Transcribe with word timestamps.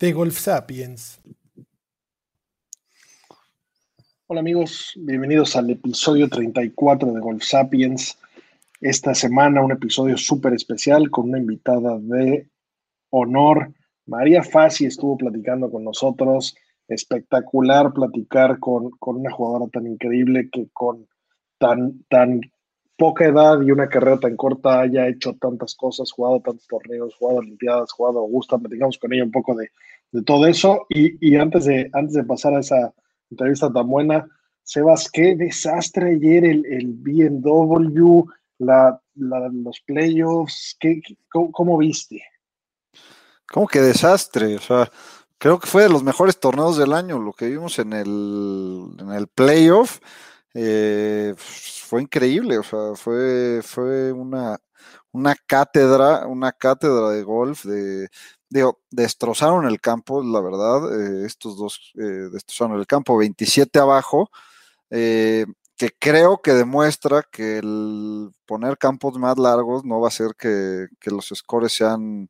De 0.00 0.12
Golf 0.14 0.38
Sapiens. 0.38 1.20
Hola 4.26 4.40
amigos, 4.40 4.94
bienvenidos 4.96 5.56
al 5.56 5.68
episodio 5.68 6.26
34 6.30 7.12
de 7.12 7.20
Golf 7.20 7.42
Sapiens. 7.42 8.18
Esta 8.80 9.14
semana 9.14 9.60
un 9.62 9.72
episodio 9.72 10.16
súper 10.16 10.54
especial 10.54 11.10
con 11.10 11.28
una 11.28 11.38
invitada 11.38 11.98
de 11.98 12.48
honor. 13.10 13.74
María 14.06 14.42
Fassi 14.42 14.86
estuvo 14.86 15.18
platicando 15.18 15.70
con 15.70 15.84
nosotros. 15.84 16.56
Espectacular 16.88 17.92
platicar 17.92 18.58
con, 18.58 18.88
con 18.92 19.16
una 19.16 19.30
jugadora 19.30 19.70
tan 19.70 19.86
increíble 19.86 20.48
que 20.50 20.70
con 20.72 21.06
tan, 21.58 22.04
tan 22.08 22.40
poca 23.00 23.24
edad 23.24 23.62
y 23.62 23.70
una 23.70 23.88
carrera 23.88 24.20
tan 24.20 24.36
corta 24.36 24.80
haya 24.82 25.08
hecho 25.08 25.34
tantas 25.40 25.74
cosas, 25.74 26.12
jugado 26.12 26.42
tantos 26.42 26.66
torneos, 26.66 27.14
jugado 27.14 27.38
Olimpiadas, 27.38 27.92
jugado 27.92 28.18
Augusta. 28.18 28.58
Platicamos 28.58 28.98
con 28.98 29.14
ella 29.14 29.24
un 29.24 29.30
poco 29.30 29.54
de, 29.54 29.70
todo 30.26 30.46
eso. 30.46 30.84
Y, 30.90 31.34
antes, 31.36 31.64
de, 31.64 31.88
antes 31.94 32.12
de 32.12 32.24
pasar 32.24 32.52
a 32.52 32.60
esa 32.60 32.92
entrevista 33.30 33.72
tan 33.72 33.88
buena, 33.88 34.28
Sebas, 34.64 35.10
qué 35.10 35.34
desastre 35.34 36.10
ayer 36.10 36.44
el, 36.44 36.66
el 36.66 36.92
BMW, 36.92 38.24
los 38.58 39.80
playoffs, 39.86 40.76
¿qué, 40.78 41.00
cómo, 41.32 41.50
cómo, 41.52 41.78
viste? 41.78 42.22
¿Cómo 43.50 43.66
que 43.66 43.80
desastre? 43.80 44.56
O 44.56 44.60
sea, 44.60 44.92
creo 45.38 45.58
que 45.58 45.66
fue 45.66 45.84
de 45.84 45.88
los 45.88 46.02
mejores 46.02 46.38
torneos 46.38 46.76
del 46.76 46.92
año, 46.92 47.18
lo 47.18 47.32
que 47.32 47.48
vimos 47.48 47.78
en 47.78 47.94
el, 47.94 48.88
en 48.98 49.10
el 49.10 49.26
playoff. 49.26 50.00
Eh, 50.54 51.34
fue 51.36 52.02
increíble, 52.02 52.58
o 52.58 52.62
sea, 52.64 52.94
fue, 52.96 53.60
fue 53.62 54.12
una, 54.12 54.58
una 55.12 55.34
cátedra, 55.46 56.26
una 56.26 56.50
cátedra 56.52 57.10
de 57.10 57.22
golf, 57.22 57.64
de, 57.64 58.08
digo, 58.48 58.80
destrozaron 58.90 59.66
el 59.66 59.80
campo, 59.80 60.22
la 60.24 60.40
verdad, 60.40 61.22
eh, 61.22 61.26
estos 61.26 61.56
dos 61.56 61.92
eh, 61.96 62.02
destrozaron 62.32 62.78
el 62.80 62.86
campo, 62.86 63.16
27 63.16 63.78
abajo, 63.78 64.30
que 65.76 65.90
creo 65.98 66.42
que 66.42 66.52
demuestra 66.52 67.22
que 67.30 67.58
el 67.58 68.30
poner 68.46 68.76
campos 68.78 69.18
más 69.18 69.38
largos 69.38 69.84
no 69.84 70.00
va 70.00 70.08
a 70.08 70.10
hacer 70.10 70.32
que, 70.38 70.88
que 71.00 71.10
los 71.10 71.30
scores 71.34 71.72
sean, 71.72 72.28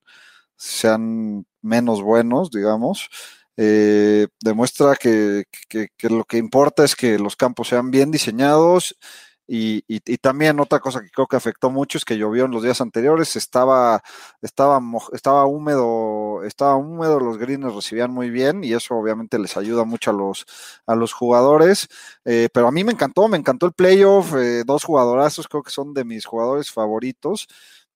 sean 0.56 1.46
menos 1.62 2.02
buenos, 2.02 2.50
digamos. 2.50 3.08
Eh, 3.62 4.26
demuestra 4.42 4.96
que, 4.96 5.44
lo 6.08 6.24
que 6.24 6.38
importa 6.38 6.82
es 6.82 6.96
que 6.96 7.18
los 7.18 7.36
campos 7.36 7.68
sean 7.68 7.90
bien 7.90 8.10
diseñados 8.10 8.96
y, 9.46 9.82
también 10.18 10.60
otra 10.60 10.78
cosa 10.78 11.02
que 11.02 11.10
creo 11.10 11.26
que 11.26 11.36
afectó 11.36 11.70
mucho 11.70 11.98
es 11.98 12.06
que 12.06 12.16
llovió 12.16 12.46
en 12.46 12.52
los 12.52 12.62
días 12.62 12.80
anteriores, 12.80 13.36
estaba, 13.36 14.00
estaba, 14.40 14.80
estaba 15.12 15.44
húmedo, 15.44 16.42
estaba 16.44 16.76
húmedo, 16.76 17.20
los 17.20 17.36
greens 17.36 17.74
recibían 17.74 18.12
muy 18.12 18.30
bien 18.30 18.64
y 18.64 18.72
eso 18.72 18.94
obviamente 18.94 19.38
les 19.38 19.56
ayuda 19.58 19.84
mucho 19.84 20.10
a 20.10 20.14
los, 20.14 20.46
a 20.86 20.94
los 20.94 21.12
jugadores. 21.12 21.88
Eh, 22.24 22.48
pero 22.54 22.68
a 22.68 22.72
mí 22.72 22.82
me 22.82 22.92
encantó, 22.92 23.28
me 23.28 23.36
encantó 23.36 23.66
el 23.66 23.72
playoff, 23.72 24.34
eh, 24.36 24.62
dos 24.64 24.84
jugadorazos, 24.84 25.48
creo 25.48 25.62
que 25.62 25.70
son 25.72 25.92
de 25.92 26.04
mis 26.04 26.24
jugadores 26.24 26.70
favoritos. 26.70 27.46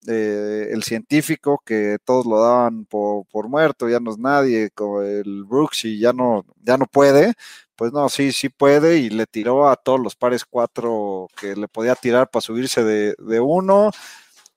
Eh, 0.06 0.69
el 0.70 0.82
científico 0.82 1.62
que 1.65 1.98
todos 2.04 2.26
lo 2.26 2.38
daban 2.41 2.84
por, 2.84 3.48
muerto, 3.48 3.88
ya 3.88 4.00
no 4.00 4.10
es 4.10 4.19
nadie, 4.19 4.70
como 4.70 5.00
el 5.03 5.44
Brooks 5.44 5.87
y 5.87 5.98
ya 5.98 6.12
no, 6.12 6.44
ya 6.62 6.76
no 6.76 6.87
puede, 6.87 7.34
pues 7.76 7.92
no, 7.92 8.09
sí, 8.09 8.32
sí 8.32 8.50
puede 8.50 8.98
y 8.98 9.10
le 9.10 9.26
tiró 9.26 9.69
a 9.69 9.76
todos 9.76 10.00
los 10.00 10.15
pares 10.16 10.44
cuatro 10.44 11.28
que 11.37 11.56
le 11.56 11.69
podía 11.69 11.94
tirar 11.94 12.28
para 12.31 12.42
subirse 12.42 12.84
de, 12.84 13.15
de 13.19 13.41
uno. 13.41 13.91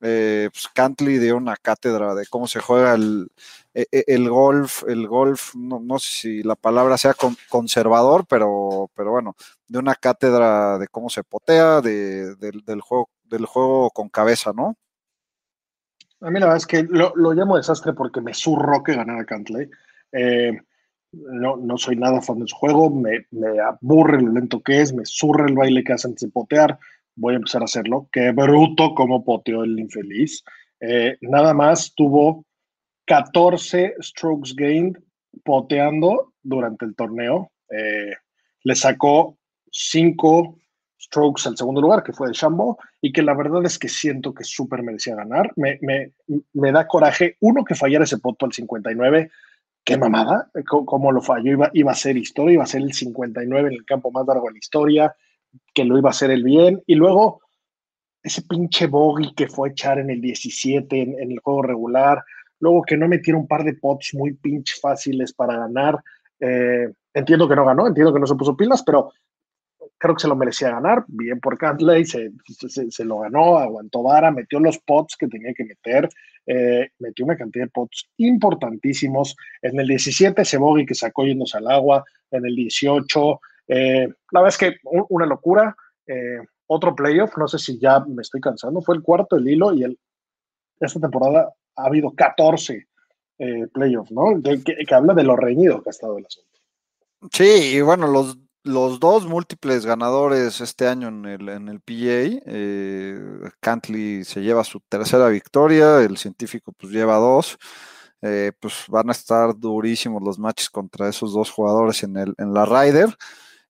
Eh, 0.02 0.50
pues 0.54 0.68
Cantley 0.74 1.18
dio 1.18 1.38
una 1.38 1.56
cátedra 1.56 2.14
de 2.14 2.28
cómo 2.28 2.48
se 2.48 2.60
juega 2.60 2.94
el, 2.94 3.30
el, 3.74 3.88
el 3.92 4.30
golf, 4.30 4.84
el 4.88 5.08
golf, 5.08 5.56
no, 5.56 5.80
no, 5.80 5.98
sé 6.00 6.10
si 6.12 6.44
la 6.44 6.56
palabra 6.56 6.98
sea 6.98 7.14
con, 7.14 7.36
conservador, 7.50 8.26
pero, 8.28 8.92
pero 8.96 9.12
bueno, 9.12 9.36
de 9.68 9.80
una 9.80 9.96
cátedra 9.96 10.78
de 10.78 10.88
cómo 10.88 11.10
se 11.10 11.24
potea, 11.24 11.82
de, 11.82 12.36
del, 12.36 12.82
juego, 12.82 13.10
del 13.26 13.46
juego 13.46 13.90
con 13.92 14.10
cabeza, 14.10 14.52
¿no? 14.54 14.76
A 16.22 16.32
mí 16.32 16.40
la 16.40 16.48
verdad 16.48 16.58
es 16.58 16.66
que 16.66 16.84
lo, 16.84 17.14
llamo 17.34 17.58
desastre 17.58 17.94
porque 17.94 18.22
me 18.22 18.34
zurró 18.34 18.84
que 18.84 18.96
ganara 18.96 19.26
Cantley. 19.26 19.70
Eh, 20.12 20.58
no, 21.12 21.58
no 21.58 21.78
soy 21.78 21.96
nada 21.96 22.22
fan 22.22 22.40
de 22.40 22.48
su 22.48 22.56
juego, 22.56 22.90
me, 22.90 23.26
me, 23.32 23.60
aburre 23.60 24.22
lo 24.22 24.34
lento 24.34 24.62
que 24.62 24.82
es, 24.82 24.94
me 24.94 25.06
zurra 25.06 25.46
el 25.48 25.56
baile 25.56 25.84
que 25.84 25.94
hace 25.94 26.08
antes 26.08 26.24
de 26.24 26.32
potear, 26.32 26.78
voy 27.16 27.34
a 27.34 27.38
empezar 27.38 27.62
a 27.62 27.66
hacerlo. 27.66 28.10
Qué 28.12 28.32
bruto 28.32 28.94
como 28.96 29.24
poteó 29.24 29.64
el 29.64 29.80
infeliz. 29.80 30.44
Eh, 30.80 31.18
nada 31.22 31.54
más 31.54 31.94
tuvo 31.96 32.46
14 33.06 33.96
strokes 34.00 34.54
gained 34.56 34.98
poteando 35.44 36.34
durante 36.44 36.86
el 36.86 36.96
torneo. 36.96 37.52
Eh, 37.70 38.14
le 38.64 38.76
sacó 38.76 39.38
5 39.72 40.58
strokes 41.00 41.48
al 41.48 41.58
segundo 41.58 41.82
lugar, 41.82 42.04
que 42.04 42.14
fue 42.14 42.28
de 42.28 42.34
Shambo, 42.34 42.78
y 43.02 43.12
que 43.12 43.22
la 43.22 43.34
verdad 43.34 43.66
es 43.66 43.78
que 43.78 43.90
siento 43.90 44.34
que 44.34 44.44
súper 44.44 44.84
merecía 44.84 45.16
ganar. 45.16 45.52
Me, 45.56 45.80
me, 45.82 46.72
da 46.72 46.88
coraje, 46.88 47.38
uno, 47.42 47.64
que 47.64 47.76
fallara 47.76 48.04
ese 48.04 48.18
poto 48.18 48.46
al 48.46 48.54
59, 48.54 49.32
qué 49.84 49.98
mamada, 49.98 50.50
cómo 50.68 51.12
lo 51.12 51.22
falló, 51.22 51.52
iba, 51.52 51.70
iba 51.74 51.92
a 51.92 51.96
ser 51.96 52.18
historia, 52.18 52.56
iba 52.56 52.64
a 52.64 52.68
ser 52.68 52.82
el 52.82 52.94
59 52.94 53.70
en 53.70 53.74
el 53.74 53.86
campo 53.86 54.12
más 54.12 54.26
largo 54.28 54.48
de 54.48 54.54
la 54.54 54.60
historia, 54.60 55.16
que 55.74 55.86
lo 55.86 55.98
iba 55.98 56.10
a 56.10 56.12
hacer 56.12 56.32
el 56.32 56.44
bien, 56.44 56.84
y 56.86 56.96
luego 56.96 57.42
ese 58.22 58.42
pinche 58.42 58.88
bogey 58.88 59.34
que 59.34 59.48
fue 59.48 59.70
echar 59.70 60.00
en 60.00 60.10
el 60.10 60.20
17 60.20 61.02
en, 61.02 61.20
en 61.20 61.32
el 61.32 61.40
juego 61.40 61.62
regular, 61.62 62.24
luego 62.60 62.82
que 62.84 62.98
no 62.98 63.08
metiera 63.08 63.38
un 63.38 63.48
par 63.48 63.64
de 63.64 63.76
pots 63.76 64.14
muy 64.14 64.34
pinche 64.34 64.76
fáciles 64.82 65.34
para 65.34 65.58
ganar. 65.58 66.02
Eh, 66.40 66.92
entiendo 67.14 67.48
que 67.48 67.56
no 67.56 67.66
ganó, 67.66 67.88
entiendo 67.88 68.14
que 68.14 68.20
no 68.20 68.28
se 68.28 68.36
puso 68.36 68.56
pilas, 68.56 68.84
pero 68.84 69.12
creo 69.98 70.16
que 70.16 70.22
se 70.22 70.28
lo 70.28 70.36
merecía 70.36 70.72
ganar, 70.72 71.04
bien 71.08 71.40
por 71.40 71.58
Cantley, 71.58 72.06
se, 72.06 72.32
se, 72.46 72.92
se, 72.92 73.06
lo 73.06 73.20
ganó, 73.20 73.58
aguantó 73.58 74.04
vara, 74.04 74.32
metió 74.32 74.60
los 74.60 74.78
pots 74.80 75.16
que 75.18 75.28
tenía 75.28 75.54
que 75.54 75.64
meter, 75.64 76.10
eh, 76.46 76.90
metió 77.00 77.26
una 77.26 77.38
cantidad 77.38 77.66
de 77.66 77.72
pots 77.72 78.10
importantísimos. 78.18 79.36
En 79.62 79.80
el 79.80 79.88
17 79.88 80.42
ese 80.42 80.58
bogey 80.58 80.86
que 80.86 80.96
sacó 80.96 81.26
yéndose 81.26 81.58
al 81.58 81.70
agua, 81.70 82.04
en 82.32 82.46
el 82.46 82.56
18, 82.56 83.40
eh, 83.68 84.08
la 84.32 84.42
verdad 84.42 84.48
es 84.48 84.58
que 84.58 84.78
una 85.10 85.26
locura. 85.26 85.76
Eh, 86.06 86.40
otro 86.70 86.94
playoff, 86.94 87.38
no 87.38 87.48
sé 87.48 87.60
si 87.60 87.80
ya 87.80 88.02
me 88.02 88.22
estoy 88.22 88.42
cansando, 88.42 88.82
fue 88.82 88.96
el 88.96 89.02
cuarto 89.02 89.38
del 89.38 89.48
hilo 89.48 89.74
y 89.74 89.84
el, 89.84 89.98
esta 90.82 91.00
temporada 91.00 91.54
ha 91.78 91.86
habido 91.86 92.12
14 92.12 92.88
playoffs, 93.72 94.12
¿no? 94.12 94.42
Que, 94.42 94.86
que 94.86 94.96
habla 94.96 95.14
de 95.14 95.24
lo 95.24 95.36
reñido 95.36 95.82
que 95.82 95.90
ha 95.90 95.92
estado 95.92 96.18
el 96.18 96.26
asunto. 96.26 96.60
Sí, 97.32 97.76
y 97.76 97.82
bueno, 97.82 98.08
los 98.08 98.38
los 98.68 99.00
dos 99.00 99.26
múltiples 99.26 99.86
ganadores 99.86 100.62
este 100.62 100.88
año 100.88 101.08
en 101.08 101.26
el, 101.26 101.50
en 101.50 101.68
el 101.70 101.80
PGA, 101.80 102.42
eh, 102.46 103.20
Cantley 103.60 104.24
se 104.24 104.42
lleva 104.42 104.64
su 104.64 104.80
tercera 104.82 105.28
victoria, 105.30 106.02
el 106.02 106.18
científico 106.18 106.74
pues 106.74 106.92
lleva 106.94 107.18
dos, 107.18 107.58
eh, 108.22 108.52
pues 108.60 108.86
van 108.90 109.10
a 109.10 109.14
estar 109.14 109.58
durísimos 109.58 110.22
los 110.24 110.40
matches 110.40 110.70
contra 110.70 111.10
esos 111.10 111.34
dos 111.34 111.52
jugadores 111.52 112.04
en, 112.04 112.18
el, 112.18 112.34
en 112.38 112.54
la 112.54 112.66
Ryder, 112.66 113.16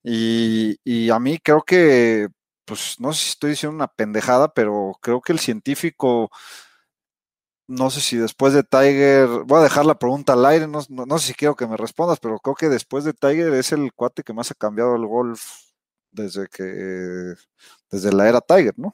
y, 0.03 0.77
y 0.83 1.09
a 1.09 1.19
mí 1.19 1.37
creo 1.39 1.61
que, 1.63 2.29
pues 2.65 2.95
no 2.99 3.13
sé 3.13 3.23
si 3.23 3.29
estoy 3.31 3.49
diciendo 3.51 3.75
una 3.75 3.87
pendejada, 3.87 4.53
pero 4.53 4.93
creo 5.01 5.21
que 5.21 5.33
el 5.33 5.39
científico 5.39 6.29
no 7.67 7.89
sé 7.89 7.99
si 7.99 8.17
después 8.17 8.53
de 8.53 8.63
Tiger, 8.63 9.27
voy 9.45 9.59
a 9.59 9.63
dejar 9.63 9.85
la 9.85 9.99
pregunta 9.99 10.33
al 10.33 10.45
aire, 10.45 10.67
no, 10.67 10.79
no, 10.89 11.05
no, 11.05 11.19
sé 11.19 11.27
si 11.27 11.33
quiero 11.33 11.55
que 11.55 11.67
me 11.67 11.77
respondas, 11.77 12.19
pero 12.19 12.39
creo 12.39 12.55
que 12.55 12.69
después 12.69 13.03
de 13.03 13.13
Tiger 13.13 13.53
es 13.53 13.71
el 13.73 13.93
cuate 13.93 14.23
que 14.23 14.33
más 14.33 14.51
ha 14.51 14.55
cambiado 14.55 14.95
el 14.95 15.05
golf 15.05 15.41
desde 16.11 16.47
que, 16.47 17.35
desde 17.91 18.13
la 18.13 18.29
era 18.29 18.41
Tiger, 18.41 18.73
¿no? 18.77 18.93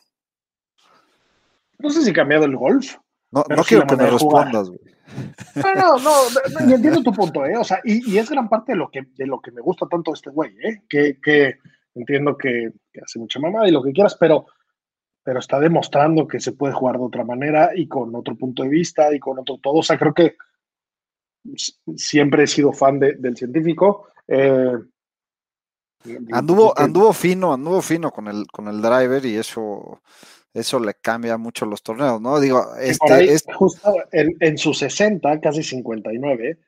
No 1.78 1.90
sé 1.90 2.02
si 2.02 2.10
ha 2.10 2.14
cambiado 2.14 2.46
el 2.46 2.56
golf. 2.56 2.96
No, 3.32 3.44
no 3.50 3.64
quiero 3.64 3.86
que 3.86 3.96
me 3.96 4.10
respondas, 4.10 4.70
güey. 4.70 4.80
No, 5.56 5.98
no, 5.98 6.00
no, 6.00 6.70
y 6.70 6.74
entiendo 6.74 7.04
tu 7.04 7.12
punto, 7.12 7.46
¿eh? 7.46 7.58
O 7.58 7.64
sea, 7.64 7.80
y, 7.84 8.12
y, 8.12 8.18
es 8.18 8.30
gran 8.30 8.48
parte 8.50 8.72
de 8.72 8.78
lo 8.78 8.90
que, 8.90 9.02
de 9.16 9.28
lo 9.28 9.40
que 9.40 9.52
me 9.52 9.62
gusta 9.62 9.88
tanto 9.88 10.14
este 10.14 10.30
güey, 10.30 10.56
¿eh? 10.64 10.84
Que, 10.88 11.20
que 11.22 11.58
entiendo 11.96 12.38
que, 12.38 12.72
que 12.92 13.02
hace 13.02 13.20
mucha 13.20 13.40
mamada 13.40 13.68
y 13.68 13.72
lo 13.72 13.84
que 13.84 13.92
quieras, 13.92 14.16
pero 14.20 14.46
pero 15.24 15.40
está 15.40 15.60
demostrando 15.60 16.28
que 16.28 16.40
se 16.40 16.52
puede 16.52 16.74
jugar 16.74 16.98
de 16.98 17.06
otra 17.06 17.24
manera 17.24 17.72
y 17.76 17.88
con 17.88 18.14
otro 18.16 18.36
punto 18.36 18.64
de 18.64 18.70
vista 18.70 19.14
y 19.14 19.20
con 19.20 19.40
otro 19.40 19.58
todo. 19.62 19.76
O 19.76 19.84
sea, 19.84 19.98
creo 19.98 20.14
que 20.14 20.36
siempre 21.96 22.44
he 22.44 22.48
sido 22.48 22.74
fan 22.74 23.00
de, 23.00 23.14
del 23.14 23.38
científico. 23.38 24.08
Eh, 24.28 24.74
anduvo, 26.32 26.78
anduvo 26.78 27.14
fino, 27.14 27.54
anduvo 27.54 27.82
fino 27.82 28.12
con 28.12 28.28
el, 28.28 28.46
con 28.48 28.68
el 28.68 28.82
driver 28.82 29.26
y 29.26 29.38
eso, 29.38 30.02
eso 30.54 30.80
le 30.80 30.96
cambia 30.96 31.38
mucho 31.38 31.66
los 31.66 31.82
torneos, 31.82 32.20
¿no? 32.22 32.40
Digo, 32.40 32.76
este, 32.76 33.34
este... 33.34 33.54
justo 33.54 33.94
en, 34.12 34.36
en 34.42 34.58
sus 34.58 34.78
60, 34.80 35.40
casi 35.40 35.64
59, 35.64 36.60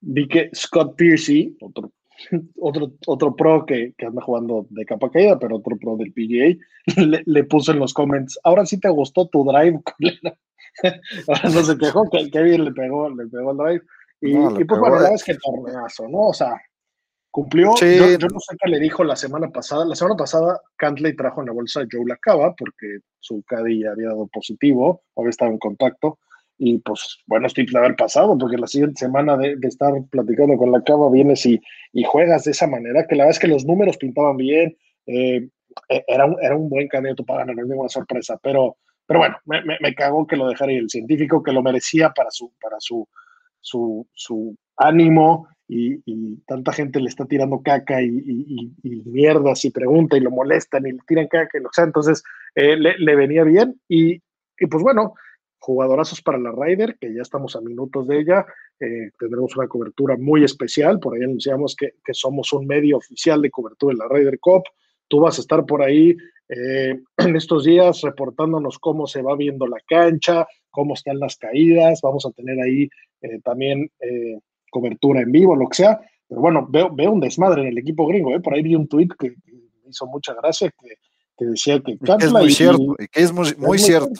vi 0.00 0.28
que 0.28 0.50
Scott 0.54 0.96
Piercy, 0.96 1.56
otro 1.60 1.92
otro, 2.60 2.92
otro 3.06 3.36
pro 3.36 3.64
que, 3.66 3.94
que, 3.96 4.06
anda 4.06 4.22
jugando 4.22 4.66
de 4.70 4.84
capa 4.84 5.10
caída, 5.10 5.38
pero 5.38 5.56
otro 5.56 5.76
pro 5.76 5.96
del 5.96 6.12
PGA, 6.12 6.56
le, 7.06 7.22
le, 7.24 7.44
puso 7.44 7.72
en 7.72 7.78
los 7.78 7.94
comments, 7.94 8.38
ahora 8.44 8.66
sí 8.66 8.78
te 8.78 8.88
gustó 8.88 9.26
tu 9.28 9.44
drive, 9.44 9.80
ahora 11.28 11.48
no 11.54 11.62
se 11.62 11.78
quejó, 11.78 12.08
que 12.10 12.30
Kevin 12.30 12.64
le 12.64 12.72
pegó, 12.72 13.10
le 13.10 13.26
pegó 13.26 13.52
el 13.52 13.56
drive. 13.56 13.82
Y, 14.20 14.34
no, 14.34 14.60
y 14.60 14.64
pues 14.64 14.78
bueno, 14.78 14.96
la 14.96 15.02
verdad 15.02 15.14
es 15.16 15.24
que 15.24 15.34
torneazo, 15.34 16.08
¿no? 16.08 16.28
O 16.28 16.32
sea, 16.32 16.54
cumplió. 17.32 17.72
Sí. 17.76 17.96
Yo, 17.96 18.06
yo, 18.16 18.28
no 18.28 18.38
sé 18.38 18.56
qué 18.62 18.70
le 18.70 18.78
dijo 18.78 19.02
la 19.02 19.16
semana 19.16 19.48
pasada. 19.50 19.84
La 19.84 19.96
semana 19.96 20.14
pasada, 20.14 20.60
Cantley 20.76 21.16
trajo 21.16 21.40
en 21.40 21.48
la 21.48 21.52
bolsa 21.52 21.80
a 21.80 21.86
Joe 21.90 22.04
Lacaba 22.06 22.54
porque 22.56 22.98
su 23.18 23.42
caddy 23.42 23.84
había 23.84 24.08
dado 24.10 24.28
positivo, 24.28 25.02
había 25.16 25.30
estado 25.30 25.50
en 25.50 25.58
contacto 25.58 26.20
y 26.64 26.78
pues 26.78 27.18
buenos 27.26 27.54
tips 27.54 27.72
de 27.72 27.78
haber 27.80 27.96
pasado, 27.96 28.38
porque 28.38 28.56
la 28.56 28.68
siguiente 28.68 29.00
semana 29.00 29.36
de, 29.36 29.56
estar 29.62 29.92
platicando 30.10 30.56
con 30.56 30.70
la 30.70 30.80
cava 30.84 31.10
vienes 31.10 31.44
y, 31.44 31.60
juegas 32.04 32.44
de 32.44 32.52
esa 32.52 32.68
manera, 32.68 33.04
que 33.08 33.16
la 33.16 33.24
verdad 33.24 33.36
es 33.36 33.40
que 33.40 33.48
los 33.48 33.64
números 33.64 33.96
pintaban 33.96 34.36
bien, 34.36 34.76
eh, 35.06 35.48
e, 35.88 36.04
era, 36.06 36.24
un, 36.24 36.68
buen 36.68 36.86
candidato 36.86 37.24
para 37.24 37.40
ganar, 37.40 37.56
no 37.56 37.64
ninguna 37.64 37.88
sorpresa, 37.88 38.38
pero, 38.40 38.76
bueno, 39.08 39.36
me, 39.44 39.64
me, 39.64 39.76
me 39.80 39.92
cagó 39.92 40.24
que 40.24 40.36
lo 40.36 40.46
dejara 40.46 40.72
y 40.72 40.76
el 40.76 40.88
científico 40.88 41.42
que 41.42 41.50
lo 41.50 41.64
merecía 41.64 42.10
para 42.10 42.30
su, 42.30 42.52
ánimo 44.76 45.48
y, 45.66 46.00
y, 46.06 46.36
tanta 46.46 46.72
gente 46.72 47.00
le 47.00 47.08
está 47.08 47.24
tirando 47.24 47.60
caca 47.60 48.00
y, 48.00 48.06
y, 48.06 48.72
y, 48.84 49.02
mierdas 49.06 49.64
y 49.64 49.70
pregunta 49.70 50.16
y 50.16 50.20
lo 50.20 50.30
molestan 50.30 50.86
y 50.86 50.92
le 50.92 50.98
tiran 51.08 51.26
caca 51.26 51.58
y 51.58 51.60
lo 51.60 51.70
entonces 51.76 52.22
eh, 52.54 52.76
le, 52.76 53.16
venía 53.16 53.42
bien 53.42 53.80
y 53.88 54.22
pues 54.70 54.82
bueno, 54.84 55.14
jugadorazos 55.62 56.20
para 56.22 56.38
la 56.38 56.50
Ryder, 56.50 56.96
que 57.00 57.14
ya 57.14 57.22
estamos 57.22 57.54
a 57.54 57.60
minutos 57.60 58.08
de 58.08 58.18
ella. 58.18 58.44
Eh, 58.80 59.10
tendremos 59.16 59.56
una 59.56 59.68
cobertura 59.68 60.16
muy 60.18 60.42
especial. 60.42 60.98
Por 60.98 61.14
ahí 61.14 61.22
anunciamos 61.22 61.76
que, 61.76 61.92
que, 62.04 62.12
somos 62.12 62.52
un 62.52 62.66
medio 62.66 62.96
oficial 62.96 63.40
de 63.40 63.50
cobertura 63.50 63.92
en 63.92 63.98
la 63.98 64.08
Ryder 64.08 64.40
Cup. 64.40 64.64
Tú 65.06 65.20
vas 65.20 65.38
a 65.38 65.40
estar 65.40 65.64
por 65.64 65.82
ahí 65.82 66.16
eh, 66.48 67.00
en 67.16 67.36
estos 67.36 67.64
días 67.64 68.00
reportándonos 68.00 68.80
cómo 68.80 69.06
se 69.06 69.22
va 69.22 69.36
viendo 69.36 69.68
la 69.68 69.78
cancha, 69.86 70.48
cómo 70.68 70.94
están 70.94 71.20
las 71.20 71.36
caídas. 71.36 72.00
Vamos 72.02 72.26
a 72.26 72.32
tener 72.32 72.60
ahí 72.60 72.88
eh, 73.20 73.40
también 73.44 73.88
cobertura 74.68 75.20
en 75.20 75.30
vivo, 75.30 75.54
lo 75.54 75.68
que 75.68 75.76
sea. 75.76 76.00
Pero 76.26 76.40
bueno, 76.40 76.66
veo, 76.68 76.92
veo 76.92 77.12
un 77.12 77.20
desmadre 77.20 77.62
en 77.62 77.68
el 77.68 77.78
equipo 77.78 78.08
gringo. 78.08 78.32
Por 78.42 78.54
ahí 78.54 78.62
vi 78.62 78.74
un 78.74 78.88
tweet 78.88 79.10
que, 79.16 79.28
me 79.28 79.90
hizo 79.90 80.06
mucha 80.06 80.34
gracia, 80.34 80.70
que, 80.70 80.96
que 81.38 81.44
decía 81.44 81.78
que... 81.78 81.96
es 82.18 82.32
muy 82.32 82.46
y, 82.46 82.50
cierto, 82.50 82.96
que 82.96 83.20
es 83.20 83.32
muy, 83.32 83.54
muy, 83.56 83.66
muy 83.68 83.78
cierto. 83.78 84.10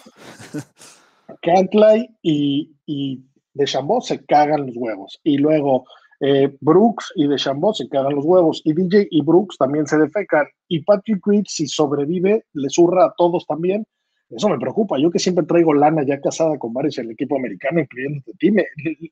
Cantlay 1.43 2.09
y, 2.23 2.75
y 2.87 3.23
de 3.55 3.65
Chambó 3.65 4.01
se 4.01 4.25
cagan 4.25 4.67
los 4.67 4.77
huevos. 4.77 5.21
Y 5.25 5.39
luego 5.39 5.85
eh, 6.21 6.57
Brooks 6.61 7.13
y 7.17 7.27
de 7.27 7.37
Chambó 7.37 7.75
se 7.75 7.89
cagan 7.89 8.15
los 8.15 8.25
huevos. 8.25 8.63
Y 8.65 8.73
DJ 8.73 9.09
y 9.11 9.23
Brooks 9.23 9.59
también 9.59 9.87
se 9.87 9.99
defecan. 9.99 10.47
Y 10.69 10.81
Patrick 10.85 11.27
Reed, 11.27 11.45
si 11.47 11.67
sobrevive, 11.67 12.45
le 12.53 12.69
zurra 12.71 13.07
a 13.07 13.15
todos 13.17 13.47
también. 13.47 13.85
Eso 14.31 14.49
me 14.49 14.59
preocupa. 14.59 14.99
Yo 14.99 15.11
que 15.11 15.19
siempre 15.19 15.45
traigo 15.45 15.75
lana 15.75 16.05
ya 16.07 16.21
casada 16.21 16.59
con 16.59 16.73
varios 16.73 16.97
en 16.99 17.07
el 17.07 17.11
equipo 17.13 17.37
americano, 17.37 17.81
incluyendo 17.81 18.23
ti, 18.39 18.51
me, 18.51 18.65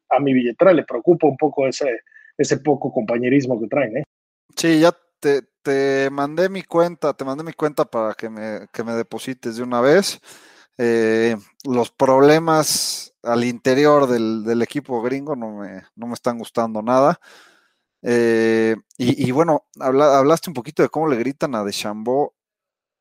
a 0.08 0.18
mi 0.18 0.32
billetera 0.32 0.72
le 0.72 0.84
preocupa 0.84 1.26
un 1.26 1.36
poco 1.36 1.66
ese, 1.66 2.00
ese 2.38 2.58
poco 2.58 2.90
compañerismo 2.90 3.60
que 3.60 3.66
traen. 3.66 3.98
¿eh? 3.98 4.04
Sí, 4.56 4.80
ya 4.80 4.96
te, 5.20 5.42
te 5.62 6.08
mandé 6.10 6.48
mi 6.48 6.62
cuenta, 6.62 7.12
te 7.12 7.24
mandé 7.24 7.44
mi 7.44 7.52
cuenta 7.52 7.84
para 7.84 8.14
que 8.14 8.30
me, 8.30 8.66
que 8.72 8.82
me 8.82 8.92
deposites 8.92 9.56
de 9.56 9.62
una 9.62 9.82
vez 9.82 10.20
eh, 10.82 11.36
los 11.64 11.90
problemas 11.90 13.12
al 13.22 13.44
interior 13.44 14.06
del, 14.06 14.62
equipo 14.62 15.02
gringo 15.02 15.36
no 15.36 15.58
me, 15.58 15.82
no 15.94 16.06
me 16.06 16.14
están 16.14 16.38
gustando 16.38 16.80
nada. 16.80 17.20
Eh, 18.02 18.76
y, 18.96 19.30
bueno, 19.30 19.66
habla, 19.78 20.16
hablaste 20.18 20.48
un 20.48 20.54
poquito 20.54 20.82
de 20.82 20.88
cómo 20.88 21.06
le 21.06 21.16
gritan 21.18 21.54
a 21.54 21.64
Deschambault. 21.64 22.32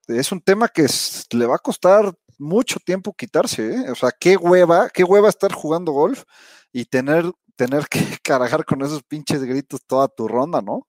Es 0.09 0.33
un 0.33 0.41
tema 0.41 0.67
que 0.67 0.87
le 1.31 1.45
va 1.45 1.55
a 1.55 1.59
costar 1.59 2.13
mucho 2.37 2.81
tiempo 2.81 3.13
quitarse. 3.13 3.73
¿eh? 3.73 3.91
O 3.91 3.95
sea, 3.95 4.11
qué 4.11 4.35
hueva, 4.35 4.89
qué 4.89 5.05
hueva 5.05 5.29
estar 5.29 5.53
jugando 5.53 5.93
golf 5.93 6.23
y 6.73 6.83
tener, 6.83 7.31
tener 7.55 7.87
que 7.87 8.01
cargar 8.23 8.65
con 8.65 8.81
esos 8.81 9.03
pinches 9.03 9.41
gritos 9.41 9.85
toda 9.87 10.09
tu 10.09 10.27
ronda, 10.27 10.61
¿no? 10.61 10.85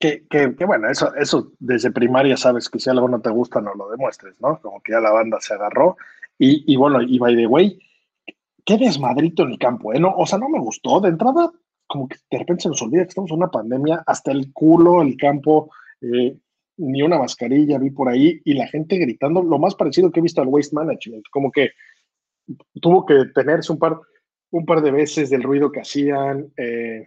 Que, 0.00 0.26
que, 0.30 0.56
que, 0.56 0.64
bueno, 0.64 0.88
eso, 0.88 1.14
eso 1.14 1.52
desde 1.58 1.92
primaria 1.92 2.34
sabes 2.38 2.70
que 2.70 2.78
si 2.78 2.88
algo 2.88 3.06
no 3.06 3.20
te 3.20 3.28
gusta 3.28 3.60
no 3.60 3.74
lo 3.74 3.90
demuestres, 3.90 4.34
¿no? 4.40 4.58
Como 4.60 4.80
que 4.80 4.92
ya 4.92 5.00
la 5.00 5.10
banda 5.12 5.38
se 5.40 5.52
agarró. 5.52 5.98
Y, 6.38 6.64
y 6.72 6.76
bueno, 6.76 7.02
y 7.02 7.18
by 7.18 7.36
the 7.36 7.46
way, 7.46 7.78
qué 8.64 8.78
desmadrito 8.78 9.42
en 9.42 9.50
el 9.50 9.58
campo, 9.58 9.92
¿eh? 9.92 10.00
No, 10.00 10.14
o 10.16 10.24
sea, 10.24 10.38
no 10.38 10.48
me 10.48 10.58
gustó. 10.58 11.00
De 11.00 11.10
entrada, 11.10 11.52
como 11.86 12.08
que 12.08 12.16
de 12.30 12.38
repente 12.38 12.62
se 12.62 12.70
nos 12.70 12.80
olvida 12.80 13.02
que 13.02 13.10
estamos 13.10 13.30
en 13.30 13.36
una 13.36 13.50
pandemia, 13.50 14.02
hasta 14.06 14.32
el 14.32 14.52
culo, 14.54 15.02
el 15.02 15.18
campo, 15.18 15.70
eh, 16.00 16.34
ni 16.78 17.02
una 17.02 17.18
mascarilla 17.18 17.78
vi 17.78 17.90
por 17.90 18.08
ahí, 18.08 18.40
y 18.44 18.54
la 18.54 18.68
gente 18.68 18.96
gritando, 18.96 19.42
lo 19.42 19.58
más 19.58 19.74
parecido 19.74 20.10
que 20.10 20.20
he 20.20 20.22
visto 20.22 20.40
al 20.40 20.48
Waste 20.48 20.74
Management, 20.74 21.26
como 21.30 21.52
que 21.52 21.72
tuvo 22.80 23.04
que 23.04 23.26
tenerse 23.34 23.70
un 23.70 23.78
par, 23.78 23.98
un 24.50 24.64
par 24.64 24.80
de 24.80 24.92
veces 24.92 25.28
del 25.28 25.42
ruido 25.42 25.70
que 25.70 25.80
hacían. 25.80 26.50
Eh, 26.56 27.06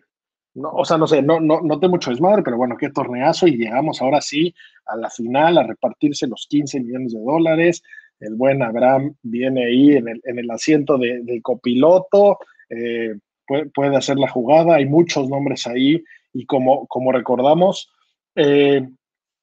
no, 0.55 0.69
o 0.71 0.85
sea, 0.85 0.97
no 0.97 1.07
sé, 1.07 1.21
no, 1.21 1.39
no, 1.39 1.61
no 1.61 1.79
te 1.79 1.87
mucho 1.87 2.11
desmadre, 2.11 2.43
pero 2.43 2.57
bueno, 2.57 2.77
qué 2.77 2.89
torneazo 2.89 3.47
y 3.47 3.57
llegamos 3.57 4.01
ahora 4.01 4.21
sí 4.21 4.53
a 4.85 4.95
la 4.95 5.09
final 5.09 5.57
a 5.57 5.63
repartirse 5.63 6.27
los 6.27 6.45
15 6.49 6.79
millones 6.81 7.13
de 7.13 7.19
dólares. 7.19 7.81
El 8.19 8.35
buen 8.35 8.61
Abraham 8.61 9.15
viene 9.23 9.65
ahí 9.65 9.93
en 9.93 10.07
el, 10.07 10.21
en 10.23 10.39
el 10.39 10.49
asiento 10.51 10.97
de, 10.97 11.39
copiloto, 11.41 12.37
eh, 12.69 13.15
puede, 13.47 13.65
puede, 13.67 13.97
hacer 13.97 14.17
la 14.17 14.29
jugada, 14.29 14.75
hay 14.75 14.85
muchos 14.85 15.27
nombres 15.27 15.65
ahí 15.67 16.03
y 16.33 16.45
como, 16.45 16.87
como 16.87 17.11
recordamos, 17.11 17.91
eh, 18.35 18.87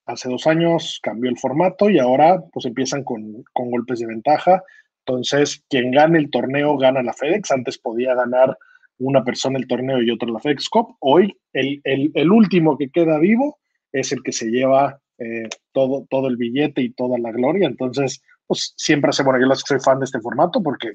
hace 0.07 0.29
dos 0.29 0.47
años 0.47 1.01
cambió 1.03 1.31
el 1.31 1.39
formato 1.39 1.91
y 1.91 1.99
ahora 1.99 2.43
pues 2.53 2.67
empiezan 2.67 3.05
con, 3.05 3.45
con 3.53 3.71
golpes 3.71 4.01
de 4.01 4.07
ventaja. 4.07 4.63
Entonces, 5.07 5.65
quien 5.69 5.91
gane 5.91 6.19
el 6.19 6.31
torneo 6.31 6.77
gana 6.77 7.03
la 7.03 7.13
FedEx. 7.13 7.51
Antes 7.51 7.79
podía 7.79 8.15
ganar 8.15 8.57
una 9.01 9.25
persona 9.25 9.59
el 9.59 9.67
torneo 9.67 10.03
y 10.03 10.11
otra 10.11 10.31
la 10.31 10.39
FedEx 10.39 10.69
Cup. 10.69 10.97
Hoy 11.01 11.37
el, 11.53 11.81
el, 11.85 12.11
el, 12.15 12.31
último 12.31 12.77
que 12.77 12.91
queda 12.91 13.19
vivo 13.19 13.59
es 13.93 14.13
el 14.13 14.23
que 14.23 14.33
se 14.33 14.47
lleva 14.47 15.01
eh, 15.19 15.49
todo, 15.73 16.07
todo 16.09 16.29
el 16.29 16.37
billete 16.37 16.83
y 16.83 16.93
toda 16.93 17.19
la 17.19 17.33
gloria. 17.33 17.67
Entonces, 17.67 18.23
pues 18.47 18.75
siempre 18.77 19.09
hace, 19.09 19.23
bueno, 19.23 19.41
yo 19.41 19.55
soy 19.57 19.81
fan 19.81 19.99
de 19.99 20.05
este 20.05 20.21
formato 20.21 20.63
porque 20.63 20.93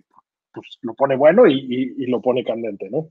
pues, 0.54 0.78
lo 0.82 0.94
pone 0.94 1.16
bueno 1.16 1.48
y, 1.48 1.54
y, 1.54 2.04
y, 2.04 2.08
lo 2.08 2.22
pone 2.22 2.44
candente, 2.44 2.90
¿no? 2.90 3.10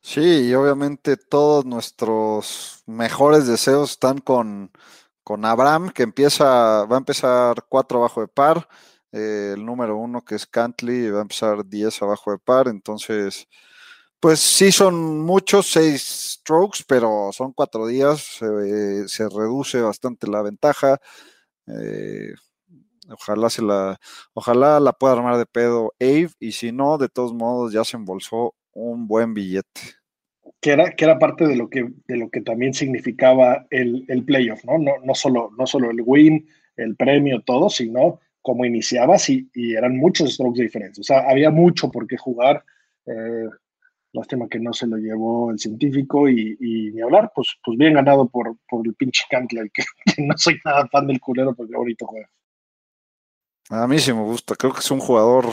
Sí, 0.00 0.48
y 0.48 0.54
obviamente 0.54 1.16
todos 1.16 1.64
nuestros 1.64 2.82
mejores 2.86 3.46
deseos 3.46 3.92
están 3.92 4.18
con, 4.18 4.70
con 5.24 5.44
Abraham, 5.44 5.90
que 5.90 6.04
empieza, 6.04 6.84
va 6.84 6.96
a 6.96 6.98
empezar 6.98 7.64
cuatro 7.68 7.98
abajo 7.98 8.20
de 8.20 8.28
par 8.28 8.68
eh, 9.14 9.52
el 9.54 9.64
número 9.64 9.96
uno 9.96 10.22
que 10.22 10.34
es 10.34 10.44
Cantley 10.44 11.08
va 11.08 11.20
a 11.20 11.22
empezar 11.22 11.64
10 11.64 12.02
abajo 12.02 12.32
de 12.32 12.38
par, 12.38 12.66
entonces 12.66 13.46
pues 14.18 14.40
sí 14.40 14.72
son 14.72 15.20
muchos, 15.20 15.66
seis 15.66 16.38
strokes, 16.40 16.78
pero 16.88 17.28
son 17.30 17.52
cuatro 17.52 17.86
días, 17.86 18.40
eh, 18.42 19.04
se 19.06 19.28
reduce 19.28 19.80
bastante 19.82 20.26
la 20.26 20.40
ventaja. 20.40 20.98
Eh, 21.66 22.32
ojalá 23.10 23.50
se 23.50 23.60
la, 23.60 24.00
ojalá 24.32 24.80
la 24.80 24.94
pueda 24.94 25.12
armar 25.12 25.36
de 25.36 25.44
pedo 25.44 25.92
Ave, 26.00 26.30
y 26.40 26.52
si 26.52 26.72
no, 26.72 26.96
de 26.96 27.10
todos 27.10 27.34
modos 27.34 27.74
ya 27.74 27.84
se 27.84 27.98
embolsó 27.98 28.54
un 28.72 29.06
buen 29.06 29.34
billete. 29.34 29.80
Que 30.58 30.70
era, 30.70 30.90
que 30.92 31.04
era 31.04 31.18
parte 31.18 31.46
de 31.46 31.56
lo 31.56 31.68
que, 31.68 31.86
de 32.08 32.16
lo 32.16 32.30
que 32.30 32.40
también 32.40 32.72
significaba 32.72 33.66
el, 33.68 34.06
el 34.08 34.24
playoff, 34.24 34.64
¿no? 34.64 34.78
¿no? 34.78 34.92
No, 35.04 35.14
solo, 35.14 35.50
no 35.58 35.66
solo 35.66 35.90
el 35.90 36.00
win, 36.02 36.48
el 36.76 36.96
premio, 36.96 37.42
todo, 37.42 37.68
sino 37.68 38.20
como 38.44 38.66
iniciabas 38.66 39.30
y, 39.30 39.48
y, 39.54 39.74
eran 39.74 39.96
muchos 39.96 40.34
strokes 40.34 40.58
de 40.58 40.64
diferencia. 40.64 41.00
O 41.00 41.04
sea, 41.04 41.30
había 41.30 41.50
mucho 41.50 41.90
por 41.90 42.06
qué 42.06 42.18
jugar. 42.18 42.62
Eh, 43.06 43.48
lástima 44.12 44.46
que 44.48 44.60
no 44.60 44.74
se 44.74 44.86
lo 44.86 44.98
llevó 44.98 45.50
el 45.50 45.58
científico 45.58 46.28
y, 46.28 46.56
ni 46.94 47.00
hablar, 47.00 47.32
pues, 47.34 47.48
pues 47.64 47.78
bien 47.78 47.94
ganado 47.94 48.28
por, 48.28 48.54
por 48.68 48.86
el 48.86 48.94
pinche 48.94 49.24
Cantley, 49.30 49.70
que, 49.70 49.82
que, 50.14 50.22
no 50.22 50.34
soy 50.36 50.58
nada 50.62 50.86
fan 50.88 51.06
del 51.06 51.20
culero 51.20 51.54
porque 51.54 51.74
ahorita 51.74 52.04
juega. 52.06 52.28
A 53.70 53.86
mí 53.88 53.98
sí 53.98 54.12
me 54.12 54.20
gusta, 54.20 54.54
creo 54.56 54.74
que 54.74 54.80
es 54.80 54.90
un 54.90 55.00
jugador, 55.00 55.46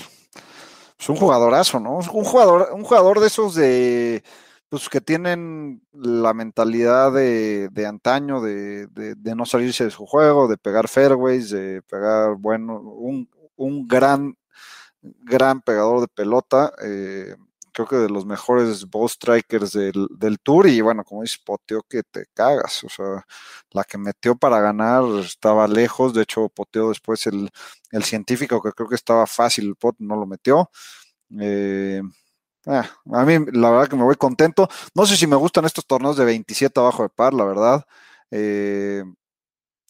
es 0.99 1.09
un 1.09 1.15
jugadorazo, 1.15 1.79
¿no? 1.79 1.95
Un 1.95 2.25
jugador, 2.25 2.73
un 2.73 2.83
jugador 2.83 3.21
de 3.21 3.27
esos 3.27 3.55
de, 3.55 4.21
pues 4.71 4.87
que 4.87 5.01
tienen 5.01 5.85
la 5.91 6.33
mentalidad 6.33 7.11
de, 7.11 7.85
antaño, 7.85 8.39
de, 8.39 8.87
no 9.35 9.45
salirse 9.45 9.83
de 9.83 9.91
su 9.91 10.05
juego, 10.05 10.47
de 10.47 10.57
pegar 10.57 10.87
fairways, 10.87 11.49
de 11.49 11.81
pegar, 11.81 12.35
bueno, 12.37 12.79
un, 12.79 13.27
gran, 13.85 14.37
gran 15.01 15.59
pegador 15.61 15.99
de 15.99 16.07
pelota. 16.07 16.71
Eh, 16.85 17.35
creo 17.73 17.85
que 17.85 17.97
de 17.97 18.09
los 18.09 18.25
mejores 18.25 18.89
ball 18.89 19.09
strikers 19.09 19.73
del, 19.73 20.39
tour 20.41 20.67
y 20.67 20.79
bueno, 20.79 21.03
como 21.03 21.23
dice, 21.23 21.39
poteó 21.43 21.83
que 21.83 22.03
te 22.03 22.27
cagas, 22.33 22.85
o 22.85 22.89
sea, 22.89 23.25
la 23.71 23.83
que 23.83 23.97
metió 23.97 24.37
para 24.37 24.61
ganar 24.61 25.03
estaba 25.19 25.67
lejos, 25.67 26.13
de 26.13 26.21
hecho 26.21 26.47
poteó 26.47 26.87
después 26.87 27.27
el, 27.27 27.51
científico 28.03 28.61
que 28.61 28.71
creo 28.71 28.87
que 28.87 28.95
estaba 28.95 29.27
fácil, 29.27 29.67
el 29.67 29.75
pot 29.75 29.97
no 29.99 30.15
lo 30.15 30.25
metió. 30.25 30.69
Eh, 31.41 32.01
Ah, 32.67 32.87
a 33.11 33.25
mí 33.25 33.33
la 33.53 33.71
verdad 33.71 33.87
que 33.89 33.95
me 33.95 34.03
voy 34.03 34.15
contento. 34.15 34.67
No 34.95 35.05
sé 35.05 35.17
si 35.17 35.25
me 35.27 35.35
gustan 35.35 35.65
estos 35.65 35.85
torneos 35.85 36.17
de 36.17 36.25
27 36.25 36.79
abajo 36.79 37.03
de 37.03 37.09
par, 37.09 37.33
la 37.33 37.45
verdad. 37.45 37.85
Eh, 38.31 39.03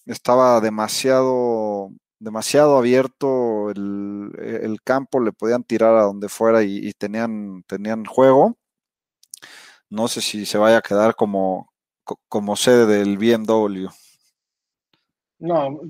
estaba 0.05 0.61
demasiado, 0.61 1.91
demasiado 2.19 2.77
abierto 2.77 3.69
el, 3.71 4.79
campo, 4.83 5.19
le 5.19 5.31
podían 5.33 5.63
tirar 5.63 5.95
a 5.95 6.03
donde 6.03 6.29
fuera 6.29 6.63
y, 6.63 6.91
tenían, 6.93 7.63
tenían 7.67 8.05
juego. 8.05 8.57
No 9.89 10.07
sé 10.07 10.21
si 10.21 10.45
se 10.45 10.57
vaya 10.57 10.77
a 10.77 10.81
quedar 10.81 11.15
como, 11.15 11.71
como 12.29 12.55
sede 12.55 12.85
del 12.85 13.17
BMW. 13.17 13.89
No, 15.41 15.81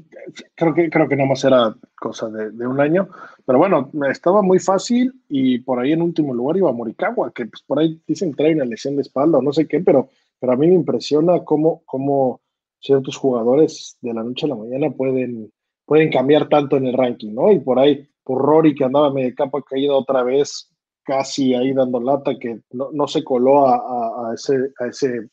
creo 0.56 0.74
que, 0.74 0.90
creo 0.90 1.10
que 1.10 1.16
nada 1.18 1.28
más 1.28 1.44
era 1.44 1.76
cosa 2.00 2.30
de, 2.30 2.66
un 2.66 2.80
año. 2.80 3.10
Pero 3.46 3.60
bueno, 3.60 3.92
estaba 4.10 4.42
muy 4.42 4.60
fácil 4.60 5.12
y 5.28 5.60
por 5.60 5.80
ahí 5.80 5.92
en 5.92 6.02
último 6.02 6.34
lugar 6.34 6.56
iba 6.56 6.72
Morikawa, 6.72 7.34
que 7.34 7.48
pues 7.48 7.62
por 7.64 7.80
ahí 7.80 8.02
dicen 8.08 8.34
trae 8.34 8.56
una 8.56 8.64
lesión 8.64 8.96
de 8.96 9.02
espalda 9.02 9.40
o 9.40 9.42
no 9.42 9.52
sé 9.52 9.68
qué, 9.68 9.82
pero, 9.82 10.08
pero 10.40 10.54
a 10.54 10.56
mí 10.56 10.68
me 10.68 10.76
impresiona 10.76 11.44
cómo, 11.44 11.84
cómo 11.86 12.40
ciertos 12.80 13.18
jugadores 13.18 13.98
de 14.00 14.14
la 14.14 14.24
noche 14.24 14.46
a 14.46 14.50
la 14.50 14.56
mañana 14.56 14.90
pueden, 14.90 15.52
pueden 15.86 16.10
cambiar 16.10 16.48
tanto 16.48 16.78
en 16.78 16.88
el 16.88 16.94
ranking, 16.94 17.34
¿no? 17.34 17.52
Y 17.52 17.60
por 17.60 17.78
ahí, 17.78 18.08
por 18.24 18.42
Rory 18.42 18.74
que 18.74 18.86
andaba 18.86 19.12
medio 19.12 19.36
capa 19.36 19.62
caído 19.64 19.98
otra 19.98 20.24
vez, 20.24 20.72
casi 21.04 21.54
ahí 21.56 21.74
dando 21.74 22.00
lata, 22.00 22.40
que 22.40 22.62
no, 22.72 23.06
se 23.06 23.22
coló 23.22 23.68
a, 23.68 24.34
ese, 24.34 24.72
a, 24.80 24.88
ese, 24.88 25.30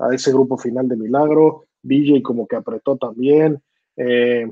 a 0.00 0.12
ese 0.12 0.32
grupo 0.32 0.58
final 0.58 0.88
de 0.88 0.96
milagro. 0.96 1.66
DJ 1.84 2.22
como 2.22 2.46
que 2.46 2.56
apretó 2.56 2.96
también. 2.96 3.62
Eh, 3.96 4.46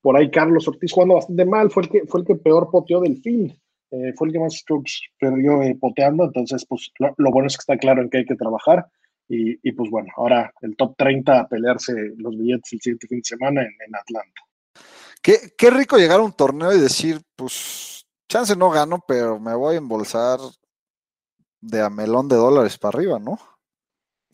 por 0.00 0.16
ahí 0.16 0.30
Carlos 0.30 0.68
Ortiz 0.68 0.92
jugando 0.92 1.14
bastante 1.14 1.44
mal, 1.44 1.70
fue 1.70 1.84
el 1.84 1.88
que, 1.88 2.02
fue 2.06 2.20
el 2.20 2.26
que 2.26 2.36
peor 2.36 2.70
poteó 2.70 3.00
del 3.00 3.20
fin. 3.20 3.52
Eh, 3.90 4.12
fue 4.16 4.28
el 4.28 4.32
que 4.32 4.40
más 4.40 4.54
strokes 4.54 4.92
perdió 5.18 5.62
eh, 5.62 5.76
poteando, 5.80 6.24
entonces 6.24 6.64
pues 6.68 6.90
lo, 6.98 7.30
bueno 7.30 7.46
es 7.46 7.56
que 7.56 7.60
está 7.60 7.76
claro 7.76 8.02
en 8.02 8.10
que 8.10 8.18
hay 8.18 8.24
que 8.24 8.34
trabajar 8.34 8.86
y, 9.26 9.72
pues 9.72 9.88
bueno, 9.90 10.08
ahora 10.16 10.52
el 10.60 10.76
top 10.76 10.94
30 10.98 11.40
a 11.40 11.48
pelearse 11.48 11.94
los 12.18 12.36
billetes 12.36 12.74
el 12.74 12.80
siguiente 12.80 13.06
fin 13.06 13.18
de 13.18 13.24
semana 13.24 13.62
en, 13.62 13.94
Atlanta. 13.94 14.42
Qué, 15.22 15.54
qué, 15.56 15.70
rico 15.70 15.96
llegar 15.96 16.20
a 16.20 16.24
un 16.24 16.32
torneo 16.32 16.74
y 16.74 16.80
decir, 16.80 17.20
pues 17.34 18.06
chance 18.28 18.54
no 18.54 18.68
gano, 18.68 19.02
pero 19.08 19.40
me 19.40 19.54
voy 19.54 19.76
a 19.76 19.78
embolsar 19.78 20.40
de 21.62 21.80
a 21.80 21.88
melón 21.88 22.28
de 22.28 22.36
dólares 22.36 22.76
para 22.76 22.98
arriba, 22.98 23.18
¿no? 23.18 23.38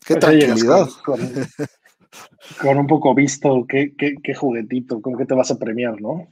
Qué 0.05 0.15
pues 0.15 0.19
tranquilidad. 0.19 0.89
con 1.05 1.19
un 2.63 2.87
poco 2.87 3.13
visto 3.13 3.65
qué, 3.67 3.93
juguetito, 4.35 5.01
con 5.01 5.17
qué 5.17 5.25
te 5.25 5.35
vas 5.35 5.51
a 5.51 5.59
premiar, 5.59 6.01
¿no? 6.01 6.27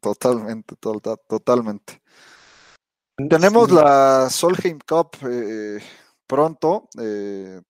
Totalmente, 0.00 0.74
totalmente. 0.76 2.00
Tenemos 3.28 3.70
la 3.70 4.28
Solheim 4.30 4.78
Cup 4.86 5.16
eh, 5.28 5.78
pronto. 6.26 6.88
Eh, 7.00 7.60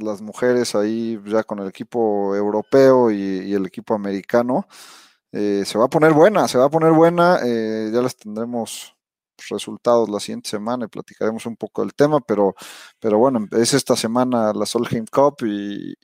las 0.00 0.20
mujeres 0.20 0.74
ahí 0.74 1.18
ya 1.24 1.42
con 1.42 1.58
el 1.60 1.68
equipo 1.68 2.34
europeo 2.34 3.10
y, 3.10 3.52
el 3.52 3.66
equipo 3.66 3.94
americano. 3.94 4.66
Eh, 5.32 5.62
se 5.64 5.78
va 5.78 5.86
a 5.86 5.88
poner 5.88 6.12
buena, 6.12 6.46
se 6.48 6.58
va 6.58 6.66
a 6.66 6.70
poner 6.70 6.92
buena. 6.92 7.40
ya 7.40 8.02
las 8.02 8.16
tendremos 8.16 8.93
resultados 9.48 10.08
la 10.08 10.20
siguiente 10.20 10.50
semana 10.50 10.84
y 10.84 10.88
platicaremos 10.88 11.46
un 11.46 11.56
poco 11.56 11.82
del 11.82 11.94
tema, 11.94 12.20
pero, 12.20 12.54
pero 13.00 13.18
bueno, 13.18 13.46
es 13.52 13.74
esta 13.74 13.96
semana 13.96 14.52
la 14.52 14.66
Solheim 14.66 15.06
Cup 15.06 15.36
y, 15.44 15.94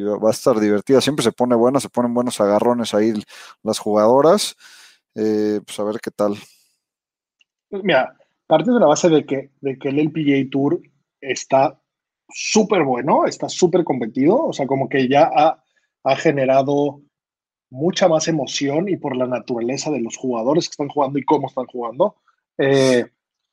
va 0.00 0.28
a 0.28 0.32
estar 0.32 0.58
divertida. 0.58 1.00
Siempre 1.00 1.22
se 1.22 1.32
pone 1.32 1.54
buena, 1.54 1.80
se 1.80 1.88
ponen 1.88 2.14
buenos 2.14 2.40
agarrones 2.40 2.94
ahí 2.94 3.12
las 3.62 3.78
jugadoras. 3.78 4.56
Eh, 5.14 5.60
pues 5.64 5.78
a 5.80 5.84
ver 5.84 6.00
qué 6.00 6.10
tal. 6.10 6.36
Pues 7.68 7.82
mira, 7.82 8.16
parte 8.46 8.70
de 8.70 8.80
la 8.80 8.86
base 8.86 9.08
de 9.08 9.26
que, 9.26 9.50
de 9.60 9.78
que 9.78 9.88
el 9.88 9.98
LPGA 9.98 10.48
Tour 10.50 10.80
está 11.20 11.80
súper 12.28 12.82
bueno, 12.84 13.26
está 13.26 13.48
súper 13.48 13.84
competido, 13.84 14.36
o 14.36 14.52
sea, 14.52 14.66
como 14.66 14.88
que 14.88 15.08
ya 15.08 15.30
ha, 15.34 15.62
ha 16.04 16.16
generado 16.16 17.02
mucha 17.70 18.08
más 18.08 18.28
emoción 18.28 18.88
y 18.88 18.96
por 18.96 19.16
la 19.16 19.26
naturaleza 19.26 19.90
de 19.90 20.00
los 20.00 20.16
jugadores 20.16 20.68
que 20.68 20.72
están 20.72 20.88
jugando 20.88 21.18
y 21.18 21.24
cómo 21.24 21.48
están 21.48 21.66
jugando, 21.66 22.16
eh, 22.58 23.06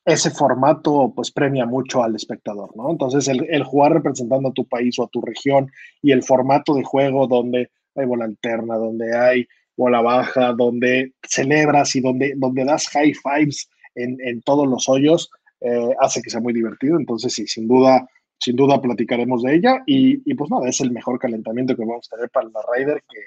ese 0.05 0.29
formato 0.29 1.11
pues 1.15 1.31
premia 1.31 1.65
mucho 1.65 2.03
al 2.03 2.15
espectador, 2.15 2.75
¿no? 2.77 2.91
Entonces 2.91 3.27
el, 3.27 3.63
jugar 3.63 3.93
representando 3.93 4.49
a 4.49 4.53
tu 4.53 4.67
país 4.67 4.97
o 4.99 5.03
a 5.03 5.07
tu 5.07 5.21
región 5.21 5.71
y 6.01 6.11
el 6.11 6.21
formato 6.21 6.75
de 6.75 6.83
juego 6.83 7.25
donde 7.27 7.71
hay 7.95 8.05
bola 8.05 8.25
alterna, 8.25 8.75
donde 8.75 9.17
hay 9.17 9.47
bola 9.75 10.01
baja, 10.01 10.53
donde 10.53 11.13
celebras 11.27 11.95
y 11.95 12.01
donde, 12.01 12.33
donde 12.37 12.65
das 12.65 12.87
high 12.89 13.13
fives 13.13 13.67
en, 13.95 14.41
todos 14.41 14.67
los 14.67 14.87
hoyos, 14.89 15.29
eh, 15.61 15.89
hace 15.99 16.21
que 16.21 16.29
sea 16.29 16.41
muy 16.41 16.53
divertido. 16.53 16.99
Entonces 16.99 17.33
sí, 17.33 17.47
sin 17.47 17.67
duda, 17.67 18.07
sin 18.39 18.55
duda 18.55 18.81
platicaremos 18.81 19.41
de 19.41 19.55
ella 19.55 19.81
y, 19.87 20.33
pues 20.35 20.51
nada, 20.51 20.69
es 20.69 20.81
el 20.81 20.91
mejor 20.91 21.17
calentamiento 21.17 21.75
que 21.75 21.83
vamos 21.83 22.07
a 22.11 22.15
tener 22.15 22.29
para 22.29 22.47
la 22.49 22.59
Ryder 22.75 23.03
que, 23.09 23.19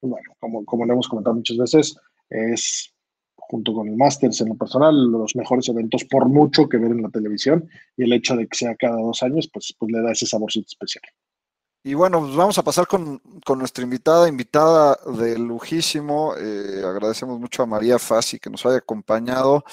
bueno, 0.00 0.34
como, 0.40 0.64
como 0.64 0.86
lo 0.86 0.94
hemos 0.94 1.08
comentado 1.08 1.36
muchas 1.36 1.58
veces, 1.58 1.96
es 2.30 2.94
junto 3.52 3.74
con 3.74 3.86
el 3.86 3.96
Masters 3.98 4.40
en 4.40 4.48
lo 4.48 4.54
personal, 4.54 4.94
los 5.12 5.36
mejores 5.36 5.68
eventos 5.68 6.06
por 6.06 6.26
mucho 6.26 6.70
que 6.70 6.78
ver 6.78 6.92
en 6.92 7.02
la 7.02 7.10
televisión 7.10 7.68
y 7.98 8.04
el 8.04 8.14
hecho 8.14 8.34
de 8.34 8.48
que 8.48 8.56
sea 8.56 8.74
cada 8.76 8.96
dos 8.96 9.22
años, 9.22 9.50
pues, 9.52 9.74
pues 9.78 9.92
le 9.92 10.00
da 10.00 10.12
ese 10.12 10.24
saborcito 10.24 10.68
especial. 10.68 11.04
Y 11.84 11.92
bueno, 11.92 12.20
pues 12.20 12.34
vamos 12.34 12.56
a 12.56 12.62
pasar 12.62 12.86
con, 12.86 13.20
nuestra 13.58 13.84
invitada, 13.84 14.26
invitada 14.26 14.98
de 15.18 15.38
lujísimo. 15.38 16.34
Eh, 16.38 16.82
agradecemos 16.82 17.38
mucho 17.38 17.62
a 17.62 17.66
María 17.66 17.98
Fassi 17.98 18.38
que 18.38 18.48
nos 18.48 18.64
haya 18.64 18.78
acompañado. 18.78 19.64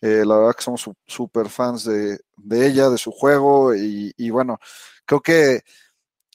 Eh, 0.00 0.24
la 0.24 0.38
verdad 0.38 0.54
que 0.54 0.62
somos 0.62 0.88
súper 1.06 1.50
fans 1.50 1.84
de, 1.84 2.18
ella, 2.50 2.88
de 2.88 2.96
su 2.96 3.10
juego 3.10 3.74
y 3.74 4.30
bueno, 4.30 4.58
creo 5.04 5.20
que 5.20 5.60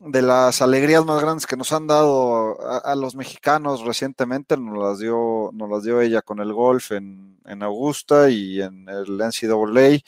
de 0.03 0.21
las 0.23 0.61
alegrías 0.63 1.05
más 1.05 1.21
grandes 1.21 1.45
que 1.45 1.55
nos 1.55 1.71
han 1.71 1.85
dado 1.85 2.57
a, 2.83 2.95
los 2.95 3.15
mexicanos 3.15 3.81
recientemente, 3.81 4.57
nos 4.57 4.77
las 4.77 4.99
dio, 4.99 5.51
nos 5.53 5.69
las 5.69 5.83
dio 5.83 6.01
ella 6.01 6.21
con 6.23 6.39
el 6.39 6.53
golf 6.53 6.91
en, 6.91 7.29
Augusta 7.61 8.29
y 8.29 8.61
en 8.61 8.87
el 8.89 9.17
NCAA. 9.17 9.99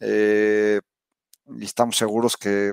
Eh, 0.00 0.80
y 1.58 1.64
estamos 1.64 1.96
seguros 1.96 2.36
que 2.36 2.72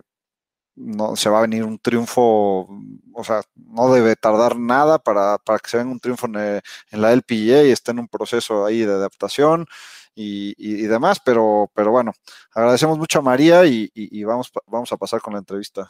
no 0.76 1.16
se 1.16 1.30
va 1.30 1.40
a 1.40 1.42
venir 1.44 1.64
un 1.64 1.78
triunfo, 1.80 2.68
o 3.14 3.24
sea, 3.24 3.44
no 3.56 3.94
debe 3.94 4.16
tardar 4.16 4.58
nada 4.58 4.98
para, 5.00 5.38
que 5.64 5.70
se 5.70 5.78
venga 5.78 5.92
un 5.92 6.00
triunfo 6.00 6.28
en, 6.28 6.62
la 6.92 7.14
LPGA 7.14 7.64
y 7.64 7.72
esté 7.72 7.92
en 7.92 8.00
un 8.00 8.08
proceso 8.08 8.66
ahí 8.66 8.80
de 8.82 8.94
adaptación 8.94 9.68
y, 10.16 10.84
demás, 10.88 11.20
pero, 11.24 11.72
pero 11.76 11.92
bueno, 11.92 12.14
agradecemos 12.54 12.98
mucho 12.98 13.20
a 13.20 13.22
María 13.22 13.66
y, 13.66 13.92
y, 13.94 14.24
vamos, 14.24 14.52
vamos 14.68 14.92
a 14.92 14.98
pasar 14.98 15.22
con 15.22 15.34
la 15.34 15.40
entrevista. 15.40 15.90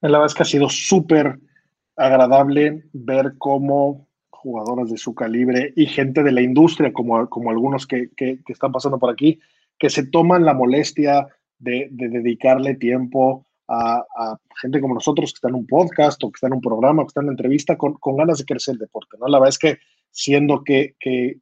La 0.00 0.18
verdad 0.18 0.26
es 0.26 0.34
que 0.34 0.42
ha 0.42 0.46
sido 0.46 0.68
súper 0.68 1.40
agradable 1.96 2.84
ver 2.92 3.34
cómo 3.38 4.08
jugadoras 4.30 4.90
de 4.90 4.98
su 4.98 5.14
calibre 5.14 5.72
y 5.74 5.86
gente 5.86 6.22
de 6.22 6.32
la 6.32 6.40
industria, 6.40 6.92
como, 6.92 7.28
como 7.28 7.50
algunos 7.50 7.86
que, 7.86 8.10
están 8.46 8.72
pasando 8.72 8.98
por 8.98 9.10
aquí, 9.10 9.40
que 9.78 9.90
se 9.90 10.06
toman 10.06 10.44
la 10.44 10.54
molestia 10.54 11.26
de, 11.58 11.88
dedicarle 11.90 12.76
tiempo 12.76 13.46
a, 13.66 14.04
gente 14.60 14.80
como 14.80 14.94
nosotros 14.94 15.32
que 15.32 15.36
está 15.36 15.48
en 15.48 15.56
un 15.56 15.66
podcast 15.66 16.22
o 16.22 16.30
que 16.30 16.36
está 16.36 16.46
en 16.46 16.54
un 16.54 16.60
programa, 16.60 17.02
que 17.02 17.08
está 17.08 17.20
en 17.20 17.26
una 17.26 17.32
entrevista, 17.32 17.76
con, 17.76 17.98
ganas 18.16 18.38
de 18.38 18.44
crecer 18.44 18.74
el 18.74 18.78
deporte. 18.78 19.16
¿no? 19.20 19.26
La 19.26 19.38
verdad 19.38 19.50
es 19.50 19.58
que 19.58 19.78
siendo 20.10 20.62
que, 20.64 20.94
que, 21.00 21.40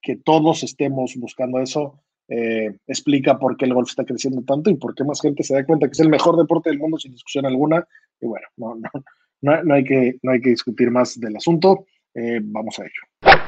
que 0.00 0.16
todos 0.16 0.62
estemos 0.62 1.14
buscando 1.16 1.60
eso, 1.60 2.00
eh, 2.28 2.76
explica 2.86 3.38
por 3.38 3.56
qué 3.56 3.64
el 3.64 3.74
golf 3.74 3.88
está 3.88 4.04
creciendo 4.04 4.42
tanto 4.42 4.70
y 4.70 4.74
por 4.74 4.94
qué 4.94 5.02
más 5.02 5.20
gente 5.20 5.42
se 5.42 5.54
da 5.54 5.64
cuenta 5.64 5.86
que 5.86 5.92
es 5.92 6.00
el 6.00 6.10
mejor 6.10 6.36
deporte 6.36 6.68
del 6.68 6.78
mundo 6.78 6.98
sin 6.98 7.12
discusión 7.12 7.46
alguna. 7.46 7.86
Y 8.20 8.26
bueno, 8.26 8.46
no, 8.56 8.74
no, 9.40 9.62
no, 9.62 9.74
hay, 9.74 9.84
que, 9.84 10.18
no 10.22 10.32
hay 10.32 10.40
que 10.40 10.50
discutir 10.50 10.90
más 10.90 11.18
del 11.18 11.36
asunto. 11.36 11.86
Eh, 12.14 12.40
vamos 12.42 12.78
a 12.78 12.82
ello. 12.82 13.38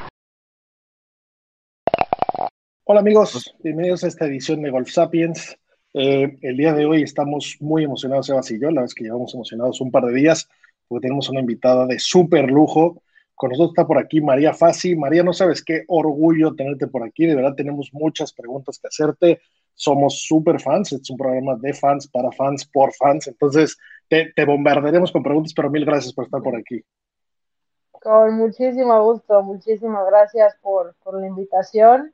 Hola 2.83 2.99
amigos, 2.99 3.55
bienvenidos 3.63 4.03
a 4.03 4.07
esta 4.07 4.25
edición 4.25 4.61
de 4.61 4.71
Golf 4.71 4.89
Sapiens. 4.89 5.57
Eh, 5.93 6.37
el 6.41 6.57
día 6.57 6.73
de 6.73 6.85
hoy 6.85 7.03
estamos 7.03 7.57
muy 7.59 7.83
emocionados, 7.83 8.25
Sebas 8.25 8.49
y 8.51 8.59
yo, 8.59 8.71
la 8.71 8.83
es 8.83 8.93
que 8.93 9.03
llevamos 9.03 9.33
emocionados 9.33 9.79
un 9.81 9.91
par 9.91 10.05
de 10.05 10.13
días 10.13 10.49
porque 10.87 11.03
tenemos 11.03 11.29
una 11.29 11.39
invitada 11.39 11.85
de 11.85 11.99
súper 11.99 12.49
lujo 12.49 13.03
con 13.41 13.49
nosotros 13.49 13.71
está 13.71 13.87
por 13.87 13.97
aquí 13.97 14.21
María 14.21 14.53
Fassi. 14.53 14.95
María, 14.95 15.23
no 15.23 15.33
sabes 15.33 15.65
qué 15.65 15.83
orgullo 15.87 16.53
tenerte 16.53 16.85
por 16.85 17.03
aquí. 17.03 17.25
De 17.25 17.33
verdad 17.33 17.55
tenemos 17.55 17.89
muchas 17.91 18.31
preguntas 18.33 18.77
que 18.77 18.87
hacerte 18.87 19.41
somos 19.73 20.21
súper 20.27 20.59
fans, 20.59 20.93
es 20.93 21.09
un 21.09 21.17
programa 21.17 21.55
de 21.55 21.73
fans, 21.73 22.07
para 22.07 22.31
fans, 22.31 22.69
por 22.71 22.93
fans, 22.93 23.27
entonces 23.27 23.79
te, 24.07 24.31
bombardearemos 24.45 25.11
con 25.11 25.23
preguntas, 25.23 25.53
pero 25.55 25.71
mil 25.71 25.85
gracias 25.85 26.13
por 26.13 26.25
estar 26.25 26.39
por 26.43 26.55
aquí. 26.55 26.85
Con 27.89 28.35
muchísimo 28.35 29.03
gusto, 29.03 29.41
muchísimas 29.41 30.05
gracias 30.05 30.55
por, 30.61 30.93
la 31.11 31.25
invitación 31.25 32.13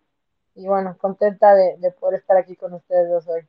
y 0.56 0.66
bueno, 0.66 0.96
contenta 0.98 1.56
de, 1.56 1.76
de 1.80 1.92
poder 1.92 2.22
estar 2.22 2.38
aquí 2.38 2.56
con 2.56 2.74
ustedes 2.74 3.28
hoy. 3.28 3.42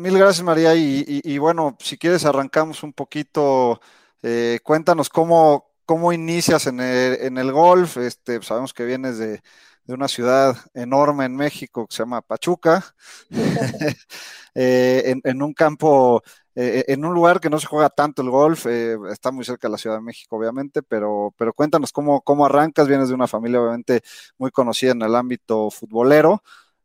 Mil 0.00 0.16
gracias, 0.16 0.42
María. 0.42 0.74
Y, 0.74 1.36
bueno, 1.38 1.76
si 1.78 1.98
quieres, 1.98 2.24
arrancamos 2.24 2.82
un 2.82 2.94
poquito. 2.94 3.80
Eh, 4.22 4.58
cuéntanos 4.64 5.10
cómo, 5.10 5.72
cómo 5.84 6.12
inicias 6.14 6.66
en 6.66 6.80
el, 6.80 7.20
en 7.20 7.36
el 7.36 7.52
golf. 7.52 7.98
Este, 7.98 8.40
sabemos 8.42 8.72
que 8.72 8.86
vienes 8.86 9.18
de, 9.18 9.42
de, 9.84 9.94
una 9.94 10.08
ciudad 10.08 10.56
enorme 10.72 11.26
en 11.26 11.36
México 11.36 11.86
que 11.86 11.94
se 11.94 12.02
llama 12.02 12.22
Pachuca, 12.22 12.94
eh, 14.54 15.14
en, 15.22 15.42
un 15.42 15.52
campo, 15.52 16.22
eh, 16.54 16.84
en 16.88 17.04
un 17.04 17.12
lugar 17.12 17.38
que 17.38 17.50
no 17.50 17.60
se 17.60 17.66
juega 17.66 17.90
tanto 17.90 18.22
el 18.22 18.30
golf. 18.30 18.64
Está 18.66 19.30
muy 19.32 19.44
cerca 19.44 19.68
de 19.68 19.72
la 19.72 19.78
Ciudad 19.78 19.96
de 19.96 20.02
México, 20.02 20.36
obviamente, 20.36 20.82
pero, 20.82 21.34
pero 21.36 21.52
cuéntanos 21.52 21.92
cómo, 21.92 22.22
cómo 22.22 22.46
arrancas. 22.46 22.88
Vienes 22.88 23.08
de 23.10 23.14
una 23.14 23.26
familia, 23.28 23.60
obviamente, 23.60 24.00
muy 24.38 24.50
conocida 24.50 24.92
en 24.92 25.02
el 25.02 25.14
ámbito 25.14 25.70
futbolero. 25.70 26.42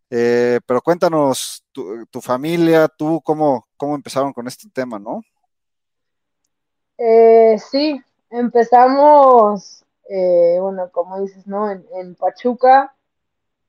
Eh, 0.09 0.59
pero 0.65 0.81
cuéntanos 0.81 1.63
tu, 1.71 2.21
familia, 2.21 2.88
tú, 2.88 3.21
cómo, 3.24 3.67
cómo 3.75 3.95
empezaron 3.95 4.33
con 4.33 4.47
este 4.47 4.69
tema, 4.69 5.00
¿no? 5.00 5.21
Eh, 6.97 7.57
sí, 7.71 8.01
empezamos, 8.29 9.83
eh, 10.09 10.57
bueno, 10.62 10.89
como 10.91 11.19
dices, 11.21 11.45
¿no? 11.47 11.69
En, 11.69 11.85
en 11.95 12.15
Pachuca, 12.15 12.95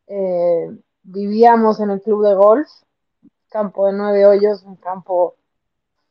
eh, 0.06 0.70
vivíamos 1.02 1.80
en 1.80 1.90
el 1.90 2.02
club 2.02 2.24
de 2.26 2.34
golf, 2.34 2.68
campo 3.48 3.86
de 3.86 3.92
nueve 3.94 4.26
hoyos, 4.26 4.62
un 4.62 4.76
campo 4.76 5.36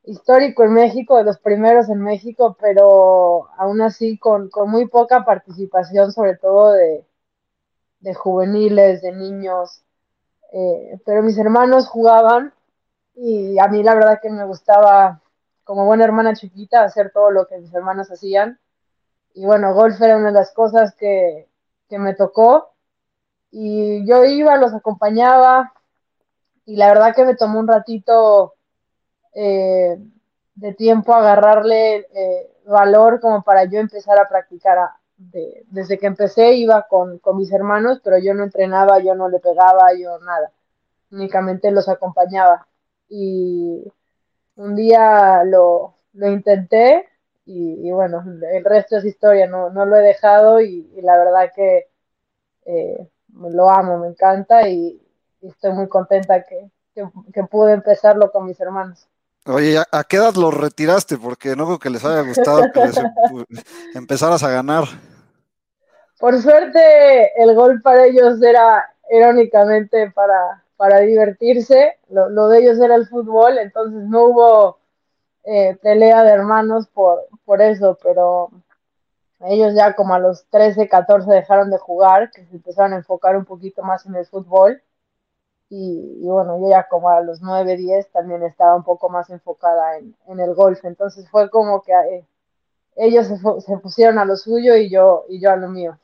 histórico 0.04 0.64
en 0.64 0.74
México, 0.74 1.18
de 1.18 1.24
los 1.24 1.40
primeros 1.40 1.90
en 1.90 2.02
México, 2.02 2.58
pero 2.60 3.50
aún 3.58 3.82
así 3.82 4.18
con, 4.18 4.50
con 4.50 4.70
muy 4.70 4.88
poca 4.88 5.26
participación, 5.26 6.12
sobre 6.12 6.36
todo 6.38 6.74
de, 6.74 7.06
de 8.00 8.14
juveniles, 8.14 9.02
de 9.02 9.12
niños, 9.14 9.85
eh, 10.54 11.00
pero 11.06 11.24
mis 11.24 11.38
hermanos 11.38 11.88
jugaban 11.88 12.54
y 13.16 13.58
a 13.60 13.68
mí 13.68 13.84
la 13.84 13.96
verdad 13.96 14.20
que 14.22 14.30
me 14.30 14.46
gustaba, 14.46 15.22
como 15.64 15.86
buena 15.86 16.04
hermana 16.06 16.34
chiquita, 16.34 16.84
hacer 16.84 17.12
todo 17.12 17.32
lo 17.32 17.48
que 17.48 17.58
mis 17.58 17.74
hermanos 17.74 18.12
hacían. 18.12 18.60
Y 19.34 19.46
bueno, 19.46 19.74
golf 19.74 20.02
era 20.02 20.18
una 20.18 20.28
de 20.28 20.34
las 20.34 20.54
cosas 20.54 20.96
que, 20.96 21.48
que 21.90 22.00
me 22.00 22.14
tocó. 22.14 22.74
Y 23.52 24.06
yo 24.06 24.26
iba, 24.26 24.58
los 24.58 24.74
acompañaba 24.74 25.74
y 26.66 26.78
la 26.78 26.88
verdad 26.88 27.16
que 27.16 27.26
me 27.26 27.36
tomó 27.36 27.60
un 27.60 27.68
ratito 27.68 28.56
eh, 29.34 29.98
de 30.56 30.74
tiempo 30.74 31.14
agarrarle 31.14 32.08
eh, 32.14 32.58
valor 32.66 33.20
como 33.20 33.44
para 33.44 33.66
yo 33.66 33.80
empezar 33.80 34.18
a 34.18 34.28
practicar 34.28 34.90
de, 35.18 35.64
desde 35.70 35.98
que 35.98 36.08
empecé 36.08 36.54
iba 36.54 36.88
con, 36.88 37.20
con, 37.20 37.38
mis 37.38 37.52
hermanos, 37.52 38.02
pero 38.04 38.18
yo 38.18 38.34
no 38.34 38.44
entrenaba, 38.44 39.00
yo 39.00 39.16
no 39.16 39.30
le 39.30 39.40
pegaba, 39.40 39.94
yo 39.94 40.20
nada, 40.20 40.52
únicamente 41.12 41.72
los 41.72 41.90
acompañaba. 41.90 42.68
Y 43.10 43.84
un 44.56 44.76
día 44.76 45.44
lo, 45.44 45.96
lo 46.14 46.32
intenté 46.32 47.08
y, 47.46 47.92
bueno, 47.92 48.24
el 48.52 48.66
resto 48.66 48.98
es 48.98 49.06
historia, 49.06 49.48
no, 49.48 49.70
no 49.70 49.86
lo 49.86 49.98
he 49.98 50.02
dejado 50.02 50.62
y, 50.62 50.90
la 51.02 51.18
verdad 51.18 51.52
que 51.56 51.88
eh, 52.66 53.08
lo 53.34 53.70
amo, 53.70 54.00
me 54.00 54.08
encanta 54.08 54.68
y, 54.68 55.00
y 55.42 55.48
estoy 55.48 55.74
muy 55.74 55.88
contenta 55.88 56.44
que, 56.44 56.72
que, 56.96 57.08
que, 57.34 57.44
pude 57.44 57.74
empezarlo 57.74 58.32
con 58.32 58.46
mis 58.46 58.60
hermanos. 58.60 59.08
Oye, 59.48 59.78
¿a 59.78 60.04
qué 60.04 60.18
edad 60.18 60.34
los 60.34 60.54
retiraste? 60.54 61.18
Porque 61.18 61.56
no 61.56 61.66
creo 61.66 61.80
que 61.80 61.92
les 61.92 62.04
haya 62.04 62.22
gustado 62.22 62.64
que 62.74 62.80
les 62.80 63.00
empezaras 63.94 64.42
a 64.42 64.50
ganar. 64.50 64.86
Por 66.20 66.42
suerte, 66.42 67.32
el 67.42 67.54
gol 67.54 67.80
para 67.84 68.06
ellos 68.06 68.42
era, 68.42 68.90
era 69.08 69.36
para, 70.16 70.64
para 70.78 71.00
divertirse. 71.02 72.00
Lo, 72.10 72.28
lo, 72.30 72.48
de 72.48 72.60
ellos 72.60 72.80
era 72.80 72.96
el 72.96 73.08
fútbol, 73.08 73.60
entonces 73.60 74.02
no 74.10 74.26
hubo 74.26 74.80
eh, 75.44 75.78
pelea 75.80 76.24
de 76.24 76.32
hermanos 76.32 76.88
por, 76.88 77.28
por 77.46 77.62
eso, 77.62 78.00
pero 78.02 78.50
ellos 79.42 79.76
ya 79.76 79.94
como 79.94 80.16
a 80.16 80.20
los 80.20 80.46
13, 80.50 80.88
14 80.88 81.30
dejaron 81.32 81.70
de 81.70 81.78
jugar, 81.78 82.32
que 82.32 82.46
se 82.46 82.56
empezaron 82.56 82.94
a 82.94 82.98
enfocar 82.98 83.38
un 83.38 83.46
poquito 83.46 83.84
más 83.84 84.08
en 84.08 84.16
el 84.16 84.26
fútbol 84.26 84.82
y, 85.70 86.20
bueno, 86.22 86.60
yo 86.60 86.70
ya 86.70 86.88
como 86.88 87.10
a 87.10 87.22
los 87.22 87.42
9, 87.42 87.78
10 87.78 88.12
también 88.12 88.44
estaba 88.44 88.76
un 88.76 88.84
poco 88.84 89.10
más 89.10 89.30
enfocada 89.30 89.98
en, 89.98 90.16
en 90.28 90.40
el 90.40 90.54
golf, 90.54 90.84
entonces 90.86 91.28
fue 91.30 91.50
como 91.50 91.82
que 91.82 91.92
eh, 91.92 92.24
ellos 92.96 93.28
se, 93.28 93.78
pusieron 93.78 94.20
a 94.20 94.26
lo 94.26 94.36
suyo 94.36 94.76
y 94.76 94.90
yo, 94.90 95.26
y 95.28 95.40
yo 95.40 95.52
a 95.52 95.56
lo 95.56 95.70
mío. 95.70 95.98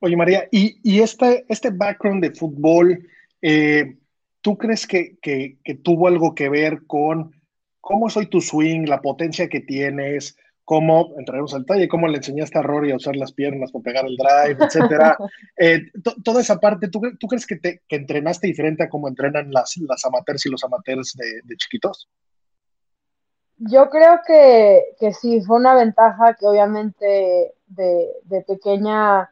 Oye 0.00 0.16
María, 0.16 0.48
y, 0.50 0.80
y 0.82 1.00
este, 1.00 1.44
este 1.48 1.70
background 1.70 2.22
de 2.22 2.32
fútbol, 2.32 3.06
eh, 3.40 3.96
¿tú 4.40 4.56
crees 4.56 4.86
que, 4.86 5.18
que 5.20 5.74
tuvo 5.82 6.08
algo 6.08 6.34
que 6.34 6.48
ver 6.48 6.86
con 6.86 7.32
cómo 7.80 8.08
soy 8.10 8.26
tu 8.26 8.40
swing, 8.40 8.86
la 8.86 9.00
potencia 9.00 9.48
que 9.48 9.60
tienes? 9.60 10.36
Cómo, 10.64 11.14
entraremos 11.18 11.54
al 11.54 11.66
talle, 11.66 11.88
cómo 11.88 12.08
le 12.08 12.18
enseñaste 12.18 12.58
a 12.58 12.62
Rory 12.62 12.92
a 12.92 12.96
usar 12.96 13.16
las 13.16 13.32
piernas 13.32 13.72
para 13.72 13.82
pegar 13.82 14.06
el 14.06 14.16
drive, 14.16 14.64
etcétera. 14.64 15.16
eh, 15.56 15.80
toda 16.24 16.40
esa 16.40 16.58
parte, 16.58 16.88
¿tú, 16.88 17.00
tú 17.18 17.26
crees 17.26 17.46
que, 17.46 17.56
te, 17.56 17.82
que, 17.88 17.96
entrenaste 17.96 18.46
diferente 18.46 18.84
a 18.84 18.88
cómo 18.88 19.08
entrenan 19.08 19.50
las, 19.50 19.76
las 19.78 20.04
amateurs 20.04 20.46
y 20.46 20.50
los 20.50 20.64
amateurs 20.64 21.14
de, 21.16 21.40
de 21.44 21.56
chiquitos? 21.56 22.08
Yo 23.58 23.90
creo 23.90 24.20
que, 24.26 24.82
que, 24.98 25.12
sí, 25.12 25.40
fue 25.42 25.56
una 25.56 25.74
ventaja 25.74 26.34
que 26.34 26.46
obviamente 26.46 27.54
de, 27.66 28.08
de 28.24 28.42
pequeña 28.42 29.30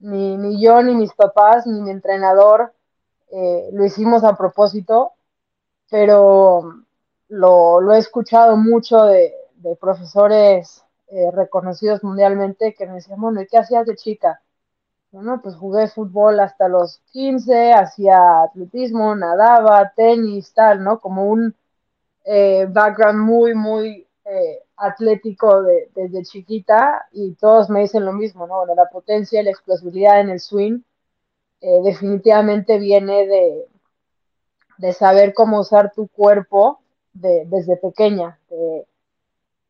ni, 0.00 0.36
ni, 0.36 0.62
yo, 0.62 0.82
ni 0.82 0.94
mis 0.94 1.12
papás, 1.14 1.66
ni 1.66 1.80
mi 1.80 1.90
entrenador 1.90 2.72
eh, 3.30 3.70
lo 3.72 3.84
hicimos 3.84 4.24
a 4.24 4.36
propósito, 4.36 5.12
pero 5.90 6.82
lo, 7.28 7.80
lo 7.80 7.94
he 7.94 7.98
escuchado 7.98 8.56
mucho 8.56 9.04
de, 9.04 9.32
de 9.58 9.76
profesores 9.76 10.84
eh, 11.08 11.30
reconocidos 11.32 12.04
mundialmente 12.04 12.74
que 12.74 12.86
me 12.86 12.94
decían, 12.94 13.20
bueno, 13.20 13.40
¿y 13.40 13.46
qué 13.46 13.58
hacías 13.58 13.86
de 13.86 13.96
chica? 13.96 14.42
Bueno, 15.10 15.40
pues 15.42 15.56
jugué 15.56 15.88
fútbol 15.88 16.38
hasta 16.40 16.68
los 16.68 16.98
15, 17.12 17.72
hacía 17.72 18.42
atletismo, 18.42 19.14
nadaba, 19.16 19.92
tenis, 19.96 20.52
tal, 20.52 20.84
¿no? 20.84 21.00
Como 21.00 21.24
un 21.24 21.54
eh, 22.24 22.66
background 22.68 23.20
muy, 23.20 23.54
muy 23.54 24.06
eh, 24.26 24.62
atlético 24.76 25.62
de, 25.62 25.90
desde 25.94 26.24
chiquita 26.24 27.06
y 27.12 27.32
todos 27.34 27.70
me 27.70 27.80
dicen 27.80 28.04
lo 28.04 28.12
mismo, 28.12 28.46
¿no? 28.46 28.58
Bueno, 28.58 28.74
la 28.74 28.90
potencia 28.90 29.40
y 29.40 29.44
la 29.44 29.50
explosividad 29.50 30.20
en 30.20 30.28
el 30.28 30.40
swing 30.40 30.80
eh, 31.62 31.80
definitivamente 31.82 32.78
viene 32.78 33.26
de, 33.26 33.66
de 34.76 34.92
saber 34.92 35.32
cómo 35.32 35.60
usar 35.60 35.92
tu 35.92 36.08
cuerpo 36.08 36.80
de, 37.14 37.44
desde 37.46 37.78
pequeña, 37.78 38.38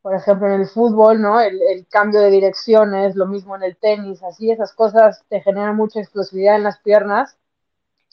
por 0.09 0.17
ejemplo, 0.17 0.47
en 0.47 0.63
el 0.63 0.67
fútbol, 0.67 1.21
¿no? 1.21 1.39
El, 1.39 1.87
cambio 1.91 2.21
de 2.21 2.31
direcciones, 2.31 3.15
lo 3.15 3.27
mismo 3.27 3.55
en 3.55 3.63
el 3.63 3.77
tenis, 3.77 4.23
así 4.23 4.51
esas 4.51 4.73
cosas 4.73 5.23
te 5.29 5.43
generan 5.43 5.77
mucha 5.77 6.01
explosividad 6.01 6.57
en 6.57 6.63
las 6.63 6.79
piernas, 6.79 7.37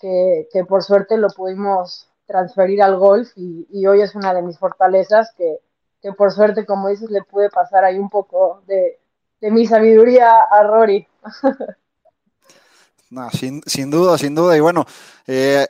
que, 0.02 0.50
que 0.52 0.66
por 0.66 0.84
suerte 0.84 1.16
lo 1.16 1.30
pudimos 1.30 2.10
transferir 2.26 2.84
al 2.84 2.98
golf 2.98 3.30
y, 3.38 3.66
y, 3.72 3.88
hoy 3.88 4.02
es 4.02 4.14
una 4.14 4.34
de 4.34 4.42
mis 4.42 4.60
fortalezas 4.60 5.32
que, 5.38 5.60
que, 6.02 6.12
por 6.12 6.34
suerte, 6.34 6.66
como 6.66 6.90
dices, 6.90 7.10
le 7.12 7.24
pude 7.24 7.50
pasar 7.50 7.86
ahí 7.86 7.98
un 7.98 8.10
poco 8.10 8.62
de, 8.68 9.00
de 9.40 9.52
mi 9.52 9.66
sabiduría 9.66 10.42
a 10.42 10.64
Rory. 10.64 11.08
no, 13.10 13.30
sin, 13.30 13.62
sin, 13.66 13.90
duda, 13.90 14.18
sin 14.18 14.36
duda. 14.36 14.58
Y 14.58 14.60
bueno, 14.60 14.86
eh, 15.28 15.66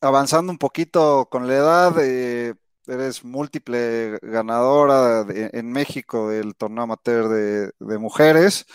avanzando 0.00 0.50
un 0.50 0.58
poquito 0.58 1.28
con 1.30 1.46
la 1.46 1.54
edad, 1.54 1.92
eh, 2.00 2.54
eres 2.88 3.24
múltiple 3.24 4.18
ganadora 4.22 5.26
en 5.28 5.70
México 5.72 6.30
del 6.30 6.56
torneo 6.56 6.84
amateur 6.84 7.28
de, 7.28 7.70
de 7.78 7.98
mujeres. 7.98 8.66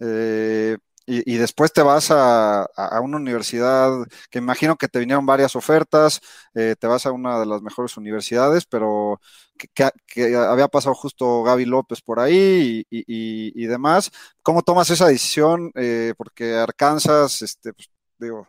Eh, 0.00 0.76
y, 1.06 1.34
y, 1.34 1.38
después 1.38 1.72
te 1.72 1.80
vas 1.82 2.10
a, 2.10 2.64
a, 2.64 3.00
una 3.00 3.16
universidad 3.16 3.90
que 4.30 4.38
imagino 4.38 4.76
que 4.76 4.88
te 4.88 4.98
vinieron 4.98 5.24
varias 5.24 5.56
ofertas, 5.56 6.20
eh, 6.54 6.76
te 6.78 6.86
vas 6.86 7.06
a 7.06 7.12
una 7.12 7.40
de 7.40 7.46
las 7.46 7.62
mejores 7.62 7.96
universidades, 7.96 8.66
pero 8.66 9.18
que, 9.56 9.68
que, 10.06 10.36
había 10.36 10.68
pasado 10.68 10.94
justo 10.94 11.42
Gaby 11.44 11.64
López 11.64 12.02
por 12.02 12.20
ahí 12.20 12.84
y, 12.90 13.04
y 13.10 13.66
demás. 13.66 14.10
¿Cómo 14.42 14.62
tomas 14.62 14.90
esa 14.90 15.06
decisión? 15.08 15.72
Eh, 15.76 16.12
porque 16.18 16.54
Arkansas, 16.56 17.40
este, 17.42 17.72
pues, 17.72 17.88
digo, 18.18 18.46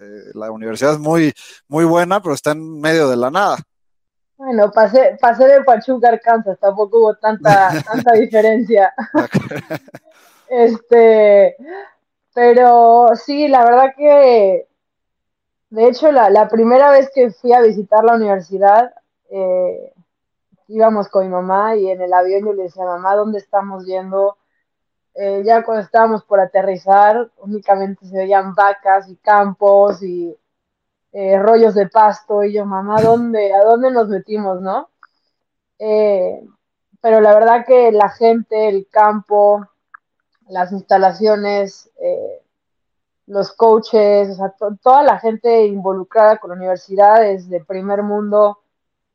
eh, 0.00 0.30
la 0.34 0.50
universidad 0.50 0.94
es 0.94 0.98
muy, 0.98 1.32
muy 1.68 1.84
buena, 1.84 2.20
pero 2.22 2.34
está 2.34 2.52
en 2.52 2.80
medio 2.80 3.08
de 3.08 3.16
la 3.16 3.30
nada. 3.30 3.58
Bueno, 4.40 4.70
pasé, 4.72 5.18
pasé 5.20 5.46
de 5.46 5.62
Pachuca 5.64 6.08
a 6.08 6.12
Arkansas, 6.12 6.58
tampoco 6.58 6.98
hubo 6.98 7.14
tanta, 7.16 7.68
tanta 7.86 8.12
diferencia. 8.12 8.94
este, 10.48 11.56
pero 12.32 13.08
sí, 13.16 13.48
la 13.48 13.62
verdad 13.66 13.92
que, 13.94 14.66
de 15.68 15.86
hecho, 15.86 16.10
la, 16.10 16.30
la 16.30 16.48
primera 16.48 16.90
vez 16.90 17.10
que 17.14 17.30
fui 17.32 17.52
a 17.52 17.60
visitar 17.60 18.02
la 18.02 18.14
universidad, 18.14 18.94
eh, 19.28 19.92
íbamos 20.68 21.10
con 21.10 21.24
mi 21.24 21.30
mamá 21.30 21.76
y 21.76 21.90
en 21.90 22.00
el 22.00 22.14
avión 22.14 22.46
yo 22.46 22.54
le 22.54 22.62
decía, 22.62 22.86
mamá, 22.86 23.16
¿dónde 23.16 23.40
estamos 23.40 23.84
yendo? 23.84 24.38
Eh, 25.16 25.42
ya 25.44 25.62
cuando 25.62 25.84
estábamos 25.84 26.24
por 26.24 26.40
aterrizar, 26.40 27.30
únicamente 27.40 28.06
se 28.06 28.16
veían 28.16 28.54
vacas 28.54 29.06
y 29.10 29.16
campos 29.16 30.02
y 30.02 30.34
eh, 31.12 31.38
rollos 31.38 31.74
de 31.74 31.88
pasto 31.88 32.44
y 32.44 32.52
yo, 32.52 32.64
mamá, 32.64 33.00
¿dónde, 33.02 33.52
¿a 33.52 33.64
dónde 33.64 33.90
nos 33.90 34.08
metimos, 34.08 34.60
no? 34.60 34.90
Eh, 35.78 36.46
pero 37.00 37.20
la 37.20 37.34
verdad 37.34 37.64
que 37.66 37.90
la 37.90 38.10
gente, 38.10 38.68
el 38.68 38.86
campo, 38.90 39.66
las 40.48 40.72
instalaciones, 40.72 41.90
eh, 42.00 42.42
los 43.26 43.52
coaches, 43.52 44.38
toda 44.82 45.02
la 45.02 45.18
gente 45.18 45.66
involucrada 45.66 46.38
con 46.38 46.50
la 46.50 46.56
universidad 46.56 47.24
es 47.26 47.48
de 47.48 47.64
primer 47.64 48.02
mundo. 48.02 48.58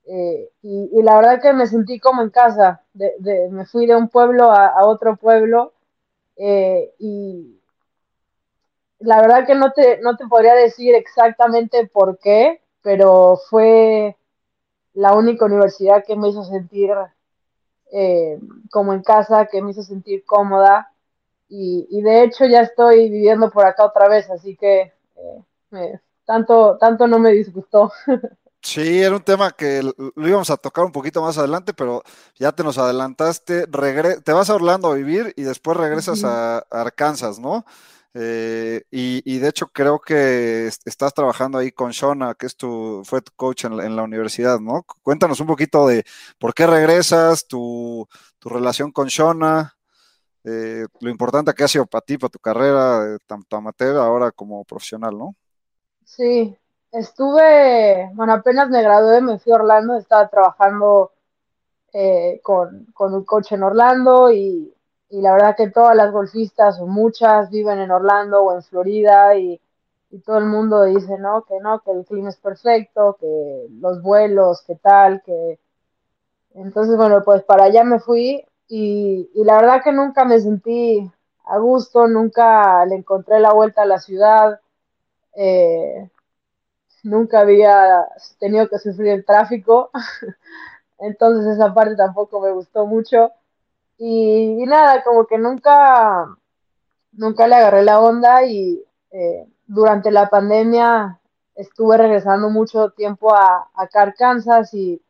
eh, 0.08 0.52
y, 0.62 1.02
la 1.04 1.16
verdad 1.18 1.42
que 1.42 1.54
me 1.54 1.68
sentí 1.68 2.00
como 2.00 2.22
en 2.22 2.30
casa. 2.30 2.84
Me 2.94 3.66
fui 3.66 3.88
de 3.88 3.96
un 3.96 4.10
pueblo 4.10 4.52
a, 4.52 4.86
otro 4.86 5.18
pueblo 5.18 5.74
y 6.38 7.55
la 9.06 9.22
verdad 9.22 9.46
que 9.46 9.56
no 9.56 9.72
te, 9.72 10.00
no 10.02 10.18
te 10.18 10.28
podría 10.28 10.56
decir 10.56 10.96
exactamente 10.96 11.88
por 11.88 12.18
qué, 12.20 12.62
pero 12.82 13.40
fue 13.50 14.16
la 14.94 15.14
única 15.14 15.46
universidad 15.46 16.04
que 16.06 16.16
me 16.16 16.30
hizo 16.30 16.44
sentir 16.44 16.92
eh, 17.92 18.40
como 18.72 18.94
en 18.94 19.04
casa, 19.04 19.46
que 19.46 19.62
me 19.62 19.72
hizo 19.72 19.84
sentir 19.84 20.24
cómoda. 20.26 20.92
Y, 21.48 21.88
y 21.92 22.02
de 22.02 22.24
hecho 22.24 22.46
ya 22.46 22.62
estoy 22.62 23.10
viviendo 23.10 23.52
por 23.52 23.66
acá 23.66 23.86
otra 23.86 24.08
vez, 24.10 24.30
así 24.30 24.56
que 24.56 24.82
eh, 25.16 25.44
me- 25.70 26.02
tanto, 26.26 26.78
tanto 26.80 27.08
no 27.08 27.20
me 27.20 27.32
disgustó. 27.32 27.92
Sí, 28.62 29.04
era 29.04 29.16
un 29.16 29.22
tema 29.22 29.52
que 29.52 29.84
lo 29.84 30.28
íbamos 30.28 30.50
a 30.50 30.58
tocar 30.58 30.86
un 30.86 30.92
poquito 30.92 31.22
más 31.22 31.38
adelante, 31.38 31.72
pero 31.76 32.02
ya 32.36 32.52
te 32.52 32.64
nos 32.64 32.80
adelantaste. 32.80 33.68
Regre- 33.68 34.24
te 34.24 34.34
vas 34.34 34.50
a 34.50 34.56
Orlando 34.56 34.88
a 34.90 34.96
vivir 34.96 35.34
y 35.38 35.44
después 35.44 35.78
regresas 35.78 36.24
a 36.24 36.66
Arkansas, 36.72 37.38
¿no? 37.38 37.64
Eh, 38.18 38.84
y, 38.92 39.40
de 39.40 39.50
hecho 39.50 39.68
creo 39.70 40.00
que 40.00 40.68
est- 40.68 40.88
estás 40.88 41.14
trabajando 41.14 41.58
ahí 41.60 41.72
con 41.72 41.92
Shona, 41.92 42.36
que 42.36 42.46
es 42.48 42.56
tu, 42.58 43.04
fue 43.06 43.22
tu 43.22 43.34
coach 43.36 43.66
en 43.66 43.78
la, 43.78 43.86
en 43.86 43.96
la 43.98 44.04
universidad, 44.04 44.60
¿no? 44.60 44.84
Cuéntanos 45.04 45.40
un 45.42 45.48
poquito 45.48 45.88
de 45.88 46.06
por 46.40 46.54
qué 46.54 46.66
regresas, 46.68 47.48
tu, 47.48 48.08
tu 48.40 48.50
relación 48.50 48.92
con 48.94 49.08
Shona, 49.10 49.76
eh, 50.46 50.86
lo 51.02 51.10
importante 51.12 51.54
que 51.54 51.64
ha 51.66 51.68
sido 51.70 51.86
para 51.88 52.02
ti, 52.04 52.18
para 52.18 52.32
tu 52.32 52.40
carrera, 52.40 53.16
eh, 53.16 53.20
tanto 53.28 53.58
amateur 53.58 53.98
ahora 53.98 54.32
como 54.32 54.66
profesional, 54.66 55.18
¿no? 55.18 55.36
Sí, 56.06 56.58
estuve, 56.92 58.10
bueno, 58.14 58.34
apenas 58.34 58.70
me 58.70 58.82
gradué, 58.82 59.22
me 59.22 59.40
fui 59.40 59.52
a 59.52 59.56
Orlando, 59.58 59.98
estaba 59.98 60.30
trabajando 60.30 61.12
con, 62.44 62.86
con 62.94 63.14
un 63.14 63.26
coach 63.26 63.54
en 63.54 63.64
Orlando 63.64 64.32
y, 64.32 64.75
y 65.10 65.22
la 65.22 65.34
verdad 65.34 65.56
que 65.56 65.70
todas 65.70 65.96
las 65.96 66.12
golfistas 66.12 66.80
o 66.80 66.88
muchas 66.88 67.50
viven 67.50 67.80
en 67.80 67.92
Orlando 67.92 68.42
o 68.44 68.56
en 68.56 68.64
Florida 68.64 69.36
y, 69.38 69.62
todo 70.26 70.38
el 70.38 70.46
mundo 70.46 70.84
dice, 70.84 71.18
no, 71.20 71.44
que 71.44 71.60
no, 71.60 71.82
que 71.82 71.92
el 71.92 72.06
clima 72.06 72.30
es 72.30 72.38
perfecto, 72.38 73.18
que 73.20 73.68
los 73.82 74.02
vuelos, 74.02 74.62
que 74.66 74.76
tal, 74.76 75.22
que... 75.24 75.60
Entonces, 76.54 76.96
bueno, 76.96 77.22
pues 77.26 77.44
para 77.44 77.66
allá 77.66 77.84
me 77.84 78.00
fui 78.00 78.46
y, 78.70 79.30
y 79.34 79.44
la 79.44 79.58
verdad 79.58 79.82
que 79.84 79.92
nunca 79.92 80.24
me 80.24 80.40
sentí 80.40 81.12
a 81.46 81.58
gusto, 81.58 82.08
nunca 82.08 82.86
le 82.86 82.96
encontré 82.96 83.40
la 83.40 83.54
vuelta 83.54 83.82
a 83.84 83.86
la 83.86 84.00
ciudad. 84.00 84.60
eh, 85.36 86.10
nunca 87.04 87.42
había 87.42 88.08
tenido 88.40 88.68
que 88.68 88.80
sufrir 88.80 89.10
el 89.10 89.26
tráfico, 89.26 89.92
entonces 91.00 91.46
esa 91.56 91.74
parte 91.74 91.96
tampoco 91.96 92.42
me 92.42 92.52
gustó 92.52 92.86
mucho. 92.86 93.32
Y, 93.98 94.66
nada, 94.66 95.04
como 95.04 95.26
que 95.26 95.38
nunca, 95.38 96.26
nunca 97.14 97.48
le 97.48 97.56
agarré 97.56 97.84
la 97.84 98.02
onda 98.02 98.44
y 98.46 98.84
eh, 99.12 99.48
durante 99.68 100.12
la 100.12 100.30
pandemia 100.30 101.20
estuve 101.56 101.98
regresando 101.98 102.50
mucho 102.50 102.92
tiempo 102.92 103.34
a, 103.34 103.70
a 103.74 103.88
Arkansas 103.94 104.74
y 104.74 105.02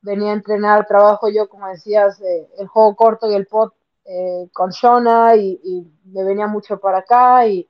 venía 0.00 0.30
a 0.30 0.34
entrenar, 0.34 0.86
trabajo 0.86 1.28
yo, 1.28 1.48
como 1.48 1.68
decías, 1.68 2.20
eh, 2.20 2.48
el 2.58 2.66
juego 2.66 2.96
corto 2.96 3.30
y 3.30 3.34
el 3.34 3.46
pot 3.46 3.74
eh, 4.04 4.48
con 4.52 4.70
Shona 4.70 5.36
y, 5.36 5.60
y 5.62 5.86
me 6.06 6.24
venía 6.24 6.48
mucho 6.48 6.80
para 6.80 6.98
acá 6.98 7.46
y 7.46 7.68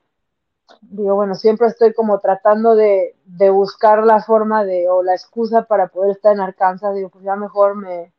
digo, 0.81 1.15
bueno, 1.15 1.35
siempre 1.35 1.67
estoy 1.67 1.93
como 1.93 2.19
tratando 2.19 2.75
de, 2.75 3.15
de 3.25 3.49
buscar 3.49 4.03
la 4.03 4.21
forma 4.21 4.63
de, 4.63 4.89
o 4.89 5.03
la 5.03 5.13
excusa 5.13 5.63
para 5.63 5.87
poder 5.87 6.11
estar 6.11 6.33
en 6.33 6.41
Arkansas, 6.41 6.95
digo, 6.95 7.09
pues 7.09 7.23
ya 7.23 7.35
mejor 7.35 7.75
me, 7.75 8.11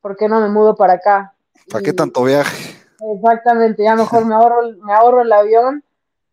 ¿por 0.00 0.16
qué 0.16 0.28
no 0.28 0.40
me 0.40 0.48
mudo 0.48 0.76
para 0.76 0.94
acá? 0.94 1.34
¿Para 1.70 1.82
qué 1.82 1.92
tanto 1.92 2.24
viaje? 2.24 2.76
exactamente, 3.14 3.82
ya 3.82 3.96
mejor 3.96 4.24
me 4.26 4.34
ahorro, 4.34 4.72
me 4.84 4.92
ahorro 4.92 5.22
el 5.22 5.32
avión 5.32 5.82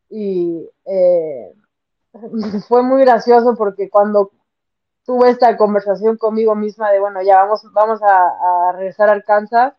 y 0.09 0.69
eh, 0.85 1.53
fue 2.67 2.83
muy 2.83 3.01
gracioso 3.01 3.55
porque 3.55 3.89
cuando 3.89 4.31
tuve 5.03 5.29
esta 5.29 5.57
conversación 5.57 6.17
conmigo 6.17 6.55
misma 6.55 6.91
de, 6.91 6.99
bueno, 6.99 7.21
ya 7.23 7.37
vamos, 7.37 7.63
vamos 7.73 8.01
a, 8.03 8.69
a 8.69 8.71
regresar 8.73 9.09
a 9.09 9.13
Arkansas, 9.13 9.73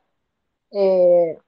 eh, 0.73 1.39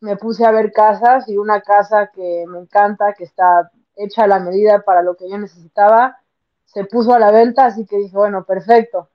me 0.00 0.16
puse 0.16 0.44
a 0.44 0.50
ver 0.50 0.72
casas 0.72 1.28
y 1.28 1.36
una 1.38 1.62
casa 1.62 2.10
que 2.12 2.44
me 2.46 2.58
encanta, 2.58 3.14
que 3.14 3.24
está 3.24 3.70
hecha 3.96 4.24
a 4.24 4.26
la 4.26 4.38
medida 4.38 4.82
para 4.82 5.02
lo 5.02 5.16
que 5.16 5.28
yo 5.28 5.38
necesitaba, 5.38 6.18
se 6.66 6.84
puso 6.84 7.14
a 7.14 7.18
la 7.18 7.30
venta, 7.30 7.66
así 7.66 7.86
que 7.86 7.96
dije, 7.96 8.16
bueno, 8.16 8.44
perfecto. 8.44 9.08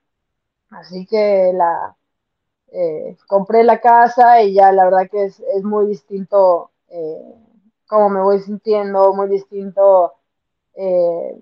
Así 0.69 1.05
que 1.05 1.51
la 1.53 1.95
eh, 2.71 3.17
compré 3.27 3.63
la 3.63 3.79
casa 3.81 4.41
y 4.41 4.53
ya 4.53 4.71
la 4.71 4.85
verdad 4.85 5.09
que 5.09 5.25
es, 5.25 5.39
es 5.55 5.63
muy 5.63 5.87
distinto 5.87 6.71
eh, 6.89 7.35
cómo 7.87 8.09
me 8.09 8.21
voy 8.21 8.39
sintiendo, 8.39 9.13
muy 9.13 9.27
distinto 9.27 10.13
eh, 10.75 11.37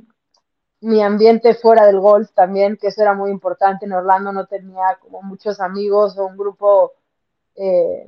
mi 0.82 1.02
ambiente 1.02 1.54
fuera 1.56 1.86
del 1.86 2.00
golf 2.00 2.32
también, 2.34 2.78
que 2.78 2.88
eso 2.88 3.02
era 3.02 3.13
muy 3.13 3.32
importante. 3.32 3.86
En 3.86 3.94
Orlando 3.94 4.32
no 4.32 4.46
tenía 4.48 4.98
como 5.02 5.22
muchos 5.22 5.60
amigos 5.60 6.18
o 6.18 6.26
un 6.26 6.38
grupo 6.38 6.94
eh, 7.56 8.06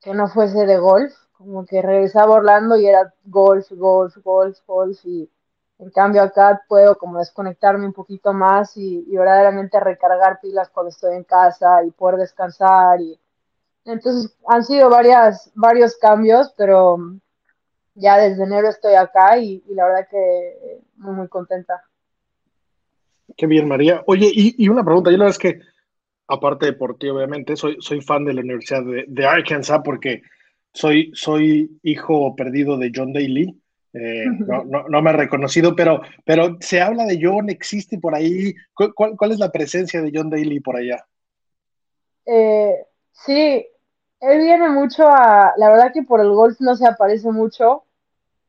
que 0.00 0.14
no 0.14 0.28
fuese 0.28 0.66
de 0.66 0.78
golf, 0.78 1.14
como 1.32 1.64
que 1.64 1.80
regresaba 1.80 2.34
a 2.34 2.38
Orlando 2.38 2.76
y 2.76 2.86
era 2.86 3.14
golf, 3.24 3.70
golf, 3.70 4.16
golf, 4.18 4.58
golf 4.66 4.98
y 5.04 5.30
en 5.80 5.90
cambio 5.90 6.22
acá 6.22 6.62
puedo 6.68 6.96
como 6.96 7.18
desconectarme 7.18 7.86
un 7.86 7.92
poquito 7.92 8.32
más 8.32 8.76
y, 8.76 9.04
y 9.08 9.16
verdaderamente 9.16 9.80
recargar 9.80 10.40
pilas 10.40 10.68
cuando 10.70 10.90
estoy 10.90 11.16
en 11.16 11.24
casa 11.24 11.82
y 11.84 11.90
poder 11.90 12.18
descansar 12.18 13.00
y 13.00 13.18
entonces 13.84 14.36
han 14.46 14.62
sido 14.62 14.90
varias, 14.90 15.50
varios 15.54 15.96
cambios, 15.96 16.52
pero 16.56 16.98
ya 17.94 18.18
desde 18.18 18.44
enero 18.44 18.68
estoy 18.68 18.94
acá 18.94 19.38
y, 19.38 19.62
y 19.66 19.74
la 19.74 19.86
verdad 19.86 20.08
que 20.10 20.80
muy, 20.96 21.14
muy 21.14 21.28
contenta. 21.28 21.82
Qué 23.36 23.46
bien, 23.46 23.66
María. 23.66 24.02
Oye, 24.06 24.30
y, 24.32 24.62
y 24.62 24.68
una 24.68 24.84
pregunta, 24.84 25.10
yo 25.10 25.16
la 25.16 25.24
verdad 25.24 25.38
es 25.42 25.54
que, 25.54 25.60
aparte 26.28 26.66
de 26.66 26.72
por 26.74 26.98
ti, 26.98 27.08
obviamente, 27.08 27.56
soy, 27.56 27.78
soy 27.80 28.00
fan 28.00 28.24
de 28.24 28.34
la 28.34 28.42
Universidad 28.42 28.84
de, 28.84 29.04
de 29.08 29.26
Arkansas 29.26 29.80
porque 29.84 30.22
soy, 30.72 31.10
soy 31.14 31.78
hijo 31.82 32.34
perdido 32.36 32.76
de 32.76 32.92
John 32.94 33.12
Daly. 33.12 33.59
Eh, 33.92 34.24
no, 34.46 34.64
no, 34.64 34.88
no 34.88 35.02
me 35.02 35.10
ha 35.10 35.14
reconocido, 35.14 35.74
pero, 35.74 36.00
pero 36.24 36.56
se 36.60 36.80
habla 36.80 37.04
de 37.04 37.18
John, 37.20 37.50
existe 37.50 37.98
por 37.98 38.14
ahí. 38.14 38.54
¿Cuál, 38.74 38.94
cuál, 38.94 39.16
cuál 39.16 39.32
es 39.32 39.38
la 39.38 39.50
presencia 39.50 40.00
de 40.02 40.12
John 40.14 40.30
Daly 40.30 40.60
por 40.60 40.76
allá? 40.76 41.04
Eh, 42.26 42.86
sí, 43.12 43.66
él 44.20 44.38
viene 44.38 44.68
mucho 44.68 45.08
a, 45.08 45.54
la 45.56 45.70
verdad 45.70 45.92
que 45.92 46.02
por 46.02 46.20
el 46.20 46.30
golf 46.30 46.60
no 46.60 46.76
se 46.76 46.86
aparece 46.86 47.30
mucho, 47.30 47.84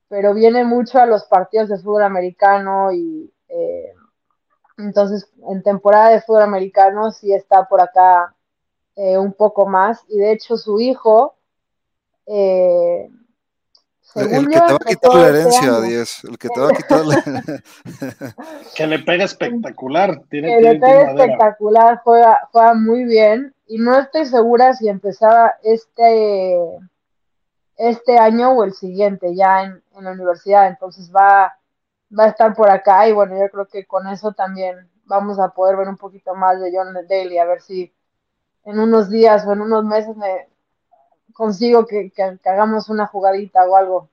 pero 0.09 0.33
viene 0.33 0.65
mucho 0.65 0.99
a 0.99 1.05
los 1.05 1.23
partidos 1.23 1.69
de 1.69 1.77
fútbol 1.77 2.03
americano 2.03 2.91
y 2.91 3.31
eh, 3.47 3.93
entonces 4.77 5.31
en 5.49 5.63
temporada 5.63 6.09
de 6.09 6.21
fútbol 6.21 6.43
americano 6.43 7.11
sí 7.11 7.33
está 7.33 7.65
por 7.67 7.81
acá 7.81 8.35
eh, 8.97 9.17
un 9.17 9.31
poco 9.33 9.65
más 9.65 10.03
y 10.09 10.17
de 10.17 10.33
hecho 10.33 10.57
su 10.57 10.81
hijo, 10.81 11.35
eh, 12.25 13.09
El, 14.15 14.47
que 14.47 14.55
yo, 14.55 14.65
te 14.65 14.73
va 14.73 14.79
a 14.81 14.85
quitar 14.85 15.15
la 15.15 15.27
herencia, 15.27 15.61
año. 15.61 15.81
Diez. 15.81 16.23
El 16.23 16.37
que 16.37 16.49
te 16.49 16.59
va 16.59 16.67
a 16.67 16.71
quitar 16.71 17.05
la... 17.05 17.23
Que 18.75 18.87
le 18.87 18.99
pega 18.99 19.23
espectacular. 19.23 20.21
Tiene, 20.29 20.55
que 20.55 20.61
le 20.61 20.69
tiene, 20.71 20.79
pega 20.79 21.11
espectacular, 21.11 22.01
juega, 22.03 22.49
juega 22.51 22.73
muy 22.73 23.05
bien 23.05 23.53
y 23.67 23.77
no 23.77 23.97
estoy 23.97 24.25
segura 24.25 24.73
si 24.73 24.89
empezaba 24.89 25.53
este, 25.63 26.57
este 27.77 28.17
año 28.17 28.51
o 28.51 28.65
el 28.65 28.73
siguiente 28.73 29.33
ya 29.33 29.63
en, 29.63 29.81
en 29.95 30.03
la 30.03 30.11
universidad, 30.11 30.67
entonces 30.67 31.09
va, 31.15 31.57
va 32.17 32.25
a 32.25 32.27
estar 32.27 32.53
por 32.53 32.69
acá 32.69 33.07
y 33.07 33.13
bueno, 33.13 33.39
yo 33.39 33.49
creo 33.49 33.67
que 33.67 33.85
con 33.85 34.07
eso 34.07 34.33
también 34.33 34.89
vamos 35.05 35.39
a 35.39 35.49
poder 35.49 35.77
ver 35.77 35.87
un 35.87 35.97
poquito 35.97 36.35
más 36.35 36.59
de 36.59 36.71
John 36.73 36.93
Daly, 37.07 37.37
a 37.37 37.45
ver 37.45 37.61
si 37.61 37.93
en 38.65 38.79
unos 38.79 39.09
días 39.09 39.45
o 39.45 39.53
en 39.53 39.61
unos 39.61 39.85
meses 39.85 40.15
me 40.17 40.49
consigo 41.33 41.85
que, 41.85 42.11
que, 42.11 42.37
que 42.41 42.49
hagamos 42.49 42.89
una 42.89 43.07
jugadita 43.07 43.65
o 43.65 43.75
algo. 43.75 44.09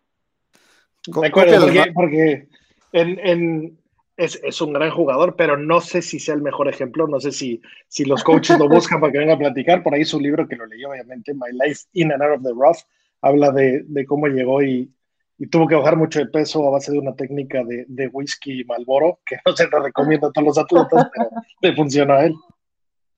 De 1.07 1.27
acuerdo, 1.27 1.61
porque, 1.61 1.93
porque 1.95 2.49
en, 2.93 3.19
en, 3.21 3.79
es, 4.17 4.41
es, 4.43 4.61
un 4.61 4.73
gran 4.73 4.91
jugador, 4.91 5.37
pero 5.37 5.57
no 5.57 5.81
sé 5.81 6.03
si 6.03 6.19
sea 6.19 6.35
el 6.35 6.43
mejor 6.43 6.69
ejemplo, 6.69 7.07
no 7.07 7.21
sé 7.21 7.33
si, 7.33 7.63
si 7.87 8.05
los 8.05 8.25
coaches 8.25 8.59
lo 8.59 8.69
buscan 8.69 9.01
para 9.01 9.13
que 9.13 9.19
venga 9.19 9.35
a 9.35 9.39
platicar. 9.39 9.83
Por 9.83 9.95
ahí 9.95 10.05
su 10.05 10.21
libro 10.21 10.47
que 10.49 10.57
lo 10.57 10.67
leí, 10.67 10.85
obviamente, 10.85 11.33
My 11.35 11.53
Life 11.53 11.87
in 11.93 12.13
and 12.13 12.23
Out 12.23 12.39
of 12.39 12.43
the 12.43 12.51
Rough, 12.51 12.79
habla 13.23 13.53
de, 13.53 13.85
de 13.87 14.05
cómo 14.05 14.27
llegó 14.27 14.61
y, 14.63 14.93
y, 15.39 15.47
tuvo 15.47 15.69
que 15.69 15.77
bajar 15.77 15.97
mucho 15.97 16.19
de 16.19 16.27
peso 16.27 16.67
a 16.67 16.71
base 16.71 16.93
de 16.93 16.99
una 16.99 17.15
técnica 17.15 17.63
de, 17.65 17.85
de 17.89 18.09
whisky 18.09 18.65
Malboro, 18.65 19.21
que 19.25 19.37
no 19.47 19.57
se 19.57 19.69
lo 19.69 19.83
recomiendo 19.83 20.27
a 20.27 20.33
todos 20.33 20.49
los 20.49 20.59
atletas, 20.59 21.09
pero 21.15 21.31
le 21.63 21.77
funcionó 21.77 22.15
a 22.15 22.27
él. 22.27 22.35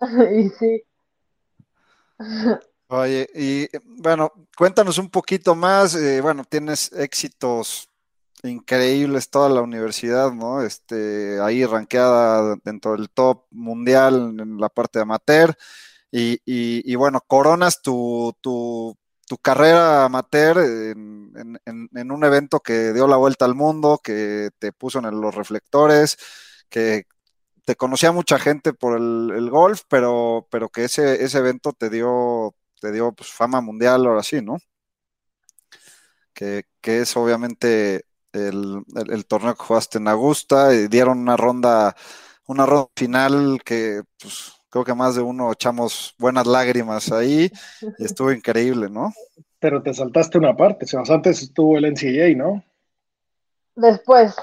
Y 0.32 0.48
sí. 0.50 0.82
Oye, 2.92 3.28
y 3.34 3.68
bueno, 4.02 4.32
cuéntanos 4.56 4.98
un 4.98 5.10
poquito 5.10 5.54
más. 5.54 5.94
Eh, 5.94 6.20
bueno, 6.20 6.42
tienes 6.44 6.90
éxitos 6.92 7.88
increíbles 8.42 9.30
toda 9.30 9.48
la 9.48 9.62
universidad, 9.62 10.32
¿no? 10.32 10.62
Este, 10.62 11.40
ahí 11.40 11.64
rankeada 11.64 12.56
dentro 12.64 12.92
del 12.96 13.08
top 13.10 13.44
mundial 13.52 14.34
en 14.40 14.58
la 14.58 14.68
parte 14.68 14.98
de 14.98 15.02
amateur. 15.04 15.54
Y, 16.10 16.40
y, 16.44 16.94
bueno, 16.96 17.20
coronas 17.26 17.82
tu, 17.82 18.34
tu, 18.40 18.96
tu 19.28 19.38
carrera 19.38 20.04
amateur 20.06 20.58
en, 20.58 21.32
en, 21.64 21.88
en, 21.94 22.10
un 22.12 22.24
evento 22.24 22.60
que 22.60 22.92
dio 22.92 23.06
la 23.06 23.16
vuelta 23.16 23.44
al 23.44 23.54
mundo, 23.54 24.00
que 24.02 24.50
te 24.58 24.72
puso 24.72 24.98
en 24.98 25.20
los 25.20 25.34
reflectores, 25.36 26.18
que 26.68 27.04
te 27.64 27.76
conocía 27.76 28.12
mucha 28.12 28.38
gente 28.40 28.72
por 28.72 28.96
el, 28.98 29.32
el 29.36 29.50
golf, 29.50 29.82
pero, 29.88 30.48
pero 30.50 30.68
que 30.70 30.84
ese, 30.84 31.24
ese 31.24 31.38
evento 31.38 31.72
te 31.72 31.90
dio 31.90 32.54
te 32.80 32.90
dio 32.90 33.12
pues, 33.12 33.30
fama 33.30 33.60
mundial 33.60 34.06
ahora 34.06 34.22
sí, 34.22 34.40
¿no? 34.42 34.58
Que, 36.32 36.64
es 36.82 37.16
obviamente 37.16 38.06
el, 38.32 38.84
torneo 39.28 39.54
que 39.54 39.62
jugaste 39.62 39.98
en 39.98 40.08
Augusta 40.08 40.74
y 40.74 40.88
dieron 40.88 41.18
una 41.18 41.36
ronda, 41.36 41.94
una 42.46 42.64
ronda 42.64 42.88
final 42.96 43.60
que 43.62 44.02
pues, 44.18 44.54
creo 44.70 44.84
que 44.84 44.94
más 44.94 45.16
de 45.16 45.22
uno 45.22 45.52
echamos 45.52 46.14
buenas 46.18 46.46
lágrimas 46.46 47.12
ahí 47.12 47.50
y 47.98 48.04
estuvo 48.04 48.32
increíble, 48.32 48.88
¿no? 48.88 49.12
Pero 49.58 49.82
te 49.82 49.92
saltaste 49.92 50.38
una 50.38 50.56
parte, 50.56 50.86
o 50.96 51.12
antes 51.12 51.42
estuvo 51.42 51.76
el 51.76 51.84
NCAA, 51.84 52.34
¿no? 52.34 52.64
Después. 53.74 54.34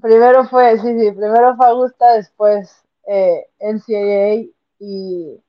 Primero 0.00 0.48
fue, 0.48 0.78
sí, 0.78 0.98
sí, 0.98 1.10
primero 1.10 1.56
fue 1.56 1.66
Augusta, 1.66 2.12
después 2.12 2.82
eh, 3.06 3.46
NCAA 3.60 4.48
y 4.78 5.42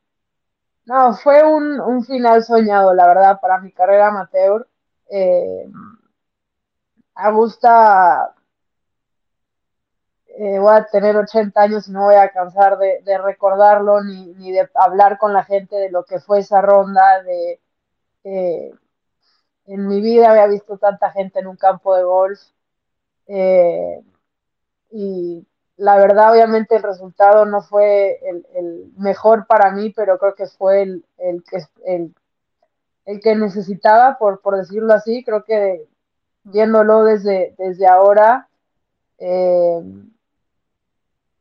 no, 0.86 1.14
fue 1.16 1.44
un, 1.44 1.80
un, 1.80 2.04
final 2.06 2.44
soñado, 2.44 2.94
la 2.94 3.08
verdad, 3.08 3.40
para 3.42 3.60
mi 3.60 3.72
carrera 3.72 4.08
amateur. 4.08 4.68
Eh, 5.10 5.66
Augusta, 7.16 8.34
eh, 10.28 10.60
voy 10.60 10.76
a 10.76 10.86
tener 10.86 11.16
80 11.16 11.62
años 11.62 11.88
y 11.88 11.92
no 11.92 12.06
voy 12.06 12.16
a 12.16 12.32
cansar 12.32 12.78
de, 12.78 13.18
recordarlo 13.20 14.04
ni, 14.04 14.34
ni, 14.36 14.52
de 14.52 14.68
hablar 14.74 15.18
con 15.20 15.32
la 15.34 15.44
gente 15.44 15.76
de 15.76 15.92
lo 15.92 16.06
que 16.06 16.20
fue 16.20 16.40
esa 16.40 16.62
ronda. 16.62 17.22
De, 17.24 17.62
eh, 18.24 18.72
en 19.68 19.88
mi 19.88 20.02
vida 20.02 20.32
había 20.32 20.48
visto 20.48 20.78
tanta 20.78 21.12
gente 21.12 21.40
en 21.40 21.48
un 21.48 21.58
campo 21.58 21.96
de 21.96 22.04
golf. 22.04 22.40
Eh, 23.28 24.02
y 24.92 25.48
la 25.78 25.98
verdad, 25.98 26.32
obviamente, 26.32 26.76
el 26.76 26.84
resultado 26.84 27.46
no 27.46 27.62
fue 27.62 28.20
el, 28.56 28.92
mejor 28.98 29.48
para 29.48 29.72
mí, 29.72 29.92
pero 29.92 30.18
creo 30.18 30.36
que 30.36 30.48
fue 30.48 30.84
el, 30.84 31.06
el, 31.18 31.44
el, 31.86 32.14
el 33.06 33.20
que 33.20 33.36
necesitaba, 33.36 34.18
por, 34.18 34.42
por 34.42 34.58
decirlo 34.58 34.94
así. 34.94 35.24
Creo 35.24 35.44
que 35.44 35.88
viéndolo 36.44 37.04
desde, 37.04 37.56
desde 37.58 37.88
ahora, 37.88 38.50
eh, 39.18 39.82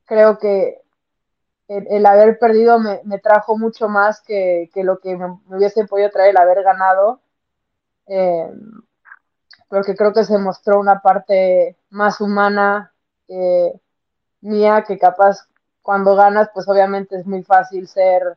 creo 0.06 0.38
que 0.38 0.80
el, 1.68 2.04
haber 2.06 2.38
perdido 2.38 2.78
me, 2.78 3.00
me, 3.04 3.18
trajo 3.18 3.56
mucho 3.56 3.88
más 3.88 4.20
que, 4.20 4.70
que 4.74 4.84
lo 4.84 4.98
que 4.98 5.16
me, 5.16 5.28
me, 5.46 5.56
hubiese 5.56 5.86
podido 5.86 6.10
traer 6.10 6.30
el 6.30 6.36
haber 6.36 6.62
ganado. 6.62 7.20
Eh, 8.06 8.50
porque 9.68 9.94
creo 9.96 10.12
que 10.12 10.24
se 10.24 10.38
mostró 10.38 10.78
una 10.78 11.00
parte 11.00 11.76
más 11.90 12.20
humana. 12.20 12.92
Eh, 13.28 13.72
mía 14.42 14.84
que 14.86 14.98
capaz 14.98 15.48
cuando 15.82 16.14
ganas, 16.14 16.50
pues 16.54 16.68
obviamente 16.68 17.16
es 17.16 17.26
muy 17.26 17.42
fácil 17.42 17.88
ser 17.88 18.36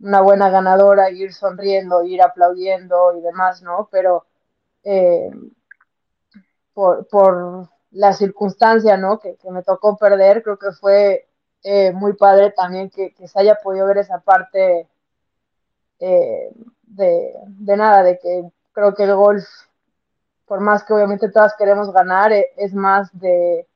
una 0.00 0.22
buena 0.22 0.48
ganadora, 0.50 1.10
ir 1.10 1.32
sonriendo, 1.32 2.02
ir 2.04 2.22
aplaudiendo 2.22 3.16
y 3.16 3.20
demás, 3.20 3.62
¿no? 3.62 3.88
Pero 3.90 4.24
eh, 4.84 5.30
por, 6.72 7.06
por, 7.08 7.68
la 7.92 8.12
circunstancia, 8.12 8.96
¿no? 8.96 9.18
Que, 9.18 9.34
que, 9.36 9.50
me 9.50 9.64
tocó 9.64 9.96
perder, 9.96 10.44
creo 10.44 10.56
que 10.58 10.70
fue 10.70 11.28
eh, 11.64 11.92
muy 11.92 12.12
padre 12.12 12.52
también 12.52 12.88
que, 12.88 13.12
que, 13.12 13.26
se 13.26 13.40
haya 13.40 13.56
podido 13.56 13.84
ver 13.86 13.98
esa 13.98 14.20
parte 14.20 14.88
eh, 15.98 16.52
de, 16.82 17.34
de, 17.48 17.76
nada, 17.76 18.04
de 18.04 18.18
que 18.20 18.48
creo 18.72 18.94
que 18.94 19.02
el 19.02 19.16
golf, 19.16 19.44
por 20.46 20.60
más 20.60 20.84
que 20.84 20.92
obviamente 20.94 21.30
todas 21.30 21.56
queremos 21.56 21.92
ganar, 21.92 22.32
es 22.32 22.72
más 22.74 23.10
de 23.18 23.66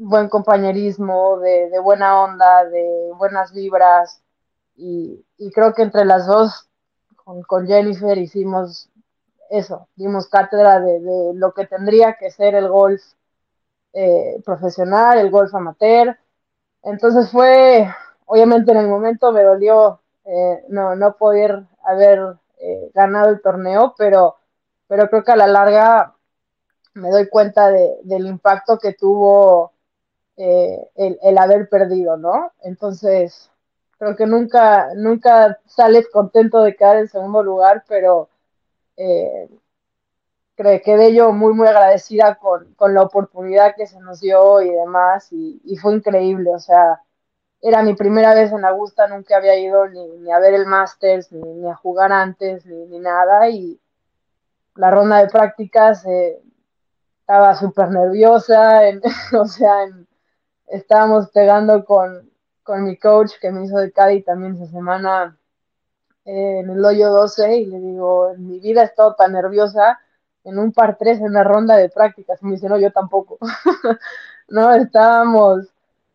buen 0.00 0.28
compañerismo, 0.28 1.38
de, 1.40 1.78
buena 1.80 2.22
onda, 2.22 2.64
de 2.64 3.10
buenas 3.16 3.52
vibras. 3.52 4.22
Y, 4.76 5.24
creo 5.54 5.74
que 5.74 5.82
entre 5.82 6.04
las 6.04 6.26
dos, 6.26 6.68
con, 7.46 7.66
Jennifer, 7.66 8.16
hicimos 8.18 8.88
eso, 9.50 9.88
dimos 9.96 10.28
cátedra 10.28 10.80
de, 10.80 11.00
de, 11.00 11.34
lo 11.34 11.52
que 11.52 11.66
tendría 11.66 12.14
que 12.14 12.30
ser 12.30 12.54
el 12.54 12.68
golf 12.68 13.02
eh, 13.92 14.40
profesional, 14.44 15.18
el 15.18 15.30
golf 15.30 15.54
amateur. 15.54 16.16
Entonces 16.82 17.30
fue, 17.30 17.88
obviamente 18.26 18.72
en 18.72 18.78
el 18.78 18.88
momento 18.88 19.32
me 19.32 19.42
dolió 19.42 20.00
eh, 20.24 20.64
no, 20.68 20.94
no 20.96 21.16
poder 21.16 21.64
haber 21.84 22.36
eh, 22.58 22.90
ganado 22.94 23.30
el 23.30 23.42
torneo, 23.42 23.94
pero, 23.98 24.36
pero 24.86 25.08
creo 25.10 25.24
que 25.24 25.32
a 25.32 25.36
la 25.36 25.46
larga 25.46 26.14
me 26.94 27.10
doy 27.10 27.28
cuenta 27.28 27.70
de, 27.70 27.98
del 28.04 28.26
impacto 28.26 28.78
que 28.78 28.92
tuvo 28.94 29.72
eh, 30.40 30.90
el, 30.96 31.38
haber 31.38 31.68
perdido, 31.68 32.16
¿no? 32.16 32.52
Entonces, 32.62 33.50
creo 33.98 34.16
que 34.16 34.26
nunca, 34.26 34.94
nunca 34.94 35.58
sales 35.66 36.08
contento 36.10 36.62
de 36.62 36.74
quedar 36.74 36.96
en 36.96 37.08
segundo 37.08 37.42
lugar, 37.42 37.84
pero 37.86 38.30
eh, 38.96 39.50
creo 40.54 40.80
que 40.82 40.96
de 40.96 41.06
ello 41.08 41.32
muy, 41.32 41.52
muy 41.52 41.68
agradecida 41.68 42.36
con, 42.36 42.72
con, 42.74 42.94
la 42.94 43.02
oportunidad 43.02 43.74
que 43.76 43.86
se 43.86 44.00
nos 44.00 44.20
dio 44.20 44.62
y 44.62 44.70
demás, 44.70 45.28
y, 45.30 45.76
fue 45.76 45.94
increíble, 45.94 46.50
o 46.54 46.58
sea, 46.58 47.02
era 47.60 47.82
mi 47.82 47.94
primera 47.94 48.34
vez 48.34 48.50
en 48.52 48.64
Augusta, 48.64 49.08
nunca 49.08 49.36
había 49.36 49.58
ido 49.58 49.88
ni, 49.88 50.08
ni 50.20 50.32
a 50.32 50.38
ver 50.38 50.54
el 50.54 50.66
Masters, 50.66 51.32
ni, 51.32 51.42
ni, 51.42 51.68
a 51.68 51.74
jugar 51.74 52.12
antes, 52.12 52.64
ni, 52.64 52.86
ni 52.86 52.98
nada, 52.98 53.50
y 53.50 53.78
la 54.76 54.90
ronda 54.90 55.18
de 55.18 55.28
prácticas 55.28 56.06
eh, 56.06 56.40
estaba 57.20 57.54
súper 57.56 57.90
nerviosa, 57.90 58.80
o 59.38 59.44
sea, 59.46 59.84
en, 59.84 60.06
estábamos 60.70 61.30
pegando 61.30 61.84
con, 61.84 62.30
con, 62.62 62.84
mi 62.84 62.96
coach 62.96 63.32
que 63.40 63.50
me 63.50 63.64
hizo 63.64 63.78
de 63.78 63.92
Cádiz 63.92 64.24
también 64.24 64.54
esa 64.54 64.66
semana 64.66 65.36
eh, 66.24 66.60
en 66.60 66.70
el 66.70 66.84
hoyo 66.84 67.10
12 67.10 67.56
y 67.56 67.66
le 67.66 67.80
digo, 67.80 68.30
en 68.32 68.46
mi 68.46 68.60
vida 68.60 68.82
he 68.82 68.84
estado 68.84 69.14
tan 69.14 69.32
nerviosa 69.32 69.98
en 70.44 70.58
un 70.58 70.72
par 70.72 70.96
3 70.96 71.20
en 71.20 71.32
la 71.32 71.44
ronda 71.44 71.76
de 71.76 71.88
prácticas. 71.88 72.42
Me 72.42 72.52
dice, 72.52 72.68
no, 72.68 72.78
yo 72.78 72.92
tampoco. 72.92 73.38
no, 74.48 74.72
estábamos 74.74 75.66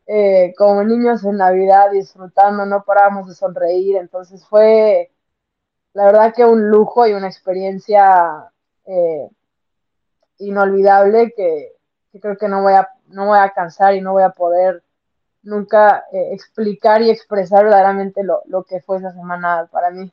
eh, 0.08 0.54
como 0.58 0.84
niños 0.84 1.24
en 1.26 1.38
Navidad 1.38 1.92
disfrutando, 1.92 2.66
no 2.66 2.84
parábamos 2.84 3.28
de 3.28 3.36
sonreír. 3.36 3.98
Entonces 3.98 4.46
fue, 4.46 5.12
la 5.94 6.06
verdad 6.06 6.34
que 6.34 6.46
un 6.46 6.70
lujo 6.70 7.08
y 7.08 7.14
una 7.14 7.28
experiencia 7.28 8.52
eh, 8.86 9.30
inolvidable 10.40 11.34
que, 11.36 11.75
que 12.16 12.22
creo 12.22 12.38
que 12.38 12.48
no 12.48 12.62
voy 12.62 12.74
a 12.74 12.88
no 13.08 13.26
voy 13.26 13.40
a 13.40 13.50
cansar 13.50 13.94
y 13.94 14.00
no 14.00 14.14
voy 14.14 14.24
a 14.24 14.30
poder 14.30 14.82
nunca 15.44 16.06
eh, 16.14 16.30
explicar 16.32 17.02
y 17.02 17.10
expresar 17.10 17.66
verdaderamente 17.66 18.24
lo, 18.24 18.42
lo, 18.46 18.64
que 18.64 18.80
fue 18.80 19.00
esa 19.00 19.12
semana 19.12 19.68
para 19.70 19.92
mí. 19.92 20.10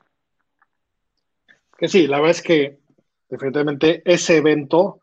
Que 1.77 1.87
sí, 1.87 2.05
la 2.05 2.17
verdad 2.17 2.31
es 2.31 2.41
que 2.41 2.77
definitivamente 3.29 4.01
ese 4.05 4.37
evento 4.37 4.99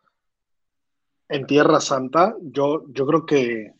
en 1.27 1.47
Tierra 1.47 1.81
Santa, 1.81 2.35
yo, 2.39 2.85
yo 2.89 3.07
creo 3.07 3.25
que, 3.25 3.73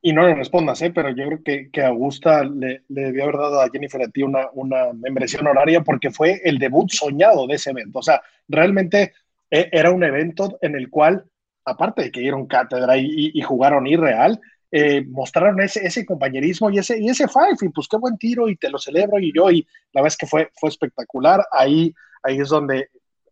y 0.00 0.12
no 0.12 0.22
le 0.22 0.36
respondas, 0.36 0.80
¿eh? 0.82 0.92
pero 0.94 1.10
yo 1.10 1.26
creo 1.26 1.42
que, 1.42 1.70
que 1.72 1.82
Augusta 1.82 2.44
le, 2.44 2.84
le, 2.88 3.02
debió 3.02 3.24
haber 3.24 3.36
dado 3.36 3.60
a 3.60 3.68
Jennifer 3.68 4.00
a 4.00 4.08
ti 4.08 4.22
una, 4.22 4.48
una 4.52 4.92
membresía 4.92 5.40
honoraria 5.40 5.82
porque 5.82 6.12
fue 6.12 6.40
el 6.44 6.58
debut 6.58 6.88
soñado 6.90 7.48
de 7.48 7.56
ese 7.56 7.70
evento. 7.70 7.98
O 7.98 8.02
sea, 8.02 8.22
realmente 8.46 9.12
eh, 9.50 9.68
era 9.72 9.90
un 9.90 10.04
evento 10.04 10.56
en 10.62 10.76
el 10.76 10.88
cual 10.88 11.24
aparte 11.68 12.02
de 12.02 12.10
que 12.10 12.20
dieron 12.20 12.46
cátedra 12.46 12.96
y, 12.96 13.06
y, 13.06 13.38
y 13.38 13.42
jugaron 13.42 13.86
irreal, 13.86 14.40
eh, 14.70 15.04
mostraron 15.08 15.60
ese, 15.60 15.86
ese 15.86 16.04
compañerismo 16.04 16.70
y 16.70 16.78
ese, 16.78 16.98
y 17.00 17.08
ese 17.08 17.26
five, 17.26 17.56
y 17.62 17.68
pues 17.70 17.88
qué 17.88 17.96
buen 17.96 18.18
tiro, 18.18 18.48
y 18.48 18.56
te 18.56 18.68
lo 18.68 18.78
celebro, 18.78 19.18
y 19.18 19.32
yo, 19.34 19.50
y 19.50 19.66
la 19.92 20.02
verdad 20.02 20.08
es 20.08 20.16
que 20.16 20.26
fue, 20.26 20.50
fue 20.54 20.68
espectacular. 20.68 21.44
Ahí, 21.52 21.94
ahí 22.22 22.38
es 22.38 22.48
donde 22.48 22.90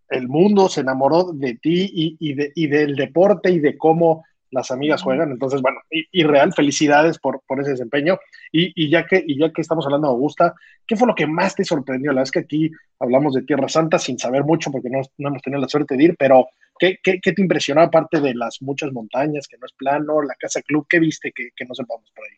el 0.09 0.29
mundo 0.29 0.69
se 0.69 0.81
enamoró 0.81 1.33
de 1.33 1.55
ti 1.55 2.17
y, 2.19 2.35
de, 2.35 2.53
y 2.55 2.69
del 2.69 2.95
deporte 2.95 3.51
y 3.51 3.59
de 3.59 3.77
cómo 3.77 4.25
las 4.51 4.71
amigas 4.71 5.03
juegan. 5.03 5.31
Entonces, 5.31 5.61
bueno, 5.61 5.79
y, 5.91 6.23
real, 6.23 6.55
felicidades 6.55 7.19
por, 7.19 7.43
por 7.47 7.61
ese 7.61 7.73
desempeño. 7.73 8.19
Y, 8.53 8.89
ya 8.89 9.05
que, 9.05 9.23
y 9.27 9.39
ya 9.39 9.53
que 9.53 9.61
estamos 9.61 9.85
hablando 9.85 10.07
de 10.07 10.13
Augusta, 10.13 10.55
¿qué 10.87 10.97
fue 10.97 11.09
lo 11.09 11.15
que 11.15 11.27
más 11.27 11.55
te 11.55 11.65
sorprendió? 11.65 12.13
La 12.13 12.21
verdad 12.21 12.29
es 12.29 12.31
que 12.31 12.39
aquí 12.39 12.71
hablamos 13.01 13.35
de 13.35 13.43
Tierra 13.43 13.69
Santa 13.69 13.99
sin 13.99 14.19
saber 14.19 14.45
mucho 14.45 14.71
porque 14.71 14.89
no, 14.89 15.01
no 15.19 15.29
hemos 15.29 15.43
tenido 15.43 15.61
la 15.61 15.69
suerte 15.69 15.97
de 15.97 16.05
ir, 16.05 16.17
pero 16.17 16.47
¿qué, 16.79 16.99
qué, 17.03 17.21
qué 17.23 17.33
te 17.33 17.43
impresionó 17.43 17.83
aparte 17.83 18.21
de 18.21 18.35
las 18.35 18.63
muchas 18.63 18.93
montañas, 18.93 19.47
que 19.49 19.59
no 19.59 19.67
es 19.67 19.73
plano, 19.73 20.23
la 20.23 20.35
casa 20.35 20.63
club? 20.63 20.87
¿Qué 20.89 20.99
viste 20.99 21.33
que, 21.35 21.51
que 21.57 21.65
no 21.65 21.75
sepamos 21.75 22.11
por 22.15 22.25
ahí? 22.25 22.37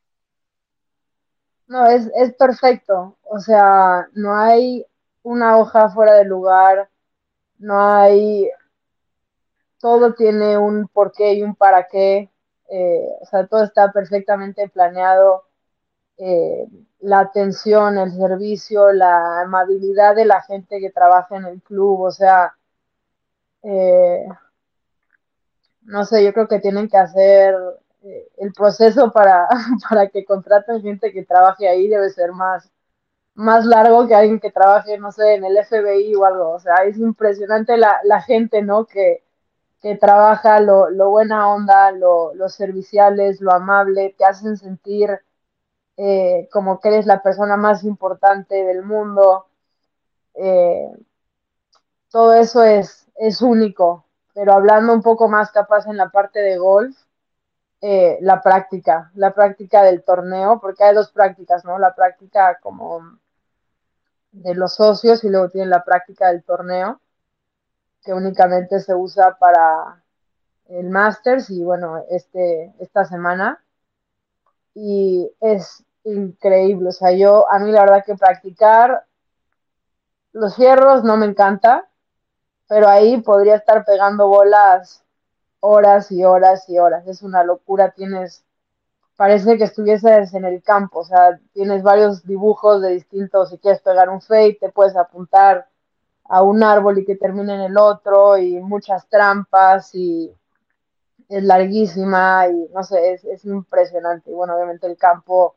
No, 1.66 1.87
es, 1.87 2.11
es 2.16 2.35
perfecto. 2.35 3.18
O 3.22 3.38
sea, 3.38 4.09
no 4.14 4.37
hay 4.37 4.85
una 5.22 5.59
hoja 5.59 5.90
fuera 5.90 6.14
de 6.14 6.24
lugar, 6.24 6.88
no 7.59 7.81
hay 7.81 8.48
todo 9.81 10.14
tiene 10.14 10.59
un 10.59 10.88
porqué 10.88 11.35
y 11.35 11.42
un 11.42 11.55
para 11.55 11.87
qué, 11.87 12.31
eh, 12.68 13.09
o 13.20 13.27
sea, 13.27 13.46
todo 13.46 13.64
está 13.64 13.92
perfectamente 13.92 14.68
planeado, 14.68 15.44
eh, 16.18 16.66
la 17.01 17.20
atención, 17.20 17.98
el 17.98 18.12
servicio, 18.12 18.92
la 18.92 19.42
amabilidad 19.42 20.16
de 20.16 20.24
la 20.24 20.42
gente 20.42 20.81
que 20.81 20.90
trabaja 20.90 21.37
en 21.37 21.44
el 21.46 21.62
club, 21.62 22.01
o 22.01 22.11
sea, 22.11 22.58
eh, 23.62 24.27
no 25.83 26.05
sé, 26.05 26.25
yo 26.25 26.33
creo 26.33 26.49
que 26.49 26.61
tienen 26.61 26.88
que 26.88 26.97
hacer 26.99 27.55
el 28.38 28.53
proceso 28.53 29.11
para, 29.12 29.49
para 29.88 30.09
que 30.09 30.25
contraten 30.25 30.83
gente 30.83 31.12
que 31.12 31.25
trabaje 31.25 31.68
ahí 31.68 31.88
debe 31.88 32.11
ser 32.11 32.33
más, 32.33 32.71
más 33.35 33.66
largo 33.66 34.07
que 34.09 34.14
alguien 34.14 34.40
que 34.40 34.53
trabaje, 34.53 34.99
no 34.99 35.12
sé, 35.12 35.35
en 35.37 35.44
el 35.44 35.57
FBI 35.59 36.14
o 36.16 36.27
algo. 36.27 36.51
O 36.53 36.61
sea, 36.61 36.77
es 36.87 36.99
impresionante 36.99 37.77
la, 37.79 37.99
la 38.05 38.23
gente, 38.23 38.62
¿no? 38.62 38.87
Que, 38.87 39.25
que 39.83 39.97
trabaja 39.97 40.61
lo, 40.61 40.90
lo 40.90 41.11
buena 41.11 41.49
onda, 41.53 41.92
lo, 41.92 42.35
los 42.35 42.55
serviciales, 42.55 43.40
lo 43.40 43.53
amable, 43.53 44.14
te 44.18 44.25
hacen 44.27 44.57
sentir 44.59 45.11
eh, 45.99 46.49
como 46.53 46.81
que 46.81 46.88
eres 46.90 47.07
la 47.07 47.23
persona 47.23 47.57
más 47.57 47.85
importante 47.85 48.57
del 48.64 48.83
mundo. 48.85 49.47
Eh, 50.35 50.90
todo 52.11 52.35
eso 52.35 52.62
es, 52.62 53.07
es 53.19 53.43
único, 53.43 54.05
pero 54.35 54.53
hablando 54.53 54.93
un 54.93 55.03
poco 55.03 55.29
más 55.29 55.51
capaz 55.51 55.87
en 55.87 55.97
la 55.97 56.11
parte 56.11 56.41
de 56.41 56.59
golf, 56.59 56.97
eh, 57.81 58.19
la 58.23 58.43
práctica, 58.43 59.11
la 59.15 59.33
práctica 59.33 59.83
del 59.83 60.03
torneo, 60.03 60.61
porque 60.61 60.85
hay 60.85 60.95
dos 60.95 61.11
prácticas, 61.11 61.65
¿no? 61.65 61.79
La 61.79 61.95
práctica 61.95 62.59
como 62.61 63.19
de 64.33 64.55
los 64.55 64.75
socios 64.75 65.25
y 65.25 65.29
luego 65.29 65.49
tienen 65.49 65.71
la 65.71 65.85
práctica 65.85 66.29
del 66.29 66.43
torneo 66.43 67.01
que 68.03 68.13
únicamente 68.13 68.81
se 68.81 68.95
usa 68.95 69.37
para 69.39 70.03
el 70.69 70.89
Masters 70.91 71.51
y 71.51 71.63
bueno, 71.63 72.05
este, 72.11 72.73
esta 72.79 73.05
semana. 73.05 73.63
Y 74.75 75.31
es 75.41 75.85
increíble, 76.05 76.89
o 76.89 76.93
sea, 76.93 77.13
yo, 77.13 77.51
a 77.51 77.59
mí 77.59 77.73
la 77.73 77.83
verdad 77.83 78.05
que 78.05 78.15
practicar 78.15 79.05
los 80.33 80.57
fierros 80.57 81.05
no 81.05 81.17
me 81.17 81.27
encanta, 81.27 81.89
pero 82.69 82.89
ahí 82.89 83.21
podría 83.23 83.57
estar 83.57 83.85
pegando 83.85 84.29
bolas 84.29 85.03
horas 85.61 86.13
y 86.13 86.25
horas 86.25 86.69
y 86.69 86.79
horas. 86.79 87.07
Es 87.09 87.23
una 87.23 87.43
locura, 87.45 87.91
tienes, 87.93 88.45
parece 89.17 89.59
que 89.59 89.65
estuvieses 89.65 90.35
en 90.35 90.45
el 90.45 90.63
campo, 90.63 91.01
o 91.01 91.05
sea, 91.05 91.41
tienes 91.53 91.83
varios 91.83 92.25
dibujos 92.25 92.83
de 92.83 92.91
distintos, 92.91 93.51
si 93.51 93.59
quieres 93.59 93.81
pegar 93.81 94.09
un 94.11 94.21
fade, 94.21 94.59
te 94.61 94.71
puedes 94.71 94.97
apuntar 94.97 95.67
a 96.25 96.43
un 96.43 96.63
árbol 96.63 96.99
y 96.99 97.05
que 97.05 97.17
termine 97.17 97.55
en 97.55 97.61
el 97.63 97.79
otro 97.79 98.37
y 98.39 98.61
muchas 98.61 99.09
trampas 99.09 99.95
y 99.95 100.33
es 101.29 101.43
larguísima 101.43 102.49
y 102.49 102.69
no 102.73 102.83
sé, 102.85 103.15
es, 103.15 103.45
impresionante. 103.45 104.31
Y 104.31 104.35
bueno, 104.35 104.55
obviamente 104.55 104.87
el 104.87 104.97
campo 104.97 105.57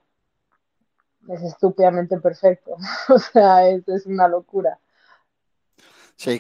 es 1.30 1.42
estúpidamente 1.44 2.20
perfecto. 2.20 2.78
o 3.10 3.20
sea, 3.20 3.68
es, 3.68 3.88
es 3.88 4.06
una 4.06 4.28
locura. 4.28 4.80
Sí, 6.22 6.40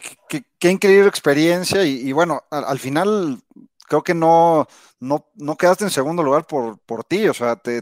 qué, 0.59 0.69
increíble 0.69 1.07
experiencia 1.07 1.83
y, 1.83 2.11
bueno, 2.11 2.43
al, 2.51 2.77
final 2.77 3.41
creo 3.87 4.03
que 4.03 4.13
no, 4.13 4.67
no, 4.99 5.25
no, 5.33 5.55
quedaste 5.57 5.85
en 5.85 5.89
segundo 5.89 6.21
lugar 6.21 6.45
por, 6.45 6.77
por 6.81 7.03
ti, 7.03 7.27
o 7.27 7.33
sea, 7.33 7.55
te, 7.55 7.81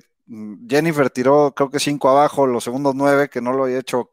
Jennifer 0.65 1.09
tiró 1.09 1.53
creo 1.53 1.69
que 1.69 1.77
cinco 1.81 2.07
abajo, 2.07 2.47
los 2.47 2.63
segundos 2.63 2.95
nueve, 2.95 3.29
que 3.29 3.41
no 3.41 3.51
lo 3.51 3.65
había 3.65 3.79
hecho 3.79 4.11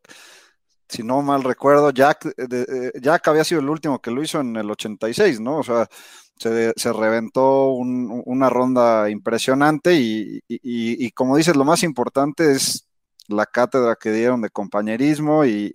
si 0.88 1.04
no 1.04 1.22
mal 1.22 1.44
recuerdo, 1.44 1.90
Jack, 1.90 2.26
eh, 2.26 2.32
eh, 2.50 2.92
Jack 3.00 3.28
había 3.28 3.44
sido 3.44 3.60
el 3.60 3.70
último 3.70 4.00
que 4.00 4.10
lo 4.10 4.20
hizo 4.20 4.40
en 4.40 4.56
el 4.56 4.68
86, 4.68 5.38
¿no? 5.40 5.58
O 5.58 5.62
sea, 5.62 5.88
se, 6.36 6.92
reventó 6.92 7.68
una 7.68 8.50
ronda 8.50 9.08
impresionante 9.10 9.94
y, 9.94 11.10
como 11.12 11.36
dices, 11.36 11.54
lo 11.54 11.64
más 11.64 11.84
importante 11.84 12.50
es 12.52 12.85
la 13.28 13.46
cátedra 13.46 13.96
que 13.96 14.12
dieron 14.12 14.40
de 14.42 14.50
compañerismo 14.50 15.44
y, 15.44 15.74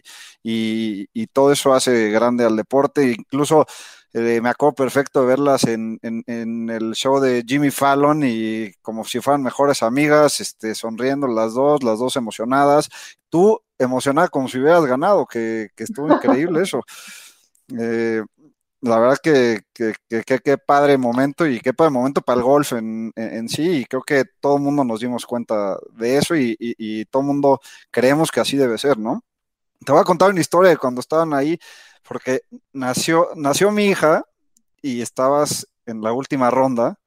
todo 1.34 1.52
eso 1.52 1.74
hace 1.74 2.10
grande 2.10 2.46
al 2.46 2.56
deporte. 2.56 3.12
Incluso 3.12 3.66
eh, 4.14 4.42
me 4.42 4.50
acuerdo 4.50 4.76
perfecto 4.76 5.22
de 5.22 5.28
verlas 5.28 5.64
en, 5.66 6.00
en, 6.02 6.70
el 6.70 6.94
show 6.94 7.20
de 7.20 7.44
Jimmy 7.48 7.72
Fallon 7.72 8.24
y 8.24 8.74
como 8.82 9.04
si 9.06 9.20
fueran 9.22 9.44
mejores 9.44 9.84
amigas, 9.84 10.42
este, 10.42 10.76
sonriendo 10.76 11.28
las 11.28 11.54
dos, 11.54 11.84
las 11.84 12.00
dos 12.00 12.16
emocionadas. 12.16 12.90
Tú 13.30 13.62
emocionada 13.80 14.28
como 14.28 14.48
si 14.48 14.60
hubieras 14.60 14.86
ganado, 14.86 15.26
que, 15.26 15.70
estuvo 15.78 16.14
increíble 16.14 16.62
eso. 16.64 16.82
Eh, 17.80 18.24
la 18.82 19.00
verdad 19.00 19.18
que 19.22 19.62
qué 19.74 20.58
padre 20.58 20.98
momento 20.98 21.46
y 21.48 21.60
qué 21.60 21.74
padre 21.74 21.92
momento 21.92 22.22
para 22.22 22.40
el 22.40 22.44
golf 22.44 22.74
en, 22.74 23.14
sí 23.48 23.70
y 23.82 23.86
creo 23.86 24.02
que 24.02 24.26
todo 24.40 24.58
el 24.58 24.64
mundo 24.64 24.84
nos 24.84 25.00
dimos 25.00 25.26
cuenta 25.26 25.78
de 25.94 26.18
eso 26.18 26.36
y, 26.36 27.06
todo 27.12 27.22
el 27.22 27.28
mundo 27.28 27.60
creemos 27.92 28.32
que 28.32 28.40
así 28.40 28.58
debe 28.58 28.78
ser, 28.78 28.98
¿no? 28.98 29.24
Te 29.86 29.92
voy 29.92 30.02
a 30.02 30.06
contar 30.06 30.32
una 30.32 30.42
historia 30.42 30.72
de 30.72 30.78
cuando 30.78 31.02
estaban 31.02 31.34
ahí, 31.34 31.60
porque 32.08 32.42
nació, 32.74 33.30
nació 33.36 33.72
mi 33.72 33.86
hija 33.86 34.24
y 34.82 35.02
estabas 35.02 35.68
en 35.86 36.02
la 36.02 36.14
última 36.14 36.52
ronda 36.52 37.00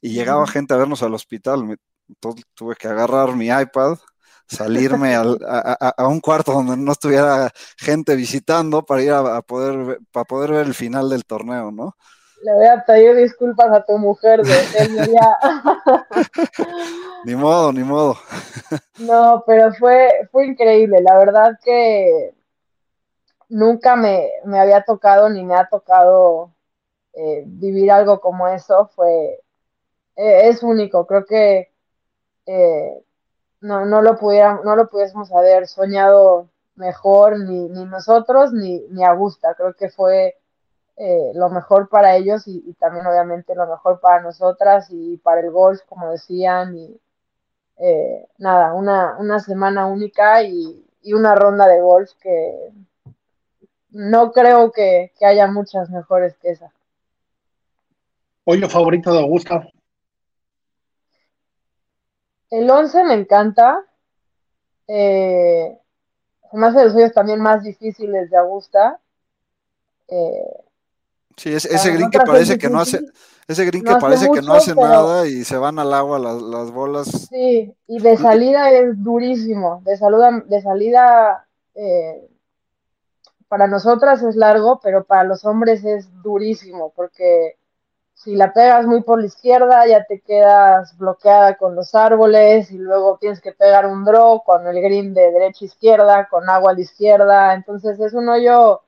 y 0.00 0.10
llegaba 0.10 0.46
gente 0.46 0.74
a 0.74 0.78
vernos 0.78 1.02
al 1.02 1.14
hospital. 1.14 1.78
Entonces 2.08 2.44
tuve 2.54 2.76
que 2.76 2.88
agarrar 2.88 3.34
mi 3.36 3.48
iPad, 3.48 3.98
salirme 4.46 5.14
a, 5.14 6.06
un 6.06 6.20
cuarto 6.20 6.52
donde 6.52 6.76
no 6.76 6.92
estuviera 6.92 7.50
gente 7.78 8.16
visitando 8.16 8.84
para 8.84 9.02
ir 9.02 9.12
a, 9.12 9.42
poder, 9.42 9.98
para 10.12 10.24
poder 10.24 10.52
ver 10.52 10.66
el 10.66 10.74
final 10.74 11.08
del 11.08 11.24
torneo, 11.24 11.70
¿no? 11.70 11.96
Le 12.42 12.52
voy 12.54 12.66
a 12.66 12.84
pedir 12.84 13.14
disculpas 13.14 13.70
a 13.70 13.84
tu 13.84 13.96
mujer 13.98 14.42
de 14.42 14.52
Ni 17.24 17.36
modo, 17.36 17.72
ni 17.72 17.84
modo. 17.84 18.16
no, 18.98 19.44
pero 19.46 19.72
fue, 19.74 20.28
fue 20.32 20.46
increíble. 20.46 21.00
La 21.02 21.16
verdad 21.16 21.56
que 21.62 22.34
nunca 23.48 23.94
me, 23.96 24.28
había 24.58 24.82
tocado 24.82 25.28
ni 25.28 25.44
me 25.44 25.54
ha 25.54 25.68
tocado 25.68 26.50
eh, 27.12 27.44
vivir 27.46 27.92
algo 27.92 28.20
como 28.20 28.48
eso. 28.48 28.90
Fue, 28.96 29.40
eh, 30.16 30.48
es 30.48 30.64
único. 30.64 31.06
Creo 31.06 31.24
que 31.24 31.72
eh, 32.46 33.04
no, 33.62 33.86
no, 33.86 34.02
lo 34.02 34.18
pudiéramos, 34.18 34.64
no 34.64 34.76
lo 34.76 34.90
pudiésemos 34.90 35.32
haber 35.32 35.68
soñado 35.68 36.48
mejor 36.74 37.38
ni, 37.38 37.68
ni 37.68 37.84
nosotros 37.84 38.52
ni, 38.52 38.80
ni 38.90 39.04
Augusta. 39.04 39.54
Creo 39.54 39.74
que 39.74 39.88
fue 39.88 40.36
eh, 40.96 41.30
lo 41.34 41.48
mejor 41.48 41.88
para 41.88 42.16
ellos 42.16 42.42
y, 42.46 42.74
también 42.74 43.06
obviamente 43.06 43.54
lo 43.54 43.66
mejor 43.66 44.00
para 44.00 44.20
nosotras 44.20 44.88
y 44.90 45.16
para 45.18 45.40
el 45.40 45.50
golf, 45.50 45.80
como 45.88 46.10
decían. 46.10 46.76
Y 46.76 47.00
eh, 47.78 48.26
nada, 48.38 48.74
una, 48.74 49.16
una 49.18 49.38
semana 49.38 49.86
única 49.86 50.42
y, 50.42 50.84
y, 51.02 51.12
una 51.12 51.36
ronda 51.36 51.68
de 51.68 51.80
golf 51.80 52.10
que 52.20 52.72
no 53.90 54.32
creo 54.32 54.72
que, 54.72 55.12
que 55.18 55.24
haya 55.24 55.46
muchas 55.46 55.88
mejores 55.88 56.36
que 56.38 56.50
esa. 56.50 56.72
Hoyo 58.44 58.68
favorito 58.68 59.12
de 59.12 59.20
Augusta. 59.20 59.68
El 62.52 62.70
11 62.70 63.04
me 63.04 63.14
encanta. 63.14 63.82
Eh, 64.86 65.74
más 66.52 66.74
de 66.74 66.84
los 66.84 66.92
suyos 66.92 67.12
también 67.12 67.40
más 67.40 67.62
difíciles 67.62 68.30
de 68.30 68.36
Augusta. 68.36 69.00
Eh, 70.06 70.60
sí, 71.34 71.54
ese 71.54 71.92
green 71.92 72.10
que 72.10 72.18
parece 72.18 72.58
que 72.58 72.68
no 72.68 72.80
hace, 72.80 73.00
ese 73.48 73.64
green 73.64 73.82
que 73.82 73.96
parece 73.96 74.28
que 74.30 74.42
no 74.42 74.52
hace 74.52 74.74
nada 74.74 75.26
y 75.26 75.44
se 75.44 75.56
van 75.56 75.78
al 75.78 75.94
agua 75.94 76.18
las, 76.18 76.70
bolas. 76.70 77.08
Sí, 77.30 77.74
y 77.86 77.98
de 78.00 78.18
salida 78.18 78.70
es 78.70 79.02
durísimo. 79.02 79.80
De, 79.86 79.96
salida, 79.96 80.42
de 80.44 80.60
salida 80.60 81.46
eh, 81.74 82.28
para 83.48 83.66
nosotras 83.66 84.22
es 84.22 84.36
largo, 84.36 84.78
pero 84.82 85.04
para 85.04 85.24
los 85.24 85.46
hombres 85.46 85.86
es 85.86 86.06
durísimo 86.22 86.92
porque 86.94 87.56
si 88.22 88.36
la 88.36 88.52
pegas 88.52 88.86
muy 88.86 89.02
por 89.02 89.20
la 89.20 89.26
izquierda, 89.26 89.86
ya 89.86 90.04
te 90.04 90.20
quedas 90.20 90.96
bloqueada 90.96 91.56
con 91.56 91.74
los 91.74 91.94
árboles 91.94 92.70
y 92.70 92.78
luego 92.78 93.18
tienes 93.20 93.40
que 93.40 93.52
pegar 93.52 93.86
un 93.86 94.04
draw 94.04 94.42
con 94.44 94.66
el 94.66 94.80
green 94.80 95.12
de 95.12 95.32
derecha 95.32 95.64
a 95.64 95.66
izquierda, 95.66 96.28
con 96.28 96.48
agua 96.48 96.70
a 96.70 96.74
la 96.74 96.80
izquierda. 96.80 97.54
Entonces 97.54 97.98
es 97.98 98.14
un 98.14 98.28
hoyo 98.28 98.82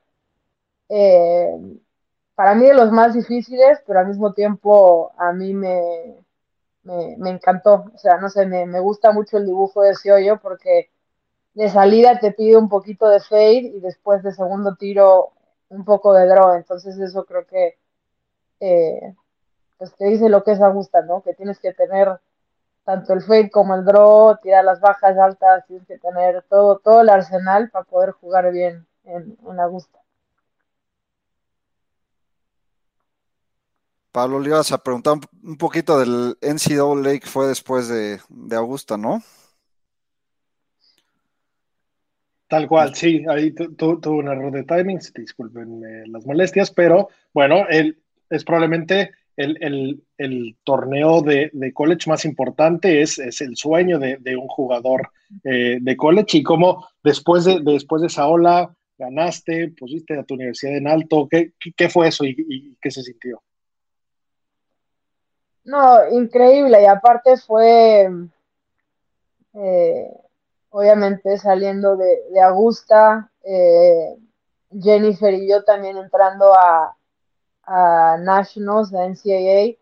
eh, 0.89 1.57
para 2.35 2.55
mí 2.55 2.67
de 2.67 2.75
los 2.75 2.93
más 2.93 3.15
difíciles, 3.15 3.81
pero 3.87 4.01
al 4.01 4.09
mismo 4.09 4.33
tiempo 4.35 5.13
a 5.19 5.33
mí 5.33 5.55
me, 5.55 6.25
me, 6.85 7.31
encantó. 7.31 7.87
O 7.95 7.99
sea, 7.99 8.19
no 8.19 8.29
sé, 8.29 8.47
me, 8.47 8.67
me, 8.67 8.81
gusta 8.81 9.13
mucho 9.13 9.39
el 9.39 9.47
dibujo 9.47 9.83
de 9.83 9.93
ese 9.93 10.13
hoyo 10.13 10.39
porque 10.41 10.91
de 11.55 11.71
salida 11.71 12.21
te 12.21 12.33
pide 12.33 12.57
un 12.57 12.69
poquito 12.69 13.09
de 13.09 13.21
fade 13.21 13.73
y 13.77 13.81
después 13.81 14.23
de 14.23 14.33
segundo 14.33 14.77
tiro 14.77 15.33
un 15.71 15.85
poco 15.85 16.13
de 16.15 16.27
draw. 16.27 16.55
Entonces 16.55 16.99
eso 16.99 17.25
creo 17.25 17.47
que 17.47 17.79
eh, 18.61 19.15
pues 19.85 19.97
te 19.97 20.07
dice 20.07 20.31
lo 20.31 20.43
que 20.43 20.53
es 20.53 20.63
Augusta, 20.63 21.03
¿no? 21.03 21.23
Que 21.23 21.35
tienes 21.35 21.59
que 21.59 21.75
tener 21.75 22.19
tanto 22.85 23.13
el 23.13 23.21
fade 23.21 23.51
como 23.51 23.75
el 23.75 23.85
draw, 23.85 24.39
tirar 24.43 24.65
las 24.65 24.81
bajas 24.81 25.19
altas, 25.19 25.67
tienes 25.67 25.87
que 25.87 25.99
tener 25.99 26.43
todo, 26.49 26.79
todo 26.79 27.03
el 27.03 27.11
arsenal 27.11 27.69
para 27.71 27.85
poder 27.85 28.13
jugar 28.13 28.51
bien 28.51 28.87
en, 29.05 29.37
en 29.47 29.61
Augusta. 29.61 29.99
Pablo, 34.11 34.41
le 34.41 34.49
ibas 34.49 34.73
a 34.73 34.79
preguntar 34.79 35.19
un 35.43 35.59
poquito 35.59 35.99
del 35.99 36.39
NCAA 36.41 37.19
que 37.21 37.27
fue 37.27 37.49
después 37.49 37.89
de, 37.89 38.21
Augusta, 38.57 38.97
¿no? 38.97 39.23
Tal 42.49 42.69
cual, 42.69 42.95
sí, 42.95 43.25
ahí 43.29 43.53
tuve 43.53 44.09
un 44.09 44.29
error 44.29 44.53
de 44.53 44.63
timing, 44.63 45.01
disculpen 45.15 45.83
las 46.11 46.25
molestias, 46.25 46.71
pero 46.71 47.09
bueno, 47.35 47.67
el, 47.69 48.01
es 48.31 48.45
probablemente 48.45 49.13
el, 49.37 50.57
torneo 50.65 51.23
de, 51.23 51.51
college 51.75 52.09
más 52.09 52.25
importante, 52.25 53.03
es, 53.03 53.19
es 53.19 53.41
el 53.41 53.57
sueño 53.57 53.99
de, 53.99 54.37
un 54.37 54.49
jugador 54.49 55.11
eh, 55.45 55.79
de 55.81 55.97
college 55.97 56.39
y 56.39 56.43
como 56.43 56.87
después 57.03 57.45
de, 57.45 57.61
después 57.61 58.03
de 58.03 58.09
esa 58.09 58.27
ola 58.29 58.75
ganaste, 58.97 59.75
pusiste 59.79 60.19
a 60.19 60.25
tu 60.25 60.35
universidad 60.35 60.77
en 60.77 60.89
alto, 60.89 61.27
¿qué, 61.29 61.53
qué 61.77 61.89
fue 61.89 62.09
eso 62.09 62.25
y 62.25 62.77
qué 62.81 62.91
se 62.91 63.03
sintió? 63.03 63.43
No, 65.65 66.09
increíble. 66.11 66.83
Y 66.83 66.87
aparte 66.87 67.37
fue, 67.39 68.09
eh, 69.55 70.09
obviamente, 70.71 71.39
saliendo 71.39 71.97
de, 71.97 72.19
de 72.31 72.41
Augusta, 72.41 73.31
eh, 73.43 74.17
Jennifer 74.79 75.33
y 75.33 75.49
yo 75.49 75.65
también 75.65 75.97
entrando 75.97 76.55
a, 76.55 76.97
a 77.67 78.17
Nationals, 78.21 78.91
de 78.91 78.99
NCAA, 79.09 79.79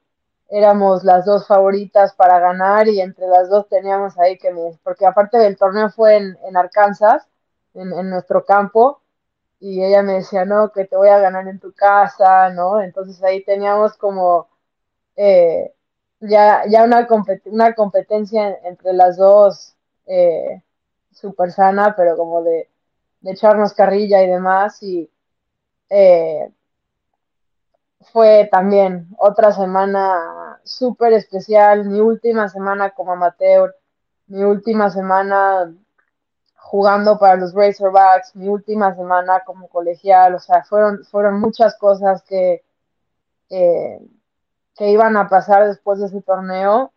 éramos 0.50 1.04
las 1.04 1.24
dos 1.24 1.46
favoritas 1.46 2.14
para 2.14 2.38
ganar 2.38 2.88
y 2.88 3.00
entre 3.00 3.26
las 3.26 3.48
dos 3.48 3.68
teníamos 3.68 4.18
ahí 4.18 4.38
que 4.38 4.52
me, 4.52 4.78
porque 4.82 5.06
aparte 5.06 5.38
del 5.38 5.56
torneo 5.56 5.90
fue 5.90 6.16
en, 6.16 6.38
en 6.44 6.56
Arkansas, 6.56 7.26
en, 7.74 7.92
en, 7.92 8.10
nuestro 8.10 8.44
campo, 8.44 9.00
y 9.60 9.82
ella 9.82 10.02
me 10.02 10.14
decía, 10.14 10.44
no, 10.44 10.72
que 10.72 10.84
te 10.84 10.96
voy 10.96 11.08
a 11.08 11.18
ganar 11.18 11.48
en 11.48 11.60
tu 11.60 11.72
casa, 11.72 12.50
¿no? 12.50 12.80
Entonces 12.82 13.22
ahí 13.22 13.44
teníamos 13.44 13.96
como 13.96 14.48
eh, 15.16 15.72
ya, 16.20 16.64
ya 16.68 16.84
una, 16.84 17.06
una 17.46 17.74
competencia 17.74 18.58
entre 18.64 18.92
las 18.92 19.16
dos 19.16 19.74
eh, 20.06 20.62
súper 21.12 21.52
sana, 21.52 21.94
pero 21.96 22.16
como 22.16 22.42
de, 22.42 22.68
echarnos 23.24 23.74
carrilla 23.74 24.22
y 24.22 24.28
demás. 24.28 24.82
Y 24.82 25.10
eh, 25.90 26.50
fue 28.12 28.48
también 28.50 29.08
otra 29.18 29.52
semana 29.52 30.60
súper 30.64 31.12
especial, 31.12 31.84
mi 31.84 32.00
última 32.00 32.48
semana 32.48 32.90
como 32.90 33.12
amateur, 33.12 33.74
mi 34.26 34.42
última 34.44 34.90
semana 34.90 35.72
jugando 36.56 37.18
para 37.18 37.36
los 37.36 37.52
Razorbacks, 37.54 38.34
mi 38.34 38.48
última 38.48 38.94
semana 38.94 39.42
como 39.44 39.68
colegial, 39.68 40.34
o 40.34 40.38
sea, 40.38 40.64
fueron, 40.64 41.04
fueron 41.04 41.38
muchas 41.38 41.76
cosas 41.76 42.22
que, 42.22 42.64
eh, 43.50 44.00
que 44.74 44.90
iban 44.90 45.16
a 45.16 45.28
pasar 45.28 45.66
después 45.66 45.98
de 45.98 46.06
ese 46.06 46.22
torneo 46.22 46.92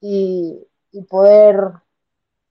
y, 0.00 0.66
poder 1.10 1.72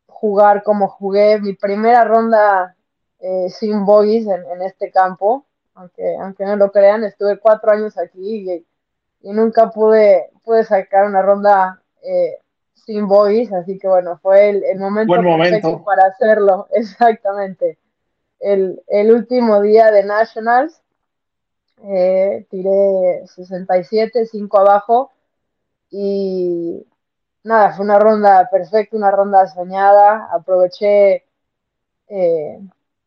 jugar 0.07 0.61
como 0.61 0.87
jugué 0.87 1.41
mi 1.41 1.53
primera 1.53 2.05
ronda 2.05 2.75
eh, 3.19 3.49
sin 3.49 3.85
bogies 3.85 4.27
en, 4.27 4.61
este 4.61 4.91
campo, 4.91 5.45
aunque, 5.75 6.15
aunque 6.17 6.45
no 6.45 6.55
lo 6.55 6.71
crean, 6.71 7.03
estuve 7.03 7.37
cuatro 7.37 7.71
años 7.71 7.97
aquí 7.97 8.49
y, 8.49 8.65
nunca 9.31 9.69
pude, 9.71 10.29
pude 10.43 10.63
sacar 10.63 11.05
una 11.05 11.21
ronda 11.21 11.81
eh, 12.03 12.37
sin 12.73 13.07
bogies, 13.07 13.51
así 13.51 13.77
que 13.77 13.87
bueno, 13.87 14.19
fue 14.21 14.49
el, 14.49 14.79
momento, 14.79 15.13
perfecto 15.13 15.83
para 15.83 16.05
hacerlo, 16.05 16.67
exactamente. 16.71 17.77
El, 18.39 18.81
el 18.87 19.11
último 19.11 19.61
día 19.61 19.91
de 19.91 20.03
Nationals 20.03 20.81
eh, 21.83 22.45
tiré 22.49 23.25
67, 23.27 24.25
5 24.25 24.59
abajo 24.59 25.11
y 25.89 26.85
nada, 27.43 27.73
fue 27.73 27.85
una 27.85 27.99
ronda 27.99 28.47
perfecta, 28.51 28.95
una 28.95 29.11
ronda 29.11 29.47
soñada, 29.47 30.29
aproveché 30.31 31.25
eh, 32.07 32.59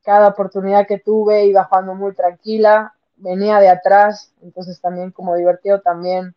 cada 0.09 0.29
oportunidad 0.29 0.87
que 0.87 0.99
tuve, 0.99 1.45
iba 1.45 1.65
jugando 1.65 1.95
muy 1.95 2.15
tranquila, 2.15 2.95
venía 3.17 3.61
de 3.61 3.69
atrás, 3.69 4.33
entonces 4.41 4.81
también 4.81 5.11
como 5.11 5.37
divertido 5.37 5.83
también 5.83 6.35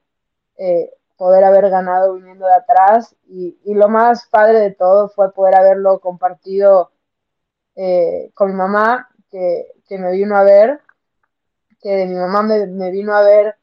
eh, 0.57 0.91
poder 1.15 1.45
haber 1.45 1.69
ganado 1.69 2.15
viniendo 2.15 2.47
de 2.47 2.55
atrás 2.55 3.15
y, 3.29 3.55
lo 3.73 3.87
más 3.87 4.27
padre 4.27 4.59
de 4.59 4.71
todo 4.71 5.07
fue 5.07 5.31
poder 5.31 5.55
haberlo 5.55 5.99
compartido 5.99 6.91
con 8.33 8.49
mi 8.49 8.53
mamá 8.53 9.09
que, 9.31 9.71
que 9.87 9.97
me 9.97 10.11
vino 10.11 10.35
a 10.35 10.43
ver 10.43 10.81
que 11.81 12.05
mi 12.05 12.15
mamá 12.15 12.43
me, 12.43 12.91
vino 12.91 13.13
a 13.15 13.23
ver 13.23 13.55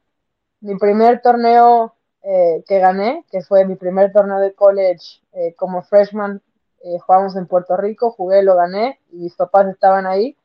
mi 0.61 0.77
primer 0.77 1.23
torneo 1.23 1.95
eh, 2.23 2.65
que 2.67 2.79
gané, 2.81 3.25
que 3.31 3.43
fue 3.43 3.65
mi 3.65 3.77
primer 3.77 4.13
torneo 4.13 4.41
de 4.41 4.55
college 4.55 5.21
eh, 5.33 5.55
como 5.55 5.83
freshman. 5.83 6.43
Eh, 6.83 6.99
jugamos 6.99 7.37
en 7.37 7.47
Puerto 7.47 7.77
Rico, 7.77 8.11
jugué, 8.11 8.43
lo 8.43 8.57
gané 8.57 9.01
y 9.11 9.17
mis 9.17 9.35
papás 9.35 9.67
estaban 9.69 10.07
ahí. 10.07 10.37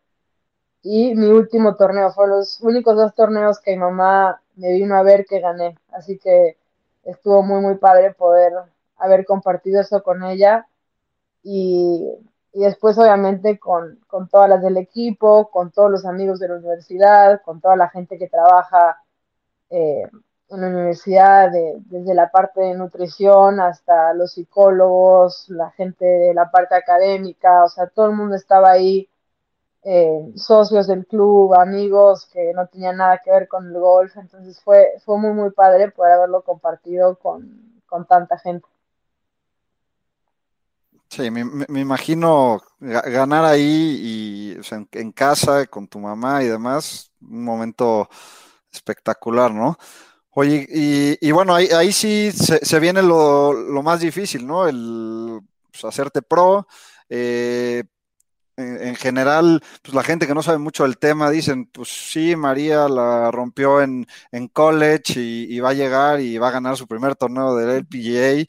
Y 0.81 1.15
mi 1.15 1.27
último 1.27 1.75
torneo, 1.75 2.11
fueron 2.11 2.37
los 2.39 2.59
únicos 2.61 2.95
dos 2.95 3.15
torneos 3.15 3.59
que 3.59 3.71
mi 3.71 3.77
mamá 3.77 4.41
me 4.55 4.73
vino 4.73 4.95
a 4.95 5.03
ver 5.03 5.25
que 5.25 5.39
gané. 5.39 5.77
Así 5.91 6.17
que 6.19 6.57
estuvo 7.03 7.43
muy, 7.43 7.61
muy 7.61 7.75
padre 7.75 8.13
poder 8.13 8.53
haber 8.97 9.25
compartido 9.25 9.81
eso 9.81 10.03
con 10.03 10.23
ella. 10.23 10.67
Y 11.43 12.17
y 12.53 12.61
después 12.61 12.97
obviamente 12.99 13.57
con, 13.57 13.99
con, 14.07 14.29
todas 14.29 14.47
las 14.47 14.61
del 14.61 14.77
equipo, 14.77 15.49
con 15.49 15.71
todos 15.71 15.89
los 15.89 16.05
amigos 16.05 16.39
de 16.39 16.47
la 16.49 16.57
universidad, 16.57 17.41
con 17.41 17.59
toda 17.59 17.75
la 17.75 17.89
gente 17.89 18.19
que 18.19 18.29
trabaja 18.29 19.01
eh, 19.71 20.07
en 20.55 20.61
la 20.61 20.67
universidad, 20.67 21.51
desde 21.51 22.13
la 22.13 22.29
parte 22.31 22.61
de 22.61 22.75
nutrición 22.75 23.59
hasta 23.59 24.13
los 24.13 24.33
psicólogos, 24.33 25.49
la 25.49 25.71
gente 25.71 26.05
de 26.05 26.33
la 26.33 26.51
parte 26.51 26.75
académica, 26.75 27.63
o 27.63 27.69
sea, 27.69 27.87
todo 27.87 28.07
el 28.07 28.15
mundo 28.15 28.35
estaba 28.35 28.71
ahí, 28.71 29.09
eh, 29.83 30.31
socios 30.35 30.87
del 30.87 31.05
club, 31.05 31.55
amigos 31.55 32.27
que 32.31 32.53
no 32.53 32.67
tenían 32.67 32.97
nada 32.97 33.19
que 33.23 33.31
ver 33.31 33.47
con 33.47 33.67
el 33.67 33.79
golf, 33.79 34.15
entonces 34.17 34.61
fue, 34.61 34.93
fue 35.03 35.17
muy, 35.17 35.33
muy 35.33 35.51
padre 35.51 35.91
poder 35.91 36.13
haberlo 36.13 36.41
compartido 36.43 37.17
con, 37.17 37.81
con 37.85 38.05
tanta 38.05 38.37
gente. 38.37 38.67
Sí, 41.09 41.29
me, 41.29 41.79
imagino 41.79 42.59
ganar 42.79 43.45
ahí 43.45 43.99
y 44.01 44.57
en, 44.93 45.11
casa 45.11 45.67
con 45.67 45.87
tu 45.87 45.99
mamá 45.99 46.41
y 46.41 46.47
demás, 46.47 47.11
un 47.21 47.43
momento 47.43 48.09
espectacular, 48.71 49.51
¿no? 49.51 49.77
Oye, 50.35 50.67
y, 51.21 51.31
bueno, 51.31 51.53
ahí, 51.55 51.91
sí 51.91 52.31
se, 52.31 52.79
viene 52.79 53.01
lo, 53.03 53.53
más 53.83 53.99
difícil, 53.99 54.47
¿no? 54.47 54.67
El 54.67 55.41
pues, 55.71 55.85
hacerte 55.85 56.21
pro. 56.21 56.67
Eh, 57.09 57.83
en, 58.57 58.95
general, 58.95 59.61
pues 59.81 59.95
la 59.95 60.03
gente 60.03 60.27
que 60.27 60.33
no 60.33 60.43
sabe 60.43 60.59
mucho 60.59 60.83
del 60.83 60.97
tema 60.97 61.29
dicen, 61.29 61.65
pues 61.67 61.89
sí, 61.89 62.35
María 62.35 62.87
la 62.87 63.31
rompió 63.31 63.81
en, 63.81 64.07
college 64.53 65.19
y, 65.19 65.55
y, 65.55 65.59
va 65.59 65.69
a 65.71 65.73
llegar 65.73 66.19
y 66.21 66.37
va 66.37 66.49
a 66.49 66.51
ganar 66.51 66.77
su 66.77 66.87
primer 66.87 67.15
torneo 67.15 67.55
del 67.55 67.69
LPGA 67.79 68.45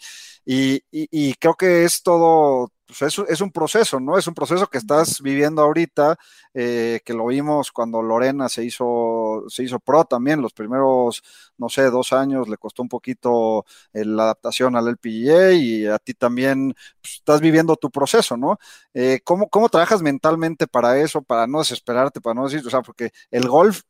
y, 0.46 1.34
creo 1.34 1.54
que 1.54 1.84
es 1.84 2.02
todo, 2.02 2.70
pues 2.86 3.02
es, 3.02 3.18
es, 3.28 3.40
un 3.40 3.50
proceso, 3.50 3.98
¿no? 3.98 4.18
Es 4.18 4.26
un 4.26 4.34
proceso 4.34 4.66
que 4.66 4.78
estás 4.78 5.20
viviendo 5.22 5.62
ahorita, 5.62 6.16
eh, 6.52 7.00
que 7.04 7.14
lo 7.14 7.26
vimos 7.26 7.72
cuando 7.72 8.02
Lorena 8.02 8.48
se 8.48 8.64
hizo, 8.64 9.44
se 9.48 9.64
hizo 9.64 9.80
pro 9.80 10.04
también, 10.04 10.42
los 10.42 10.52
primeros, 10.52 11.22
no 11.56 11.68
sé, 11.68 11.84
dos 11.90 12.12
años 12.12 12.48
le 12.48 12.58
costó 12.58 12.82
un 12.82 12.88
poquito 12.88 13.64
eh, 13.92 14.04
la 14.04 14.24
adaptación 14.24 14.76
al 14.76 14.88
LPGA 14.88 15.52
y 15.52 15.86
a 15.86 15.98
ti 15.98 16.14
también 16.14 16.74
pues, 17.00 17.14
estás 17.14 17.40
viviendo 17.40 17.76
tu 17.76 17.90
proceso, 17.90 18.36
¿no? 18.36 18.58
Eh, 18.92 19.20
¿cómo, 19.24 19.48
¿Cómo 19.48 19.68
trabajas 19.68 20.02
mentalmente 20.02 20.66
para 20.66 20.98
eso, 21.00 21.22
para 21.22 21.46
no 21.46 21.60
desesperarte, 21.60 22.20
para 22.20 22.34
no 22.34 22.44
decir, 22.48 22.66
o 22.66 22.70
sea, 22.70 22.82
porque 22.82 23.10
el 23.30 23.48
golf 23.48 23.82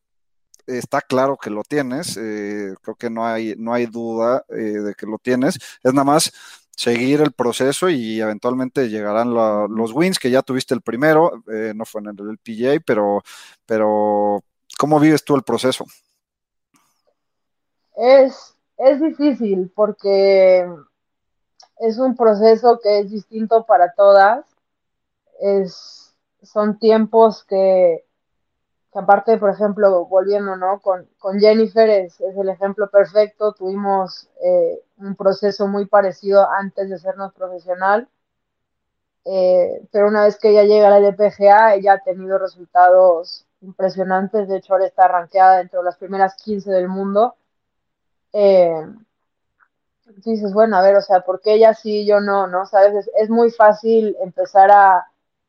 está 0.66 1.01
claro 1.03 1.36
que 1.36 1.51
lo 1.51 1.62
tienes, 1.62 2.14
creo 2.14 2.95
que 2.99 3.11
no 3.11 3.26
hay, 3.26 3.55
no 3.59 3.74
hay 3.74 3.84
duda 3.84 4.45
de 4.49 4.95
que 4.97 5.05
lo 5.05 5.18
tienes, 5.18 5.57
es 5.57 5.92
nada 5.92 6.05
más 6.05 6.32
seguir 6.77 7.20
el 7.20 7.33
proceso 7.33 7.89
y 7.89 8.20
eventualmente 8.20 8.89
llegarán 8.89 9.35
los 9.35 9.93
wins, 9.93 10.18
que 10.18 10.31
ya 10.31 10.43
tuviste 10.43 10.75
el 10.75 10.83
primero, 10.83 11.43
eh, 11.53 11.72
no 11.75 11.85
fue 11.85 12.01
en 12.03 12.09
el 12.09 12.39
PGA, 12.39 12.81
pero, 12.85 13.22
pero 13.66 14.43
¿Cómo 14.79 14.99
vives 14.99 15.25
tú 15.25 15.37
el 15.37 15.43
proceso? 15.43 15.85
Es, 17.97 18.57
es 18.77 19.01
difícil 19.01 19.72
porque 19.75 20.68
es 21.79 21.99
un 21.99 22.16
proceso 22.16 22.81
que 22.83 23.01
es 23.01 23.11
distinto 23.11 23.64
para 23.64 23.93
todas. 23.93 24.45
Es, 25.41 26.14
son 26.43 26.79
tiempos 26.79 27.45
que, 27.45 28.05
que 28.93 28.99
aparte, 28.99 29.39
por 29.39 29.51
ejemplo, 29.51 30.07
volviendo, 30.07 30.57
¿no? 30.57 30.81
Con, 30.81 31.09
con 31.18 31.39
Jennifer 31.39 31.89
es, 31.89 32.20
es, 32.20 32.37
el 32.37 32.49
ejemplo 32.49 32.91
perfecto. 32.91 33.53
Tuvimos 33.53 34.29
eh, 34.45 34.83
un 34.97 35.16
proceso 35.16 35.66
muy 35.66 35.86
parecido 35.86 36.49
antes 36.51 36.90
de 36.90 36.99
sernos 36.99 37.32
profesional. 37.34 38.09
Eh, 39.24 39.86
pero 39.90 40.09
una 40.09 40.24
vez 40.24 40.38
que 40.38 40.51
ella 40.51 40.64
llega 40.64 40.88
a 40.88 40.99
la 40.99 41.09
LPGA, 41.09 41.74
ella 41.74 41.95
ha 41.95 41.99
tenido 41.99 42.38
resultados 42.38 43.47
impresionantes. 43.62 44.49
De 44.49 44.59
hecho, 44.59 44.74
ahora 44.74 44.86
está 44.86 45.09
rankeada 45.09 45.61
entre 45.61 45.82
las 45.82 45.97
primeras 45.97 46.34
15 46.36 46.70
del 46.70 46.88
mundo. 46.88 47.36
Eh, 48.32 48.86
dices, 50.24 50.53
bueno, 50.53 50.76
a 50.76 50.82
ver, 50.82 50.97
o 50.97 51.01
sea, 51.01 51.20
¿por 51.20 51.40
qué 51.40 51.55
ella 51.55 51.74
sí 51.74 52.07
yo 52.07 52.20
no? 52.20 52.47
¿No? 52.47 52.66
¿Sabes? 52.66 52.95
Es, 52.95 53.11
es 53.16 53.30
muy 53.30 53.51
fácil 53.51 54.16
empezar 54.20 54.70
a, 54.70 55.07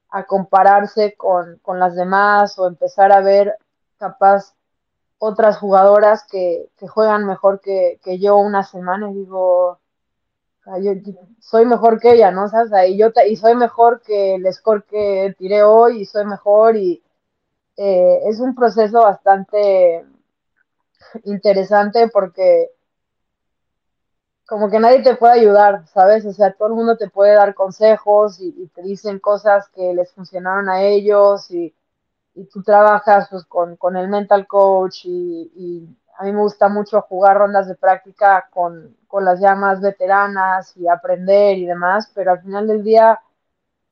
a 0.10 0.24
compararse 0.26 1.16
con, 1.16 1.58
con, 1.60 1.80
las 1.80 1.96
demás 1.96 2.58
o 2.58 2.68
empezar 2.68 3.12
a 3.12 3.22
ver 3.22 3.58
capaz 3.98 4.54
otras 5.18 5.58
jugadoras 5.58 6.26
que, 6.30 6.70
que 6.78 6.88
juegan 6.88 7.26
mejor 7.26 7.62
que, 7.62 8.00
que, 8.04 8.20
yo 8.20 8.38
una 8.38 8.64
semana 8.64 9.10
y 9.12 9.16
digo, 9.16 9.80
yo, 10.82 10.92
soy 11.40 11.66
mejor 11.66 12.00
que 12.00 12.14
ella, 12.14 12.32
¿no? 12.32 12.48
¿Sabes? 12.50 12.72
Y, 12.90 12.98
yo 12.98 13.12
y 13.28 13.36
soy 13.36 13.56
mejor 13.56 14.02
que 14.02 14.36
el 14.36 14.52
score 14.54 14.84
que 14.86 15.36
tiré 15.38 15.64
hoy 15.64 16.02
y 16.02 16.06
soy 16.06 16.26
mejor 16.26 16.76
y 16.76 17.04
eh, 17.78 18.20
es 18.26 18.40
un 18.40 18.56
proceso 18.56 19.02
bastante 19.02 20.06
interesante 21.24 22.10
porque 22.10 22.72
como 24.48 24.70
que 24.70 24.80
nadie 24.80 25.02
te 25.02 25.16
puede 25.16 25.40
ayudar, 25.40 25.88
¿sabes? 25.88 26.26
O 26.26 26.34
sea, 26.34 26.54
todo 26.54 26.68
el 26.70 26.76
mundo 26.76 26.98
te 26.98 27.10
puede 27.10 27.34
dar 27.34 27.56
consejos 27.56 28.40
y 28.40 28.70
te 28.76 28.84
dicen 28.84 29.20
cosas 29.20 29.70
que 29.70 29.94
les 29.94 30.12
funcionaron 30.12 30.70
a 30.70 30.84
ellos 30.84 31.50
y, 31.50 31.74
y 32.36 32.46
tú 32.46 32.62
trabajas 32.62 33.28
pues, 33.30 33.46
con, 33.46 33.78
con, 33.78 33.96
el 33.96 34.10
mental 34.10 34.46
coach 34.46 35.06
y, 35.06 35.52
y, 35.56 35.98
a 36.18 36.24
mí 36.24 36.32
me 36.32 36.42
gusta 36.42 36.70
mucho 36.70 37.02
jugar 37.02 37.38
rondas 37.38 37.68
de 37.68 37.76
práctica 37.76 38.48
con, 38.50 38.96
con, 39.08 39.26
las 39.26 39.40
llamas 39.42 39.82
veteranas 39.82 40.76
y 40.78 40.88
aprender 40.88 41.58
y 41.58 41.66
demás, 41.66 42.10
pero 42.16 42.32
al 42.32 42.42
final 42.42 42.68
del 42.68 42.84
día 42.84 43.20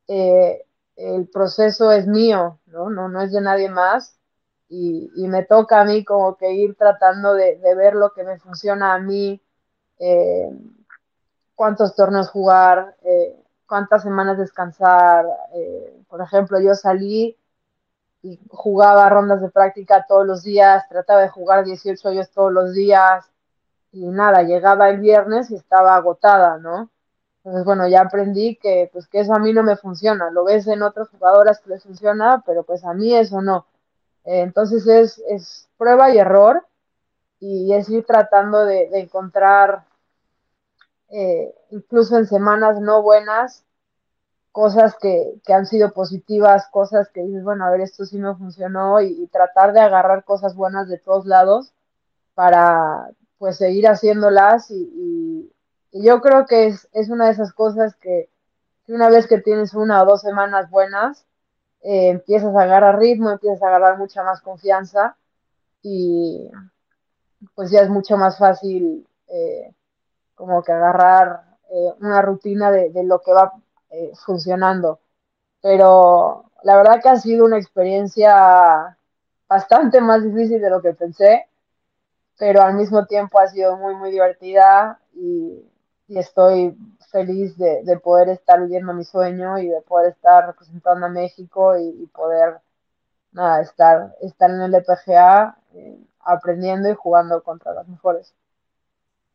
eh, 0.07 0.65
el 0.95 1.27
proceso 1.27 1.91
es 1.91 2.07
mío, 2.07 2.59
¿no? 2.67 2.89
No, 2.89 3.09
no 3.09 3.21
es 3.21 3.31
de 3.31 3.41
nadie 3.41 3.69
más. 3.69 4.17
Y, 4.69 5.11
y, 5.15 5.27
me 5.27 5.43
toca 5.43 5.81
a 5.81 5.85
mí 5.85 6.03
como 6.05 6.37
que 6.37 6.51
ir 6.53 6.75
tratando 6.75 7.33
de, 7.33 7.57
de 7.57 7.75
ver 7.75 7.93
lo 7.95 8.11
que 8.13 8.23
me 8.23 8.39
funciona 8.39 8.93
a 8.93 8.99
mí, 8.99 9.41
eh, 9.99 10.49
cuántos 11.55 11.95
torneos 11.95 12.29
jugar, 12.29 12.95
eh, 13.03 13.35
cuántas 13.67 14.03
semanas 14.03 14.37
descansar. 14.37 15.25
Eh, 15.53 16.01
por 16.07 16.21
ejemplo, 16.21 16.59
yo 16.59 16.73
salí 16.73 17.37
y 18.23 18.39
jugaba 18.49 19.09
rondas 19.09 19.41
de 19.41 19.49
práctica 19.49 20.05
todos 20.07 20.25
los 20.25 20.43
días, 20.43 20.87
trataba 20.89 21.21
de 21.21 21.29
jugar 21.29 21.65
18 21.65 22.09
hoyos 22.09 22.31
todos 22.31 22.51
los 22.51 22.73
días 22.73 23.29
y 23.91 24.07
nada, 24.07 24.43
llegaba 24.43 24.89
el 24.89 24.99
viernes 24.99 25.51
y 25.51 25.55
estaba 25.55 25.95
agotada, 25.95 26.57
¿no? 26.57 26.89
Entonces, 27.43 27.65
bueno, 27.65 27.87
ya 27.89 28.01
aprendí 28.01 28.55
que, 28.55 28.89
pues, 28.93 29.07
que 29.07 29.19
eso 29.19 29.33
a 29.35 29.39
mí 29.39 29.51
no 29.51 29.63
me 29.63 29.75
funciona. 29.75 30.31
Lo 30.31 30.45
ves 30.45 30.65
en 30.67 30.81
otras 30.81 31.09
jugadoras 31.09 31.59
que 31.59 31.71
les 31.71 31.83
funciona, 31.83 32.41
pero 32.45 32.63
pues 32.63 32.85
a 32.85 32.93
mí 32.93 33.13
eso 33.13 33.41
no. 33.41 33.67
entonces 34.23 34.87
es, 34.87 35.21
es 35.29 35.69
prueba 35.77 36.09
y 36.11 36.17
error 36.19 36.65
y 37.39 37.73
es 37.73 37.89
ir 37.89 38.05
tratando 38.05 38.65
de, 38.65 38.89
encontrar, 38.99 39.83
eh, 41.09 41.53
incluso 41.71 42.17
en 42.17 42.25
semanas 42.25 42.79
no 42.79 43.01
buenas, 43.03 43.65
cosas 44.53 44.95
que, 45.01 45.33
que, 45.45 45.53
han 45.53 45.65
sido 45.65 45.91
positivas, 45.91 46.69
cosas 46.71 47.09
que 47.09 47.23
dices, 47.23 47.43
bueno, 47.43 47.65
a 47.65 47.71
ver, 47.71 47.81
esto 47.81 48.05
sí 48.05 48.17
me 48.17 48.33
funcionó 48.35 49.01
y, 49.01 49.27
tratar 49.27 49.73
de 49.73 49.81
agarrar 49.81 50.23
cosas 50.23 50.55
buenas 50.55 50.87
de 50.87 50.97
todos 50.97 51.25
lados 51.25 51.73
para 52.33 53.09
pues 53.37 53.57
seguir 53.57 53.87
haciéndolas 53.87 54.71
y 54.71 55.53
yo 55.93 56.21
creo 56.21 56.45
que 56.45 56.67
es, 56.67 56.89
es, 56.93 57.09
una 57.09 57.25
de 57.25 57.33
esas 57.33 57.53
cosas 57.53 57.95
que, 57.95 58.29
que, 58.85 58.93
una 58.93 59.09
vez 59.09 59.27
que 59.27 59.39
tienes 59.39 59.73
una 59.75 60.01
o 60.01 60.05
dos 60.05 60.21
semanas 60.21 60.69
buenas, 60.69 61.25
eh, 61.81 62.09
empiezas 62.09 62.55
a 62.55 62.63
agarrar 62.63 62.97
ritmo, 62.99 63.29
empiezas 63.29 63.61
a 63.61 63.67
agarrar 63.67 63.97
mucha 63.97 64.23
más 64.23 64.41
confianza 64.41 65.15
y, 65.83 66.49
pues 67.55 67.69
ya 67.69 67.81
es 67.81 67.89
mucho 67.89 68.17
más 68.17 68.37
fácil 68.37 69.05
eh, 69.27 69.73
como 70.35 70.63
que 70.63 70.71
agarrar 70.71 71.57
eh, 71.69 71.93
una 71.99 72.21
rutina 72.21 72.71
de, 72.71 72.89
de, 72.89 73.03
lo 73.03 73.21
que 73.21 73.33
va 73.33 73.53
eh, 73.93 74.11
funcionando. 74.25 74.99
Pero 75.61 76.51
la 76.63 76.77
verdad 76.77 77.01
que 77.01 77.09
ha 77.09 77.17
sido 77.17 77.45
una 77.45 77.57
experiencia 77.57 78.97
bastante 79.47 80.01
más 80.01 80.23
difícil 80.23 80.61
de 80.61 80.69
lo 80.69 80.81
que 80.81 80.93
pensé, 80.93 81.47
pero 82.37 82.61
al 82.61 82.75
mismo 82.75 83.05
tiempo 83.05 83.39
ha 83.39 83.47
sido 83.47 83.77
muy, 83.77 83.95
muy 83.95 84.11
divertida 84.11 84.99
y, 85.13 85.63
y 86.07 86.19
estoy 86.19 86.77
feliz 87.11 87.57
de, 87.57 87.83
de, 87.83 87.99
poder 87.99 88.29
estar 88.29 88.59
viviendo 88.61 88.93
mi 88.93 89.03
sueño 89.03 89.59
y 89.59 89.67
de 89.69 89.81
poder 89.81 90.11
estar 90.13 90.47
representando 90.47 91.05
a 91.05 91.09
México 91.09 91.77
y, 91.77 92.03
y 92.03 92.07
poder 92.07 92.59
nada, 93.31 93.61
estar, 93.61 94.15
estar 94.21 94.49
en 94.49 94.61
el 94.61 94.75
EPGA. 94.75 95.57
Eh, 95.75 95.99
aprendiendo 96.23 96.89
y 96.89 96.95
jugando 96.95 97.43
contra 97.43 97.73
las 97.73 97.87
mejores. 97.87 98.33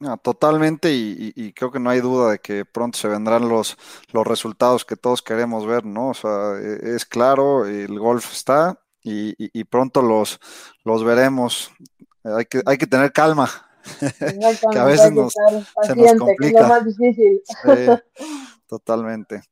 No, 0.01 0.17
totalmente, 0.17 0.93
y, 0.93 1.33
y, 1.35 1.47
y, 1.47 1.53
creo 1.53 1.73
que 1.73 1.81
no 1.81 1.91
hay 1.91 2.01
duda 2.01 2.31
de 2.31 2.39
que 2.39 2.65
pronto 2.65 2.97
se 2.97 3.09
vendrán 3.09 3.49
los, 3.49 3.77
los 4.13 4.25
resultados 4.25 4.85
que 4.85 4.95
todos 4.95 5.23
queremos 5.23 5.67
ver, 5.67 5.85
¿no? 5.85 6.11
O 6.11 6.15
sea, 6.15 6.53
e, 6.57 6.95
es 6.95 7.05
claro, 7.05 7.67
el 7.67 7.99
golf 7.99 8.33
está 8.33 8.79
y, 9.03 9.35
y 9.37 9.65
pronto 9.65 10.01
los, 10.01 10.39
los 10.85 11.03
veremos. 11.03 11.73
Hay 12.23 12.45
que, 12.47 12.63
hay 12.65 12.79
que 12.79 12.87
tener 12.87 13.13
calma, 13.13 13.51
que 14.73 14.79
a 14.79 14.85
veces 14.85 15.11
nos, 15.11 15.33
se 15.83 15.97
nos 15.97 16.15
complica. 16.15 16.59
Que 16.59 16.63
es 16.63 16.69
más 16.69 16.85
difícil. 16.85 17.43
Sí, 17.65 18.69
totalmente. 18.69 19.43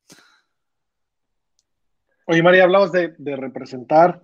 Oye, 2.26 2.42
María, 2.42 2.64
hablabas 2.64 2.92
de, 2.92 3.14
de 3.18 3.34
representar 3.34 4.22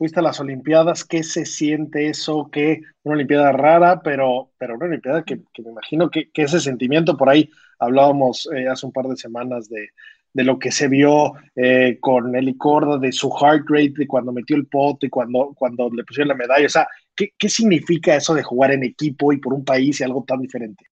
fuiste 0.00 0.18
a 0.18 0.22
las 0.22 0.40
Olimpiadas, 0.40 1.04
¿qué 1.04 1.22
se 1.22 1.44
siente 1.44 2.08
eso? 2.08 2.48
Que 2.50 2.80
una 3.02 3.16
Olimpiada 3.16 3.52
rara, 3.52 4.00
pero, 4.02 4.50
pero 4.56 4.76
una 4.76 4.86
Olimpiada 4.86 5.22
que, 5.22 5.36
me 5.36 5.70
imagino 5.72 6.10
que, 6.10 6.30
ese 6.32 6.58
sentimiento, 6.58 7.18
por 7.18 7.28
ahí 7.28 7.50
hablábamos 7.78 8.48
eh, 8.56 8.66
hace 8.66 8.86
un 8.86 8.92
par 8.92 9.08
de 9.08 9.18
semanas 9.18 9.68
de, 9.68 9.90
de 10.32 10.44
lo 10.44 10.58
que 10.58 10.72
se 10.72 10.88
vio 10.88 11.34
eh, 11.54 11.98
con 12.00 12.34
Eli 12.34 12.56
Corda, 12.56 12.96
de 12.96 13.12
su 13.12 13.30
heart 13.30 13.66
rate, 13.68 13.92
de 13.98 14.06
cuando 14.06 14.32
metió 14.32 14.56
el 14.56 14.68
pot 14.68 15.04
y 15.04 15.10
cuando, 15.10 15.52
cuando 15.54 15.90
le 15.90 16.02
pusieron 16.04 16.28
la 16.28 16.34
medalla. 16.34 16.64
O 16.64 16.70
sea, 16.70 16.88
¿qué, 17.14 17.34
¿qué 17.36 17.50
significa 17.50 18.16
eso 18.16 18.32
de 18.32 18.42
jugar 18.42 18.72
en 18.72 18.84
equipo 18.84 19.34
y 19.34 19.36
por 19.36 19.52
un 19.52 19.66
país 19.66 20.00
y 20.00 20.04
algo 20.04 20.24
tan 20.26 20.40
diferente? 20.40 20.86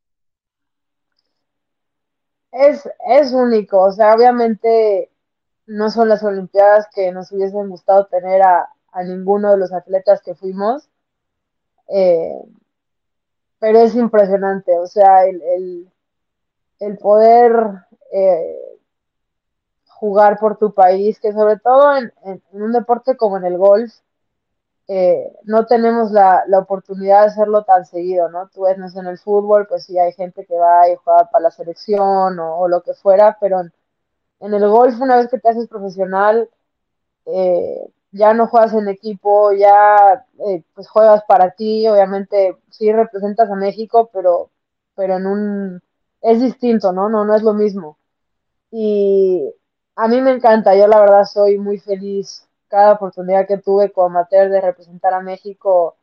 Es, 2.52 2.86
es 3.08 3.32
único, 3.32 3.84
o 3.84 3.90
sea, 3.90 4.14
obviamente 4.14 5.08
no 5.64 5.88
son 5.88 6.10
las 6.10 6.22
Olimpiadas 6.22 6.88
que 6.94 7.10
nos 7.10 7.32
hubiesen 7.32 7.70
gustado 7.70 8.04
tener 8.08 8.42
a, 8.42 8.68
a 8.98 9.04
ninguno 9.04 9.52
de 9.52 9.58
los 9.58 9.72
atletas 9.72 10.20
que 10.22 10.34
fuimos. 10.34 10.88
Eh, 11.88 12.42
pero 13.60 13.78
es 13.80 13.94
impresionante, 13.94 14.76
o 14.78 14.86
sea, 14.86 15.24
el, 15.26 15.90
el, 16.80 16.98
poder 16.98 17.52
eh, 18.12 18.78
jugar 19.86 20.38
por 20.38 20.58
tu 20.58 20.72
país, 20.74 21.18
que 21.18 21.32
sobre 21.32 21.58
todo 21.58 21.96
en, 21.96 22.12
en, 22.24 22.42
un 22.52 22.72
deporte 22.72 23.16
como 23.16 23.36
en 23.36 23.44
el 23.44 23.58
golf, 23.58 23.92
eh, 24.86 25.32
no 25.44 25.66
tenemos 25.66 26.12
la, 26.12 26.44
la, 26.46 26.60
oportunidad 26.60 27.22
de 27.22 27.26
hacerlo 27.28 27.64
tan 27.64 27.84
seguido, 27.84 28.28
¿no? 28.30 28.48
Tú 28.48 28.62
ves, 28.62 28.78
no 28.78 28.86
en 28.88 29.06
el 29.06 29.18
fútbol, 29.18 29.66
pues 29.66 29.84
sí 29.84 29.98
hay 29.98 30.12
gente 30.12 30.46
que 30.46 30.56
va 30.56 30.88
y 30.88 30.96
juega 30.96 31.28
para 31.30 31.42
la 31.42 31.50
selección 31.50 32.38
o, 32.38 32.58
o 32.60 32.68
lo 32.68 32.82
que 32.82 32.94
fuera, 32.94 33.36
pero 33.40 33.60
en, 33.60 33.72
en, 34.40 34.54
el 34.54 34.68
golf, 34.68 35.00
una 35.00 35.16
vez 35.16 35.28
que 35.28 35.38
te 35.38 35.48
haces 35.48 35.68
profesional, 35.68 36.48
eh, 37.26 37.90
ya 38.12 38.34
no 38.34 38.46
juegas 38.46 38.74
en 38.74 38.88
equipo, 38.88 39.52
ya 39.52 40.26
eh, 40.48 40.62
pues 40.74 40.88
juegas 40.88 41.22
para 41.24 41.50
ti, 41.52 41.86
obviamente 41.88 42.56
sí 42.70 42.92
representas 42.92 43.50
a 43.50 43.54
México, 43.54 44.10
pero, 44.12 44.50
pero 44.94 45.16
en 45.16 45.26
un 45.26 45.82
es 46.22 46.40
distinto, 46.40 46.92
¿no? 46.92 47.08
No, 47.08 47.24
no 47.24 47.34
es 47.34 47.42
lo 47.42 47.54
mismo. 47.54 47.98
Y 48.70 49.54
a 49.96 50.08
mí 50.08 50.20
me 50.20 50.32
encanta, 50.32 50.76
yo 50.76 50.86
la 50.88 51.00
verdad 51.00 51.24
soy 51.24 51.58
muy 51.58 51.78
feliz 51.78 52.46
cada 52.68 52.94
oportunidad 52.94 53.46
que 53.46 53.58
tuve 53.58 53.92
como 53.92 54.08
amateur 54.08 54.50
de 54.50 54.60
representar 54.60 55.14
a 55.14 55.20
México, 55.22 55.96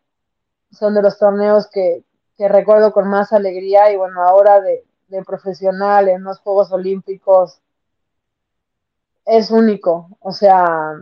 son 0.72 0.95
de 0.95 1.01
los 1.01 1.18
torneos 1.20 1.68
que, 1.70 2.03
que 2.38 2.47
recuerdo 2.47 2.93
con 2.93 3.08
más 3.10 3.34
alegría 3.34 3.91
y 3.91 3.97
bueno, 3.97 4.22
ahora 4.24 4.62
de, 4.62 4.86
de 5.08 5.24
profesional 5.24 6.10
en 6.10 6.24
los 6.24 6.39
Juegos 6.39 6.72
Olímpicos 6.72 7.62
es 9.26 9.51
único, 9.51 10.10
o 10.20 10.32
sea, 10.32 10.93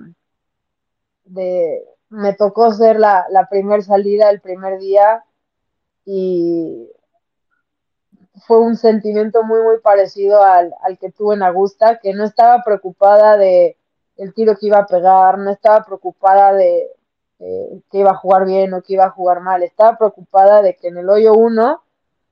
de 1.25 1.83
me 2.09 2.33
tocó 2.33 2.71
ser 2.73 2.99
la, 2.99 3.25
la 3.29 3.47
primer 3.49 3.83
salida 3.83 4.29
el 4.29 4.39
primer 4.39 4.79
día 4.79 5.23
y 6.05 6.91
fue 8.45 8.59
un 8.59 8.75
sentimiento 8.75 9.43
muy, 9.43 9.61
muy 9.61 9.79
parecido 9.79 10.43
al, 10.43 10.73
al 10.81 10.97
que 10.97 11.11
tuve 11.11 11.35
en 11.35 11.43
Augusta, 11.43 11.99
que 11.99 12.13
no 12.13 12.23
estaba 12.23 12.63
preocupada 12.63 13.37
de 13.37 13.77
el 14.17 14.33
tiro 14.33 14.55
que 14.57 14.67
iba 14.67 14.79
a 14.79 14.85
pegar, 14.85 15.39
no 15.39 15.49
estaba 15.49 15.83
preocupada 15.83 16.53
de 16.53 16.91
que 17.89 17.97
iba 17.97 18.11
a 18.11 18.15
jugar 18.15 18.45
bien 18.45 18.73
o 18.73 18.81
que 18.81 18.93
iba 18.93 19.05
a 19.05 19.11
jugar 19.11 19.41
mal, 19.41 19.63
estaba 19.63 19.97
preocupada 19.97 20.61
de 20.61 20.75
que 20.75 20.87
en 20.87 20.97
el 20.97 21.09
hoyo 21.09 21.33
1, 21.33 21.83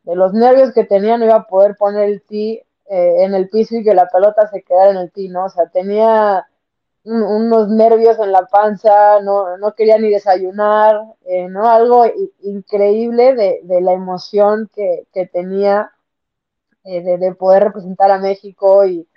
de 0.03 0.15
los 0.15 0.33
nervios 0.33 0.73
que 0.73 0.83
tenía, 0.83 1.17
no 1.17 1.25
iba 1.25 1.35
a 1.35 1.47
poder 1.47 1.75
poner 1.75 2.09
el 2.09 2.21
tee 2.23 2.65
eh, 2.89 3.23
en 3.23 3.33
el 3.33 3.49
piso 3.49 3.75
y 3.75 3.83
que 3.83 3.93
la 3.93 4.07
pelota 4.07 4.47
se 4.47 4.63
quedara 4.63 4.91
en 4.91 4.97
el 4.97 5.11
tee, 5.11 5.29
¿no? 5.29 5.45
O 5.45 5.49
sea, 5.49 5.67
tenía 5.67 6.47
un, 7.03 7.23
unos 7.23 7.69
nervios 7.69 8.19
en 8.19 8.31
la 8.31 8.45
panza, 8.45 9.21
no, 9.21 9.57
no 9.57 9.73
quería 9.75 9.97
ni 9.97 10.09
desayunar, 10.09 11.01
eh, 11.25 11.47
¿no? 11.49 11.69
Algo 11.69 12.05
increíble 12.41 13.35
de, 13.35 13.61
de, 13.63 13.81
la 13.81 13.93
emoción 13.93 14.69
que, 14.75 15.07
que 15.13 15.25
tenía 15.27 15.91
eh, 16.83 17.01
de, 17.01 17.17
de, 17.17 17.35
poder 17.35 17.63
representar 17.65 18.11
a 18.11 18.19
México 18.19 18.85
y, 18.85 19.07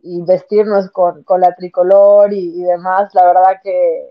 y 0.00 0.22
vestirnos 0.22 0.90
con, 0.90 1.22
con, 1.24 1.40
la 1.40 1.54
tricolor 1.54 2.32
y, 2.32 2.60
y, 2.60 2.62
demás. 2.62 3.14
La 3.14 3.26
verdad 3.26 3.60
que 3.62 4.10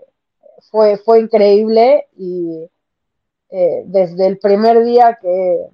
fue, 0.72 0.98
fue 0.98 1.20
increíble 1.22 2.08
y 2.18 2.70
eh, 3.50 3.84
desde 3.86 4.28
el 4.28 4.38
primer 4.40 4.84
día 4.84 5.18
que, 5.22 5.68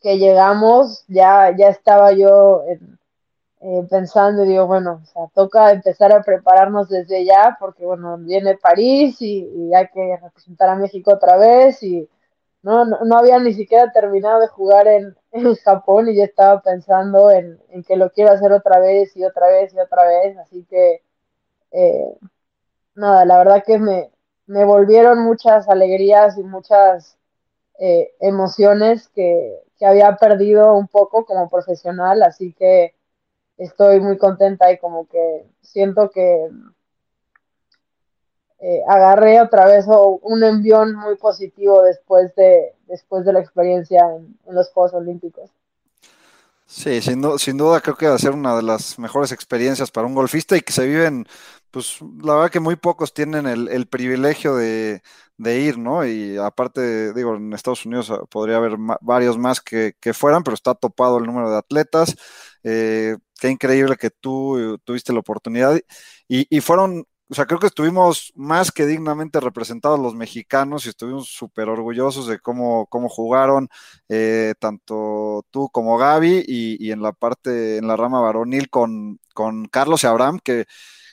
que 0.00 0.18
llegamos 0.18 1.04
ya, 1.08 1.54
ya 1.56 1.68
estaba 1.68 2.12
yo 2.12 2.62
en, 2.68 2.97
eh, 3.60 3.86
pensando 3.90 4.44
y 4.44 4.48
digo, 4.48 4.66
bueno, 4.66 5.02
o 5.14 5.30
toca 5.34 5.72
empezar 5.72 6.12
a 6.12 6.22
prepararnos 6.22 6.88
desde 6.88 7.24
ya 7.24 7.56
porque, 7.58 7.84
bueno, 7.84 8.16
viene 8.18 8.56
París 8.56 9.20
y, 9.20 9.40
y 9.54 9.74
hay 9.74 9.88
que 9.88 10.16
representar 10.22 10.68
a 10.68 10.76
México 10.76 11.12
otra 11.12 11.36
vez 11.36 11.82
y 11.82 12.08
no, 12.62 12.84
no, 12.84 13.04
no, 13.04 13.18
había 13.18 13.38
ni 13.40 13.54
siquiera 13.54 13.92
terminado 13.92 14.40
de 14.40 14.48
jugar 14.48 14.86
en, 14.88 15.16
en 15.32 15.54
Japón 15.56 16.08
y 16.08 16.16
ya 16.16 16.24
estaba 16.24 16.60
pensando 16.62 17.30
en, 17.30 17.60
en, 17.70 17.82
que 17.84 17.96
lo 17.96 18.10
quiero 18.12 18.32
hacer 18.32 18.52
otra 18.52 18.80
vez 18.80 19.16
y 19.16 19.24
otra 19.24 19.48
vez 19.48 19.74
y 19.74 19.80
otra 19.80 20.06
vez, 20.06 20.36
así 20.38 20.64
que 20.70 21.02
eh, 21.72 22.16
nada, 22.94 23.24
la 23.24 23.38
verdad 23.38 23.64
que 23.66 23.78
me, 23.78 24.10
me 24.46 24.64
volvieron 24.64 25.20
muchas 25.20 25.68
alegrías 25.68 26.38
y 26.38 26.42
muchas 26.42 27.16
eh, 27.78 28.12
emociones 28.20 29.08
que, 29.08 29.62
que 29.78 29.86
había 29.86 30.16
perdido 30.16 30.74
un 30.74 30.88
poco 30.88 31.24
como 31.26 31.48
profesional, 31.48 32.22
así 32.22 32.52
que 32.54 32.94
estoy 33.58 34.00
muy 34.00 34.16
contenta 34.16 34.72
y 34.72 34.78
como 34.78 35.06
que 35.08 35.46
siento 35.60 36.10
que 36.10 36.48
eh, 38.60 38.82
agarré 38.88 39.40
otra 39.40 39.66
vez 39.66 39.86
un 39.86 40.42
envión 40.42 40.94
muy 40.94 41.16
positivo 41.16 41.82
después 41.82 42.34
de, 42.34 42.74
después 42.86 43.24
de 43.24 43.32
la 43.32 43.40
experiencia 43.40 44.00
en, 44.16 44.36
en 44.46 44.54
los 44.54 44.70
Juegos 44.70 44.94
Olímpicos. 44.94 45.50
Sí, 46.70 47.00
sin, 47.00 47.22
sin, 47.38 47.56
duda 47.56 47.80
creo 47.80 47.96
que 47.96 48.06
va 48.06 48.14
a 48.14 48.18
ser 48.18 48.32
una 48.32 48.54
de 48.54 48.62
las 48.62 48.98
mejores 48.98 49.32
experiencias 49.32 49.90
para 49.90 50.06
un 50.06 50.14
golfista 50.14 50.54
y 50.54 50.60
que 50.60 50.74
se 50.74 50.86
viven, 50.86 51.26
pues 51.70 51.96
la 52.22 52.34
verdad 52.34 52.50
que 52.50 52.60
muy 52.60 52.76
pocos 52.76 53.14
tienen 53.14 53.46
el, 53.46 53.86
privilegio 53.86 54.54
de, 54.54 55.00
ir, 55.38 55.78
¿no? 55.78 56.06
Y 56.06 56.36
aparte, 56.36 57.14
digo, 57.14 57.36
en 57.36 57.54
Estados 57.54 57.86
Unidos 57.86 58.10
ah, 58.10 58.20
podría 58.28 58.58
haber 58.58 58.76
varios 59.00 59.38
más 59.38 59.62
que, 59.62 59.94
fueran, 60.12 60.42
pero 60.42 60.54
está 60.54 60.74
topado 60.74 61.16
el 61.18 61.24
número 61.24 61.50
de 61.50 61.56
atletas. 61.56 62.14
Eh, 62.62 63.16
qué 63.40 63.48
increíble 63.48 63.96
que 63.96 64.10
tú 64.10 64.78
tuviste 64.84 65.14
la 65.14 65.20
oportunidad 65.20 65.80
y, 66.28 66.46
y 66.54 66.60
fueron 66.60 67.06
o 67.30 67.34
sea, 67.34 67.46
creo 67.46 67.58
que 67.60 67.66
estuvimos 67.66 68.32
más 68.36 68.72
que 68.72 68.86
dignamente 68.86 69.40
representados 69.40 70.00
los 70.00 70.14
mexicanos 70.14 70.86
y 70.86 70.90
estuvimos 70.90 71.28
súper 71.28 71.68
orgullosos 71.68 72.26
de 72.26 72.38
cómo, 72.40 72.86
cómo 72.86 73.08
jugaron 73.08 73.68
eh, 74.08 74.54
tanto 74.58 75.44
tú 75.50 75.68
como 75.70 75.98
Gaby 75.98 76.44
y, 76.46 76.86
y, 76.86 76.92
en 76.92 77.02
la 77.02 77.12
parte, 77.12 77.76
en 77.78 77.86
la 77.88 77.96
rama 77.96 78.20
varonil 78.20 78.70
con, 78.70 79.20
con 79.34 79.66
Carlos 79.66 80.04
y 80.04 80.06
Abraham, 80.06 80.40
que, 80.42 80.66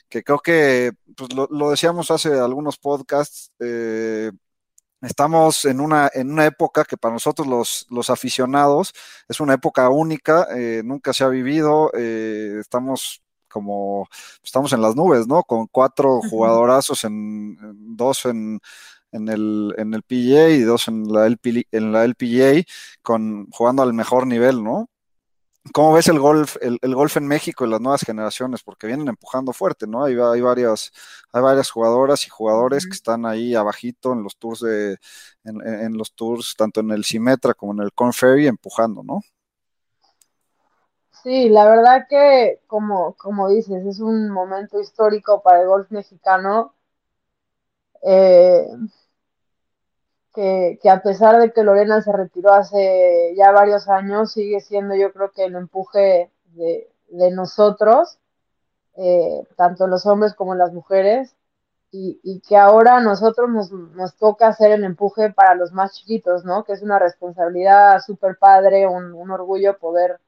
que 0.08 0.22
creo 0.24 0.38
que, 0.40 0.92
pues 1.16 1.32
lo, 1.34 1.48
lo, 1.50 1.70
decíamos 1.70 2.10
hace 2.10 2.32
algunos 2.38 2.78
podcasts, 2.78 3.52
eh, 3.60 4.30
Estamos 5.02 5.66
en 5.66 5.80
una, 5.80 6.10
en 6.14 6.32
una 6.32 6.46
época 6.46 6.84
que 6.84 6.96
para 6.96 7.14
nosotros 7.14 7.46
los, 7.46 7.86
los 7.90 8.08
aficionados 8.10 8.94
es 9.28 9.40
una 9.40 9.54
época 9.54 9.90
única, 9.90 10.48
eh, 10.56 10.82
nunca 10.84 11.12
se 11.12 11.22
ha 11.22 11.28
vivido, 11.28 11.90
eh, 11.94 12.56
estamos 12.60 13.22
como 13.56 14.06
estamos 14.44 14.70
en 14.74 14.82
las 14.82 14.94
nubes, 14.94 15.26
¿no? 15.26 15.42
Con 15.42 15.66
cuatro 15.66 16.20
jugadorazos, 16.28 17.04
en, 17.04 17.56
en 17.62 17.96
dos 17.96 18.26
en, 18.26 18.60
en, 19.12 19.28
el, 19.30 19.74
en 19.78 19.94
el 19.94 20.02
PGA 20.02 20.50
y 20.50 20.60
dos 20.60 20.88
en 20.88 21.10
la, 21.10 21.26
LP, 21.26 21.66
en 21.72 21.90
la 21.90 22.04
LPGA, 22.04 22.64
con, 23.02 23.46
jugando 23.50 23.82
al 23.82 23.94
mejor 23.94 24.26
nivel, 24.26 24.62
¿no? 24.62 24.90
¿Cómo 25.72 25.94
ves 25.94 26.08
el 26.08 26.18
golf, 26.18 26.56
el, 26.60 26.78
el, 26.82 26.94
golf 26.94 27.16
en 27.16 27.26
México 27.26 27.64
y 27.64 27.70
las 27.70 27.80
nuevas 27.80 28.02
generaciones? 28.02 28.62
Porque 28.62 28.86
vienen 28.86 29.08
empujando 29.08 29.54
fuerte, 29.54 29.86
¿no? 29.86 30.04
Hay, 30.04 30.14
hay 30.14 30.40
varias, 30.42 30.92
hay 31.32 31.42
varias 31.42 31.70
jugadoras 31.70 32.26
y 32.26 32.28
jugadores 32.28 32.84
uh 32.84 32.86
-huh. 32.86 32.90
que 32.90 32.94
están 32.94 33.24
ahí 33.24 33.54
abajito 33.54 34.12
en 34.12 34.22
los 34.22 34.36
tours 34.36 34.60
de, 34.60 34.98
en, 35.44 35.66
en, 35.66 35.96
los 35.96 36.12
tours, 36.14 36.54
tanto 36.56 36.80
en 36.80 36.90
el 36.90 37.04
Simetra 37.04 37.54
como 37.54 37.72
en 37.72 37.80
el 37.80 37.92
Conferry, 37.92 38.46
empujando, 38.48 39.02
¿no? 39.02 39.22
Sí, 41.26 41.48
la 41.48 41.68
verdad 41.68 42.06
que, 42.08 42.60
como, 42.68 43.14
como 43.16 43.48
dices, 43.48 43.84
es 43.84 43.98
un 43.98 44.30
momento 44.30 44.78
histórico 44.78 45.42
para 45.42 45.60
el 45.62 45.66
golf 45.66 45.90
mexicano. 45.90 46.72
Eh, 48.02 48.68
que, 50.34 50.78
que, 50.80 50.88
a 50.90 51.02
pesar 51.02 51.40
de 51.40 51.52
que 51.52 51.64
Lorena 51.64 52.00
se 52.02 52.12
retiró 52.12 52.52
hace 52.52 53.34
ya 53.36 53.50
varios 53.50 53.88
años, 53.88 54.32
sigue 54.32 54.60
siendo 54.60 54.94
yo 54.94 55.12
creo 55.12 55.32
que 55.32 55.44
el 55.46 55.56
empuje 55.56 56.30
de, 56.54 56.88
de 57.08 57.30
nosotros, 57.32 58.18
eh, 58.96 59.42
tanto 59.56 59.88
los 59.88 60.06
hombres 60.06 60.34
como 60.34 60.54
las 60.54 60.72
mujeres, 60.72 61.34
y, 61.90 62.20
y 62.22 62.40
que 62.40 62.56
ahora 62.56 62.98
a 62.98 63.00
nosotros 63.00 63.50
nos, 63.50 63.72
nos, 63.72 64.16
toca 64.16 64.48
hacer 64.48 64.72
el 64.72 64.84
empuje 64.84 65.32
para 65.32 65.56
los 65.56 65.72
más 65.72 65.94
chiquitos, 65.94 66.44
¿no? 66.44 66.64
Que 66.64 66.74
es 66.74 66.82
una 66.82 66.98
responsabilidad 67.00 68.00
súper 68.00 68.38
padre, 68.38 68.86
un, 68.86 69.14
un 69.14 69.30
orgullo 69.32 69.78
poder 69.78 70.20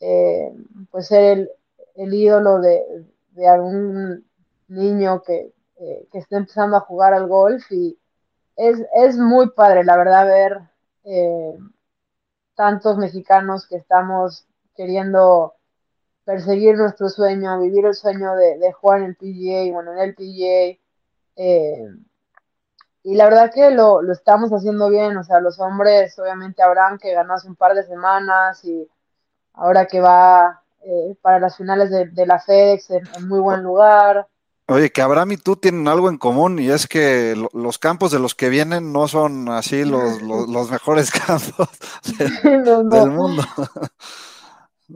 eh, 0.00 0.52
pues 0.90 1.08
ser 1.08 1.50
el, 1.94 2.14
ídolo 2.14 2.60
de, 2.60 3.06
de, 3.32 3.48
algún 3.48 4.26
niño 4.68 5.22
que, 5.22 5.52
eh, 5.78 6.08
que, 6.10 6.18
esté 6.18 6.36
empezando 6.36 6.76
a 6.76 6.80
jugar 6.80 7.14
al 7.14 7.26
golf 7.26 7.70
y 7.70 7.98
es, 8.56 8.78
es 8.94 9.16
muy 9.16 9.50
padre, 9.50 9.84
la 9.84 9.96
verdad, 9.96 10.26
ver 10.26 10.60
eh, 11.04 11.56
tantos 12.54 12.98
mexicanos 12.98 13.66
que 13.68 13.76
estamos 13.76 14.46
queriendo 14.74 15.54
perseguir 16.24 16.76
nuestro 16.76 17.08
sueño, 17.08 17.60
vivir 17.60 17.86
el 17.86 17.94
sueño 17.94 18.34
de, 18.34 18.58
de 18.58 18.72
jugar 18.72 19.00
en 19.00 19.04
el 19.06 19.16
PGA, 19.16 19.72
bueno, 19.72 19.92
en 19.92 19.98
el 20.00 20.14
PGA. 20.14 20.78
Eh, 21.36 21.88
y 23.04 23.14
la 23.14 23.26
verdad 23.26 23.52
que 23.54 23.70
lo, 23.70 24.02
lo, 24.02 24.12
estamos 24.12 24.50
haciendo 24.50 24.90
bien, 24.90 25.16
o 25.16 25.22
sea, 25.22 25.38
los 25.40 25.60
hombres, 25.60 26.18
obviamente 26.18 26.62
Abraham 26.62 26.98
que 26.98 27.14
ganó 27.14 27.36
un 27.46 27.54
par 27.54 27.74
de 27.74 27.84
semanas 27.84 28.64
y 28.64 28.88
ahora 29.56 29.86
que 29.86 30.00
va 30.00 30.62
eh, 30.82 31.16
para 31.20 31.40
las 31.40 31.56
finales 31.56 31.90
de, 31.90 32.06
de 32.06 32.26
la 32.26 32.38
FedEx 32.38 32.90
en, 32.90 33.02
en, 33.16 33.28
muy 33.28 33.40
buen 33.40 33.62
lugar. 33.62 34.28
Oye, 34.68 34.90
que 34.90 35.02
Abraham 35.02 35.32
y 35.32 35.36
tú 35.36 35.56
tienen 35.56 35.88
algo 35.88 36.08
en 36.08 36.18
común 36.18 36.58
y 36.58 36.70
es 36.70 36.86
que 36.86 37.34
lo, 37.36 37.48
los 37.52 37.78
campos 37.78 38.12
de 38.12 38.18
los 38.18 38.34
que 38.34 38.48
vienen 38.48 38.92
no 38.92 39.08
son 39.08 39.48
así 39.48 39.84
los, 39.84 40.22
los, 40.22 40.48
los 40.48 40.70
mejores 40.70 41.10
campos 41.26 41.68
de, 42.18 42.58
no, 42.64 42.82
no. 42.82 43.00
del 43.00 43.10
mundo. 43.10 43.42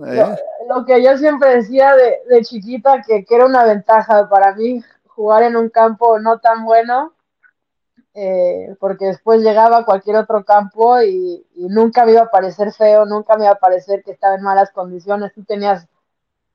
¿Eh? 0.06 0.24
Lo, 0.68 0.76
lo, 0.76 0.84
que 0.84 1.02
yo 1.02 1.18
siempre 1.18 1.56
decía 1.56 1.94
de, 1.96 2.18
de 2.28 2.44
chiquita, 2.44 3.02
que, 3.02 3.24
que, 3.24 3.34
era 3.34 3.46
una 3.46 3.64
ventaja 3.64 4.28
para 4.28 4.54
mí 4.54 4.84
jugar 5.06 5.42
en 5.42 5.56
un 5.56 5.68
campo 5.68 6.20
no 6.20 6.38
tan 6.38 6.64
bueno, 6.64 7.12
eh, 8.14 8.74
porque 8.80 9.06
después 9.06 9.40
llegaba 9.40 9.78
a 9.78 9.84
cualquier 9.84 10.16
otro 10.16 10.44
campo 10.44 11.00
y, 11.00 11.46
y, 11.54 11.68
nunca 11.68 12.04
me 12.04 12.12
iba 12.12 12.22
a 12.22 12.30
parecer 12.30 12.72
feo, 12.72 13.06
nunca 13.06 13.36
me 13.36 13.44
iba 13.44 13.52
a 13.52 13.58
parecer 13.58 14.02
que 14.02 14.10
estaba 14.10 14.34
en 14.34 14.42
malas 14.42 14.72
condiciones. 14.72 15.32
Tú 15.32 15.44
tenías, 15.44 15.86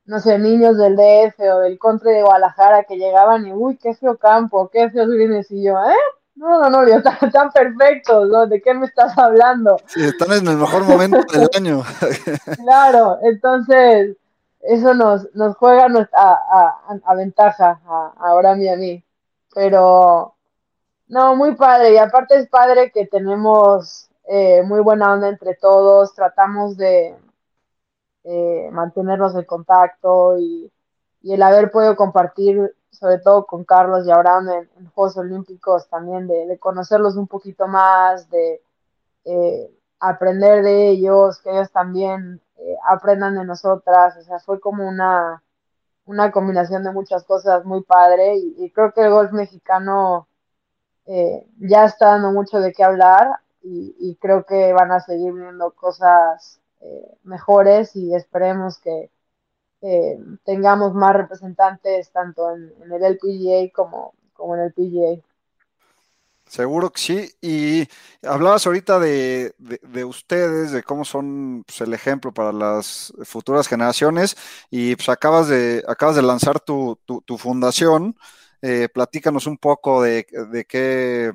no 0.04 0.20
sé, 0.20 0.38
niños 0.38 0.76
del 0.76 0.96
DF 0.96 1.40
o 1.40 1.60
del 1.60 1.78
country 1.78 2.12
de 2.12 2.22
Guadalajara 2.22 2.84
que 2.84 2.96
llegaban 2.96 3.46
y, 3.46 3.52
uy, 3.52 3.78
qué 3.78 3.94
feo 3.94 4.18
campo, 4.18 4.68
qué 4.70 4.90
feo 4.90 5.08
vienes 5.08 5.50
y 5.50 5.64
yo, 5.64 5.76
¿eh? 5.78 5.94
No, 6.34 6.60
no, 6.60 6.68
no, 6.68 6.82
están, 6.86 7.16
están 7.22 7.50
perfectos, 7.50 8.28
¿no? 8.28 8.46
¿De 8.46 8.60
qué 8.60 8.74
me 8.74 8.84
estás 8.84 9.16
hablando? 9.16 9.78
Sí, 9.86 10.04
están 10.04 10.32
en 10.32 10.46
el 10.48 10.58
mejor 10.58 10.84
momento 10.84 11.18
del 11.32 11.48
año. 11.56 11.82
claro, 12.56 13.18
entonces 13.22 14.16
eso 14.60 14.92
nos, 14.92 15.34
nos 15.34 15.56
juega 15.56 15.86
a, 15.86 16.32
a, 16.32 17.00
a 17.02 17.14
ventaja 17.14 17.80
ahora 18.18 18.52
a 18.52 18.56
mí 18.56 18.68
a 18.68 18.76
mí. 18.76 19.02
Pero 19.54 20.35
no, 21.08 21.36
muy 21.36 21.54
padre. 21.56 21.94
Y 21.94 21.98
aparte 21.98 22.36
es 22.36 22.48
padre 22.48 22.90
que 22.92 23.06
tenemos 23.06 24.10
eh, 24.28 24.62
muy 24.62 24.80
buena 24.80 25.12
onda 25.12 25.28
entre 25.28 25.54
todos. 25.54 26.14
Tratamos 26.14 26.76
de 26.76 27.16
eh, 28.24 28.68
mantenernos 28.72 29.34
en 29.34 29.44
contacto 29.44 30.38
y, 30.38 30.72
y, 31.22 31.32
el 31.34 31.42
haber 31.42 31.70
podido 31.70 31.96
compartir 31.96 32.74
sobre 32.98 33.18
todo 33.18 33.46
con 33.46 33.64
Carlos 33.64 34.06
y 34.06 34.10
Abraham 34.10 34.48
en, 34.76 34.86
Juegos 34.90 35.16
Olímpicos, 35.16 35.88
también 35.88 36.26
de, 36.26 36.58
conocerlos 36.58 37.16
un 37.16 37.26
poquito 37.26 37.68
más, 37.68 38.30
de 38.30 38.62
eh, 39.24 39.70
aprender 40.00 40.62
de 40.62 40.88
ellos, 40.90 41.40
que 41.40 41.50
ellos 41.50 41.70
también 41.70 42.40
eh, 42.56 42.76
aprendan 42.88 43.34
de 43.36 43.44
nosotras, 43.44 44.16
o 44.16 44.22
sea, 44.22 44.38
fue 44.40 44.60
como 44.60 44.88
una, 44.88 45.42
una 46.06 46.30
combinación 46.32 46.84
de 46.84 46.92
muchas 46.92 47.24
cosas 47.24 47.64
muy 47.64 47.82
padre 47.82 48.36
y, 48.36 48.70
creo 48.72 48.92
que 48.92 49.02
el 49.02 49.10
golf 49.10 49.32
mexicano 49.32 50.28
eh, 51.06 51.46
ya 51.58 51.84
está 51.84 52.12
dando 52.12 52.32
mucho 52.32 52.60
de 52.60 52.72
qué 52.72 52.84
hablar 52.84 53.40
y, 53.62 54.16
creo 54.20 54.44
que 54.44 54.72
van 54.72 54.92
a 54.92 55.00
seguir 55.00 55.32
viendo 55.32 55.72
cosas 55.72 56.60
mejores 57.24 57.96
y 57.96 58.14
esperemos 58.14 58.78
que 58.78 59.10
tengamos 60.44 60.94
más 60.94 61.16
representantes 61.16 62.12
tanto 62.12 62.54
en, 62.54 62.72
el 62.92 63.02
LPGA 63.02 63.72
como, 63.74 64.14
como 64.34 64.54
en 64.54 64.62
el 64.62 64.72
PGA. 64.72 65.20
Seguro 66.48 66.90
que 66.90 67.00
sí. 67.00 67.34
Y 67.40 67.88
hablabas 68.22 68.66
ahorita 68.66 69.00
de, 69.00 69.52
ustedes, 70.04 70.70
de 70.70 70.82
cómo 70.82 71.04
son 71.04 71.64
pues, 71.66 71.80
el 71.80 71.92
ejemplo 71.92 72.32
para 72.32 72.52
las 72.52 73.12
futuras 73.24 73.66
generaciones 73.66 74.36
y 74.70 74.94
pues 74.94 75.08
acabas 75.08 75.48
de, 75.48 75.84
acabas 75.88 76.14
de 76.16 76.22
lanzar 76.22 76.60
tu, 76.60 76.98
fundación. 77.38 78.16
Eh, 78.68 78.88
platícanos 78.88 79.46
un 79.46 79.58
poco 79.58 80.02
de, 80.02 80.26
qué, 80.68 81.32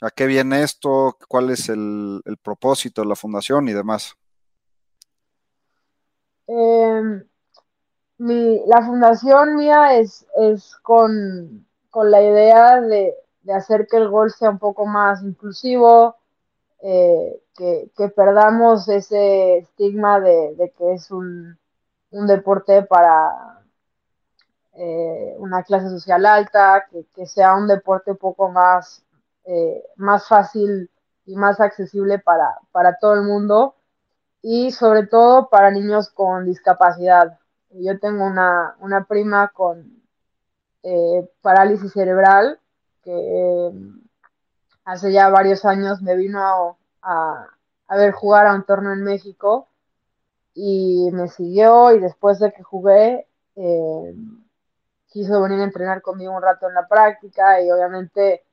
a 0.00 0.10
qué 0.10 0.26
viene 0.26 0.62
esto, 0.62 1.16
cuál 1.26 1.50
es 1.50 1.68
el, 1.68 2.22
propósito 2.40 3.02
de 3.02 3.08
la 3.08 3.16
fundación 3.16 3.68
y 3.68 3.72
demás. 3.72 4.14
Em, 6.46 7.24
la 8.18 8.86
fundación 8.86 9.56
mía 9.56 9.98
es, 9.98 10.24
es 10.36 10.76
con, 10.82 11.66
con 11.90 12.12
la 12.12 12.22
idea 12.22 12.80
de, 12.80 13.12
de 13.42 13.52
hacer 13.52 13.88
que 13.90 13.96
el 13.96 14.08
golf 14.08 14.34
sea 14.36 14.50
un 14.50 14.60
poco 14.60 14.86
más 14.86 15.22
inclusivo, 15.22 16.14
eh, 16.80 17.42
que, 17.56 17.90
perdamos 18.14 18.88
ese 18.88 19.58
estigma 19.58 20.20
de, 20.20 20.72
que 20.78 20.92
es 20.92 21.10
un, 21.10 21.58
deporte 22.10 22.82
para 22.82 23.57
eh, 24.80 25.34
una 25.38 25.64
clase 25.64 25.88
social 25.90 26.24
alta, 26.24 26.86
que, 27.14 27.26
sea 27.26 27.56
un 27.56 27.66
deporte 27.66 28.12
un 28.12 28.16
poco 28.16 28.48
más, 28.48 29.04
eh, 29.44 29.84
más 29.96 30.28
fácil 30.28 30.90
y 31.26 31.36
más 31.36 31.60
accesible 31.60 32.20
para, 32.20 32.58
para 32.70 32.96
todo 32.98 33.14
el 33.14 33.22
mundo 33.22 33.74
y 34.40 34.70
sobre 34.70 35.06
todo 35.06 35.48
para 35.48 35.70
niños 35.70 36.10
con 36.10 36.44
discapacidad. 36.44 37.38
Yo 37.70 37.98
tengo 37.98 38.24
una, 38.24 38.76
una 38.80 39.04
prima 39.04 39.48
con 39.48 39.98
parálisis 41.42 41.92
cerebral 41.92 42.58
que 43.02 43.72
hace 44.84 45.12
ya 45.12 45.28
varios 45.28 45.64
años 45.64 46.00
me 46.00 46.16
vino 46.16 46.78
a, 47.02 47.46
ver 47.90 48.12
jugar 48.12 48.46
a 48.46 48.54
un 48.54 48.64
torneo 48.64 48.92
en 48.92 49.02
México 49.02 49.68
y 50.54 51.10
me 51.12 51.28
siguió 51.28 51.92
y 51.92 51.98
después 51.98 52.38
de 52.38 52.52
que 52.52 52.62
jugué 52.62 53.26
eh, 53.56 54.14
quiso 55.08 55.42
venir 55.42 55.60
a 55.60 55.64
entrenar 55.64 56.02
conmigo 56.02 56.32
un 56.36 56.42
rato 56.42 56.68
en 56.68 56.74
la 56.74 56.86
práctica 56.86 57.60
y 57.62 57.70
obviamente 57.70 58.44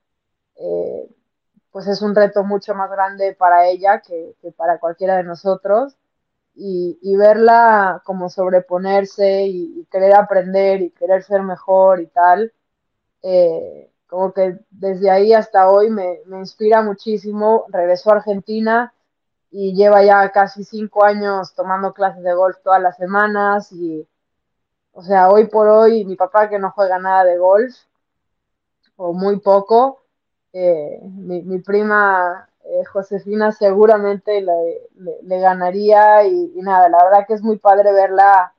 eh, 0.55 1.09
pues 1.71 1.87
es 1.87 2.01
un 2.01 2.15
reto 2.15 2.43
mucho 2.43 2.73
más 2.73 2.89
grande 2.89 3.35
para 3.35 3.67
ella 3.67 4.01
que, 4.01 4.35
para 4.55 4.79
cualquiera 4.79 5.17
de 5.17 5.23
nosotros 5.23 5.97
y, 6.55 7.15
verla 7.17 8.01
como 8.05 8.29
sobreponerse 8.29 9.43
y, 9.47 9.85
querer 9.91 10.15
aprender 10.15 10.81
y 10.81 10.91
querer 10.91 11.23
ser 11.23 11.41
mejor 11.41 11.99
y 11.99 12.07
tal, 12.07 12.53
eh, 13.23 13.91
como 14.07 14.31
que 14.31 14.59
desde 14.69 15.09
ahí 15.09 15.33
hasta 15.33 15.69
hoy 15.69 15.89
me, 15.89 16.21
inspira 16.39 16.81
muchísimo. 16.81 17.65
Regresó 17.67 18.11
a 18.11 18.17
Argentina 18.17 18.93
y 19.51 19.75
lleva 19.75 20.03
ya 20.03 20.31
casi 20.31 20.63
cinco 20.63 21.03
años 21.03 21.53
tomando 21.55 21.93
clases 21.93 22.23
de 22.23 22.33
golf 22.33 22.57
todas 22.63 22.81
las 22.81 22.95
semanas 22.95 23.71
y, 23.73 24.07
o 24.95 25.01
sea, 25.01 25.29
hoy 25.29 25.47
por 25.47 25.67
hoy 25.67 26.05
mi 26.05 26.15
papá 26.15 26.49
que 26.49 26.57
no 26.57 26.71
juega 26.71 26.97
nada 26.99 27.25
de 27.25 27.37
golf 27.37 27.75
o 28.95 29.13
muy 29.13 29.39
poco, 29.39 30.03
eh, 30.53 31.01
mi, 31.03 31.59
prima 31.59 32.49
eh, 32.63 32.85
Josefina 32.85 33.51
seguramente 33.51 34.41
le, 34.41 35.39
ganaría 35.39 36.25
y, 36.25 36.53
nada, 36.61 36.87
la 36.87 37.03
verdad 37.03 37.27
que 37.27 37.33
es 37.33 37.41
muy 37.41 37.57
padre 37.57 37.91
verla 37.91 38.53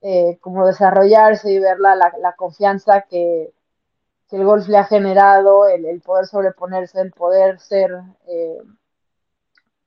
eh, 0.00 0.38
como 0.40 0.64
desarrollarse 0.66 1.50
y 1.50 1.58
verla 1.58 1.96
la 1.96 2.36
confianza 2.36 3.02
que, 3.02 3.52
que 4.28 4.36
el 4.36 4.44
golf 4.44 4.68
le 4.68 4.78
ha 4.78 4.84
generado, 4.84 5.66
el, 5.66 6.00
poder 6.02 6.26
sobreponerse, 6.26 7.00
el 7.00 7.10
poder 7.12 7.58
ser 7.58 8.00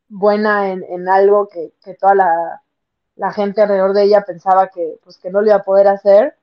buena 0.10 0.70
en, 0.72 1.08
algo 1.08 1.48
que, 1.48 1.74
toda 1.96 2.16
la, 2.16 2.62
gente 3.34 3.62
alrededor 3.62 3.94
de 3.94 4.04
ella 4.04 4.22
pensaba 4.22 4.68
que, 4.68 5.00
pues, 5.04 5.18
que 5.18 5.30
no 5.30 5.42
lo 5.42 5.48
iba 5.48 5.58
a 5.58 5.64
poder 5.64 5.88
hacer, 5.88 6.36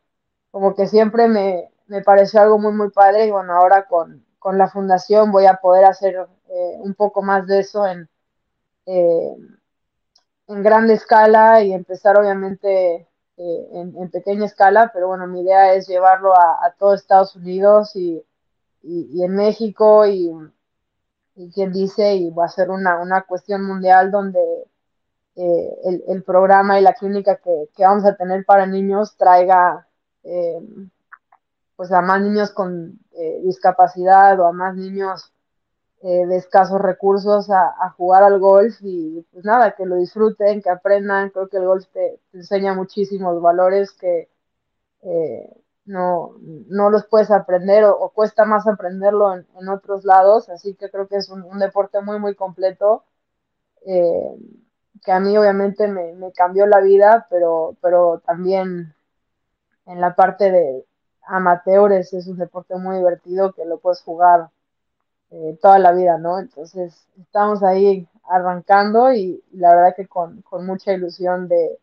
como 0.51 0.75
que 0.75 0.87
siempre 0.87 1.29
me, 1.29 1.71
pareció 2.05 2.41
algo 2.41 2.59
muy, 2.59 2.73
muy 2.73 2.91
padre 2.91 3.27
y 3.27 3.31
bueno, 3.31 3.55
ahora 3.55 3.87
con, 3.87 4.25
la 4.53 4.69
fundación 4.69 5.33
voy 5.33 5.47
a 5.47 5.57
poder 5.57 5.87
hacer 5.87 6.15
eh, 6.51 6.77
un 6.81 6.95
poco 6.95 7.23
más 7.23 7.47
de 7.47 7.61
eso 7.61 7.87
en, 7.87 8.09
eh, 8.87 9.37
en 10.49 10.63
grande 10.63 10.95
escala 10.95 11.63
y 11.63 11.73
empezar 11.73 12.19
obviamente 12.19 13.09
eh, 13.37 13.69
en, 13.73 14.11
pequeña 14.11 14.47
escala, 14.47 14.91
pero 14.93 15.09
bueno, 15.09 15.27
mi 15.27 15.41
idea 15.41 15.75
es 15.75 15.89
llevarlo 15.89 16.35
a, 16.35 16.73
todo 16.79 16.95
Estados 16.95 17.35
Unidos 17.37 17.97
y, 17.97 18.25
en 18.83 19.35
México 19.35 20.07
y, 20.07 20.31
quien 21.53 21.73
dice, 21.73 22.15
y 22.15 22.31
va 22.31 22.45
a 22.45 22.49
ser 22.49 22.71
una, 22.71 23.01
una 23.01 23.23
cuestión 23.23 23.65
mundial 23.65 24.11
donde 24.11 24.41
eh, 25.37 26.01
el, 26.09 26.23
programa 26.23 26.79
y 26.79 26.83
la 26.83 26.95
clínica 26.95 27.37
que, 27.37 27.69
vamos 27.79 28.05
a 28.05 28.17
tener 28.17 28.45
para 28.45 28.67
niños 28.67 29.17
traiga 29.17 29.87
eh, 30.23 30.61
pues 31.77 31.91
a 31.93 32.01
más 32.03 32.21
niños 32.21 32.51
con 32.53 32.99
discapacidad 33.43 34.39
o 34.41 34.47
a 34.47 34.53
más 34.53 34.75
niños 34.77 35.35
eh, 36.07 36.27
de 36.27 36.37
escasos 36.37 36.83
recursos 36.83 37.49
a, 37.49 37.89
jugar 37.97 38.23
al 38.25 38.39
golf 38.39 38.77
y 38.83 39.27
pues 39.33 39.43
nada, 39.43 39.75
que 39.75 39.87
lo 39.87 39.97
disfruten, 39.97 40.61
que 40.61 40.69
aprendan. 40.69 41.31
Creo 41.31 41.49
que 41.49 41.57
el 41.57 41.65
golf 41.65 41.87
te, 41.95 42.21
enseña 42.35 42.75
muchísimos 42.75 43.41
valores 43.41 43.91
que 43.93 44.29
eh, 45.01 45.63
no, 45.87 46.37
no, 46.43 46.91
los 46.91 47.07
puedes 47.07 47.31
aprender 47.31 47.85
o, 47.85 48.11
cuesta 48.11 48.45
más 48.45 48.67
aprenderlo 48.67 49.35
en, 49.35 49.69
otros 49.71 50.05
lados. 50.05 50.51
Así 50.51 50.75
que 50.75 50.91
creo 50.91 51.09
que 51.09 51.17
es 51.17 51.31
un, 51.31 51.59
deporte 51.59 52.03
muy, 52.03 52.19
muy 52.19 52.35
completo. 52.35 53.05
Eh, 53.87 54.37
que 55.05 55.13
a 55.13 55.21
mí 55.21 55.37
obviamente 55.37 55.87
me, 55.87 56.33
cambió 56.33 56.67
la 56.67 56.81
vida, 56.81 57.27
pero, 57.31 57.77
pero 57.81 58.23
también 58.27 58.95
en 59.87 60.01
la 60.01 60.15
parte 60.15 60.51
de 60.51 60.85
amateurs 61.27 62.13
es 62.13 62.27
un 62.27 62.39
deporte 62.39 62.75
muy 62.77 62.97
divertido 62.97 63.53
que 63.53 63.65
lo 63.65 63.79
puedes 63.79 64.03
jugar 64.03 64.49
eh, 65.31 65.59
toda 65.61 65.79
la 65.79 65.93
vida, 65.93 66.17
¿no? 66.19 66.39
Entonces 66.39 67.07
estamos 67.21 67.63
ahí 67.63 68.07
arrancando 68.29 69.13
y, 69.13 69.43
la 69.53 69.75
verdad 69.75 69.95
que 69.97 70.07
con, 70.07 70.43
mucha 70.61 70.93
ilusión 70.93 71.49
de, 71.49 71.79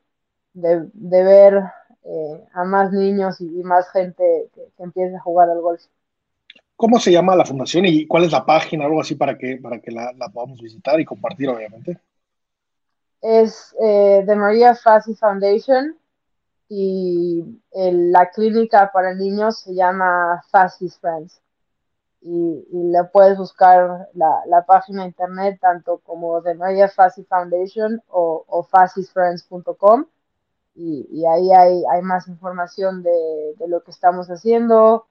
ver 0.54 1.64
eh, 2.04 2.44
a 2.54 2.64
más 2.64 2.92
niños 2.92 3.40
y, 3.40 3.46
más 3.64 3.90
gente 3.92 4.50
que, 4.54 4.84
empiece 4.84 5.16
a 5.16 5.22
jugar 5.22 5.50
al 5.50 5.62
golf. 5.62 5.84
¿Cómo 6.76 7.00
se 7.00 7.12
llama 7.12 7.36
la 7.36 7.46
fundación 7.46 7.86
y 7.86 8.08
cuál 8.08 8.24
es 8.24 8.32
la 8.32 8.44
página, 8.44 8.86
algo 8.86 9.02
así 9.02 9.14
para 9.14 9.38
que, 9.38 9.58
para 9.58 9.80
que 9.80 9.92
la, 9.92 10.12
podamos 10.34 10.60
visitar 10.60 11.00
y 11.00 11.06
compartir, 11.06 11.50
obviamente? 11.50 12.00
Es 13.22 13.76
eh, 13.80 14.24
The 14.26 14.36
Maria 14.36 14.76
Fassi 14.76 15.16
Foundation 15.16 15.98
y 16.70 17.44
la 17.74 18.30
clínica 18.30 18.92
para 18.94 19.14
niños 19.14 19.60
se 19.60 19.74
llama 19.76 20.42
Fassy's 20.50 20.98
Friends. 21.00 21.42
Y, 22.22 22.66
le 22.72 23.04
puedes 23.06 23.38
buscar 23.38 24.08
la, 24.14 24.42
la, 24.46 24.64
página 24.66 25.06
internet 25.06 25.58
tanto 25.60 25.98
como 26.00 26.40
de 26.42 26.54
Maria 26.54 26.88
Fassi 26.88 27.24
Foundation 27.24 28.02
o, 28.08 28.46
o 28.48 28.64
fassisfriends.com 28.64 30.06
y, 30.76 31.08
y, 31.12 31.26
ahí 31.26 31.52
hay, 31.52 31.84
hay, 31.92 32.02
más 32.04 32.28
información 32.28 33.04
de, 33.04 33.56
de, 33.58 33.68
lo 33.68 33.84
que 33.84 33.92
estamos 33.92 34.28
haciendo, 34.30 35.08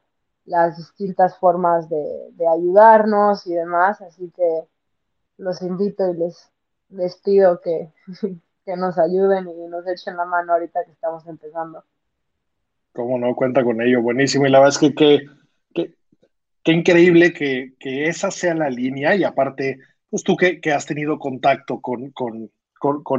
las 0.47 0.77
distintas 0.77 1.37
formas 1.37 1.89
de, 1.91 2.31
de, 2.33 2.49
ayudarnos 2.49 3.47
y 3.47 3.55
demás, 3.55 4.01
así 4.01 4.31
que 4.35 4.67
los 5.37 5.61
invito 5.63 6.09
y 6.09 6.15
les, 6.15 6.51
les 6.91 7.17
pido 7.17 7.61
que, 7.61 7.89
que 8.67 8.77
nos 8.77 8.99
ayuden 8.99 9.49
y 9.49 9.69
nos 9.69 9.87
echen 9.87 10.17
la 10.17 10.25
mano 10.25 10.53
ahorita 10.53 10.85
que 10.85 10.93
estamos 10.93 11.27
empezando. 11.27 11.85
Cómo 12.93 13.19
no, 13.19 13.35
cuenta 13.35 13.63
con 13.63 13.81
ello, 13.81 14.03
buenísimo. 14.03 14.47
Y 14.47 14.51
la 14.51 14.59
verdad 14.59 14.75
es 14.75 14.79
que, 14.79 14.95
que, 14.95 15.27
que 15.75 15.95
qué 16.63 16.73
increíble 16.73 17.33
que, 17.33 17.73
esa 17.81 18.31
sea 18.31 18.55
la 18.55 18.71
línea 18.71 19.15
y 19.15 19.25
aparte, 19.25 19.79
pues 20.09 20.25
tú 20.25 20.37
que, 20.37 20.61
has 20.73 20.87
tenido 20.87 21.19
contacto 21.19 21.81
con, 21.81 22.13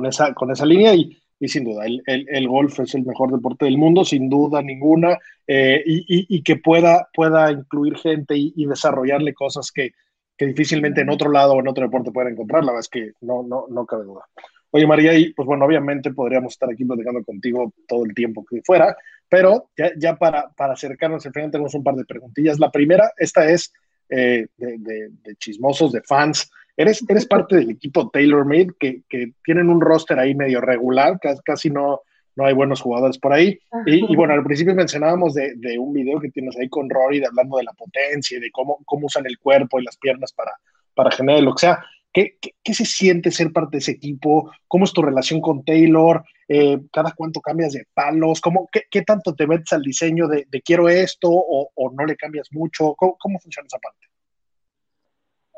esa, 0.06 0.34
con 0.34 0.52
esa 0.52 0.66
línea 0.66 0.94
y, 0.94 1.18
y 1.40 1.48
sin 1.48 1.64
duda, 1.64 1.86
el, 1.86 2.04
el, 2.06 2.48
golf 2.48 2.80
es 2.82 2.94
el 2.94 3.06
mejor 3.06 3.32
deporte 3.32 3.66
del 3.66 3.78
mundo, 3.78 4.04
sin 4.04 4.30
duda 4.30 4.62
ninguna, 4.62 5.18
eh, 5.48 5.82
y, 5.86 6.04
y, 6.08 6.44
que 6.44 6.58
pueda, 6.58 7.10
pueda 7.14 7.52
incluir 7.52 7.98
gente 7.98 8.36
y, 8.36 8.54
y 8.56 8.66
desarrollarle 8.66 9.34
cosas 9.34 9.72
que, 9.72 9.92
que, 10.38 10.48
difícilmente 10.48 11.02
en 11.02 11.10
otro 11.10 11.32
lado 11.32 11.54
o 11.54 11.60
en 11.60 11.68
otro 11.68 11.84
deporte 11.84 12.12
pueden 12.12 12.34
encontrar, 12.34 12.64
la 12.64 12.72
verdad 12.72 12.82
es 12.82 12.90
que 12.90 13.12
no, 13.22 13.44
no, 13.44 13.66
no 13.70 13.86
cabe 13.86 14.06
duda. 14.06 14.26
Oye, 14.72 14.88
María, 14.88 15.14
y 15.14 15.34
pues 15.34 15.46
bueno, 15.46 15.66
obviamente 15.66 16.14
podríamos 16.14 16.54
estar 16.54 16.70
aquí 16.70 16.86
platicando 16.86 17.24
contigo 17.24 17.74
todo 17.88 18.06
el 18.06 18.14
tiempo 18.14 18.46
que 18.50 18.62
fuera, 18.64 18.96
pero 19.28 19.70
ya, 19.78 19.92
ya 19.98 20.16
para, 20.16 20.50
para 20.50 20.74
acercarnos 20.74 21.26
al 21.26 21.34
final 21.34 21.52
tenemos 21.52 21.74
un 21.74 21.84
par 21.84 21.96
de 21.96 22.06
preguntillas. 22.06 22.58
La 22.58 22.72
primera, 22.72 23.12
esta 23.18 23.50
es 23.52 23.74
eh, 24.10 24.48
de, 24.58 24.78
de, 24.78 25.10
de, 25.24 25.36
chismosos, 25.36 25.92
de 25.92 26.02
fans. 26.02 26.50
Eres, 26.76 27.04
eres 27.08 27.26
parte 27.28 27.58
del 27.58 27.72
equipo 27.72 28.10
TaylorMade 28.10 28.70
que, 28.80 29.04
que 29.10 29.34
tienen 29.44 29.70
un 29.70 29.82
roster 29.82 30.20
ahí 30.20 30.36
medio 30.36 30.62
regular, 30.62 31.20
casi 31.44 31.70
no, 31.70 32.02
no 32.36 32.46
hay 32.46 32.54
buenos 32.54 32.82
jugadores 32.82 33.18
por 33.18 33.34
ahí. 33.34 33.60
Y, 33.86 34.12
y 34.12 34.16
bueno, 34.16 34.34
al 34.34 34.44
principio 34.44 34.74
mencionábamos 34.76 35.34
de, 35.34 35.54
de, 35.56 35.78
un 35.78 35.94
video 35.94 36.20
que 36.20 36.30
tienes 36.30 36.58
ahí 36.58 36.70
con 36.70 36.90
Rory, 36.90 37.20
de 37.20 37.28
hablando 37.28 37.58
de 37.58 37.64
la 37.64 37.74
potencia 37.74 38.38
y 38.38 38.42
de 38.42 38.52
cómo, 38.52 38.80
cómo 38.86 39.08
usan 39.08 39.26
el 39.26 39.38
cuerpo 39.38 39.80
y 39.80 39.84
las 39.84 39.98
piernas 39.98 40.32
para, 40.34 40.52
para 40.94 41.12
generar 41.12 41.44
lo 41.44 41.54
que 41.54 41.62
sea. 41.62 41.86
¿Qué, 42.14 42.38
¿Qué, 42.42 42.56
qué, 42.62 42.74
se 42.74 42.86
siente 42.86 43.32
ser 43.32 43.54
parte 43.54 43.78
de 43.78 43.78
ese 43.80 43.92
equipo? 43.92 44.52
¿Cómo 44.68 44.84
es 44.84 44.92
tu 44.92 45.02
relación 45.02 45.40
con 45.40 45.64
Taylor? 45.64 46.24
Eh, 46.48 46.82
¿Cada 46.92 47.14
cuánto 47.14 47.40
cambias 47.40 47.72
de 47.72 47.86
palos? 47.94 48.42
¿Cómo, 48.42 48.68
qué, 48.72 48.82
qué, 48.92 49.02
tanto 49.04 49.34
te 49.34 49.48
metes 49.48 49.72
al 49.72 49.82
diseño 49.82 50.28
de, 50.28 50.46
de 50.50 50.62
quiero 50.62 50.90
esto 50.90 51.30
o, 51.32 51.72
o, 51.74 51.92
no 51.92 52.06
le 52.06 52.18
cambias 52.18 52.50
mucho? 52.52 52.96
¿Cómo, 52.96 53.16
¿Cómo, 53.18 53.40
funciona 53.40 53.68
esa 53.68 53.80
parte? 53.80 54.08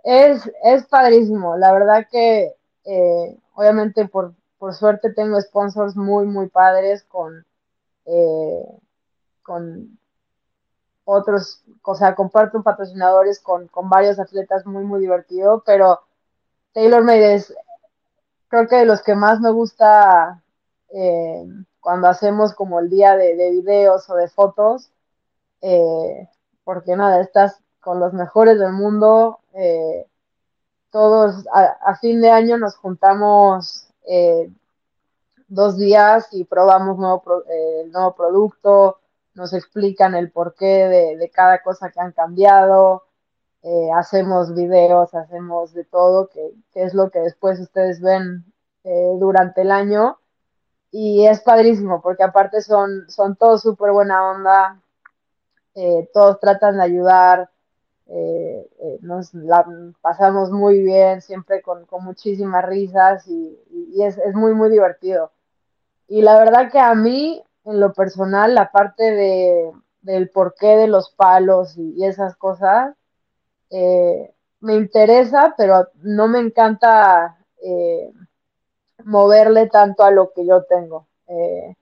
Es, 0.04 0.52
es 0.64 0.86
padrísimo. 0.86 1.58
La 1.58 1.74
verdad 1.74 2.08
que 2.12 2.52
eh, 2.86 3.38
obviamente 3.56 4.08
por, 4.08 4.36
por, 4.64 4.74
suerte 4.74 5.14
tengo 5.14 5.40
sponsors 5.42 5.96
muy, 5.96 6.26
muy 6.26 6.48
padres 6.48 7.04
con, 7.04 7.46
eh, 8.06 8.66
con 9.42 10.00
otros, 11.06 11.64
o 11.82 11.96
sea, 11.96 12.16
comparto 12.16 12.64
patrocinadores 12.64 13.40
con, 13.40 13.68
con 13.68 13.90
varios 13.90 14.20
atletas 14.20 14.66
muy, 14.66 14.84
muy 14.84 15.02
divertido, 15.02 15.64
pero 15.66 16.02
TaylorMade 16.74 17.36
es, 17.36 17.54
creo 18.48 18.68
que 18.68 18.78
de 18.78 18.86
los 18.86 19.02
que 19.04 19.16
más 19.16 19.42
me 19.42 19.52
gusta 19.52 20.42
eh, 20.90 21.46
cuando 21.80 22.08
hacemos 22.08 22.54
como 22.54 22.80
el 22.80 22.90
día 22.90 23.18
de, 23.18 23.36
de 23.36 23.52
videos 23.52 24.10
o 24.10 24.16
de 24.16 24.30
fotos, 24.30 24.90
eh, 25.62 26.30
porque 26.64 26.96
nada, 26.96 27.20
estás 27.22 27.60
con 27.82 28.00
los 28.00 28.14
mejores 28.14 28.60
del 28.60 28.72
mundo, 28.72 29.40
eh, 29.54 30.08
todos 30.92 31.46
a, 31.52 31.96
fin 31.96 32.22
de 32.22 32.30
año 32.30 32.58
nos 32.58 32.76
juntamos 32.76 33.93
eh, 34.08 34.52
dos 35.48 35.78
días 35.78 36.28
y 36.32 36.44
probamos 36.46 36.98
nuevo 36.98 37.24
eh, 37.50 37.82
el 37.86 37.92
nuevo 37.92 38.16
producto, 38.16 39.00
nos 39.36 39.54
explican 39.54 40.16
el 40.16 40.32
porqué 40.32 40.88
de, 40.88 41.18
de 41.18 41.30
cada 41.30 41.62
cosa 41.62 41.92
que 41.92 42.00
han 42.00 42.12
cambiado, 42.12 43.04
eh, 43.64 43.90
hacemos 43.96 44.54
videos, 44.54 45.14
hacemos 45.14 45.74
de 45.74 45.86
todo, 45.86 46.30
que, 46.30 46.54
que, 46.72 46.84
es 46.84 46.94
lo 46.94 47.10
que 47.10 47.20
después 47.20 47.60
ustedes 47.60 48.02
ven 48.02 48.46
durante 49.20 49.62
el 49.62 49.72
año. 49.72 50.20
Y 50.92 51.26
es 51.26 51.40
padrísimo, 51.42 52.02
porque 52.02 52.24
aparte 52.24 52.62
son, 52.62 53.10
son 53.10 53.36
todos 53.38 53.62
súper 53.62 53.92
buena 53.92 54.30
onda, 54.30 54.82
todos 56.14 56.40
tratan 56.40 56.78
de 56.78 56.84
ayudar, 56.84 57.50
eh, 58.08 58.68
nos 59.02 59.34
la 59.34 59.66
pasamos 60.02 60.52
muy 60.52 60.82
bien, 60.82 61.22
siempre 61.22 61.62
con, 61.62 61.86
con 61.86 62.04
muchísimas 62.04 62.66
risas 62.66 63.28
y, 63.28 63.60
y 63.96 64.04
es, 64.04 64.18
es, 64.18 64.36
muy, 64.36 64.54
muy 64.54 64.70
divertido. 64.70 65.32
Y 66.08 66.22
la 66.22 66.38
verdad 66.38 66.72
que 66.72 66.80
a 66.80 66.94
mí, 66.96 67.44
en 67.66 67.80
lo 67.80 67.94
personal, 67.94 68.56
la 68.56 68.72
parte 68.72 69.04
de, 69.04 69.72
del 70.02 70.30
porqué 70.30 70.76
de 70.78 70.88
los 70.88 71.12
palos 71.12 71.78
y, 71.78 71.94
y 71.98 72.06
esas 72.06 72.36
cosas, 72.36 72.96
eh, 73.70 74.34
me 74.60 74.76
interesa, 74.76 75.56
pero 75.58 75.90
no 76.04 76.28
me 76.28 76.40
encanta 76.40 77.38
eh, 77.62 78.14
moverle 79.04 79.68
tanto 79.68 80.04
a 80.04 80.12
lo 80.12 80.32
que 80.32 80.46
yo 80.46 80.64
tengo. 80.64 81.08
Eh, 81.28 81.76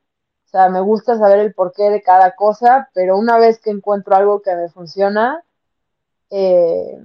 o 0.46 0.50
sea, 0.50 0.70
me 0.70 0.82
gusta 0.82 1.18
saber 1.18 1.40
el 1.40 1.54
porqué 1.54 1.90
de 1.90 2.02
cada 2.02 2.36
cosa, 2.36 2.90
pero 2.94 3.18
una 3.18 3.38
vez 3.38 3.60
que 3.60 3.70
encuentro 3.70 4.16
algo 4.16 4.42
que 4.42 4.56
me 4.56 4.70
funciona, 4.70 5.44
eh, 6.32 6.98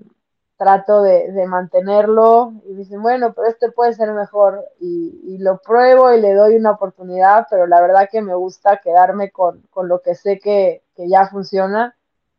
trato 0.56 1.02
de, 1.02 1.32
de, 1.32 1.46
mantenerlo 1.46 2.54
y 2.64 2.74
dicen, 2.74 3.02
bueno, 3.02 3.34
pero 3.34 3.48
este 3.48 3.70
puede 3.70 3.92
ser 3.92 4.12
mejor 4.12 4.64
y, 4.80 5.36
lo 5.38 5.58
pruebo 5.58 6.12
y 6.12 6.20
le 6.20 6.32
doy 6.32 6.56
una 6.56 6.72
oportunidad, 6.72 7.46
pero 7.50 7.66
la 7.66 7.80
verdad 7.80 8.08
que 8.10 8.22
me 8.22 8.34
gusta 8.34 8.78
quedarme 8.78 9.30
con, 9.30 9.62
con 9.70 9.88
lo 9.88 10.00
que 10.00 10.14
sé 10.14 10.38
que, 10.38 10.82
que 10.96 11.08
ya 11.08 11.28
funciona 11.28 11.94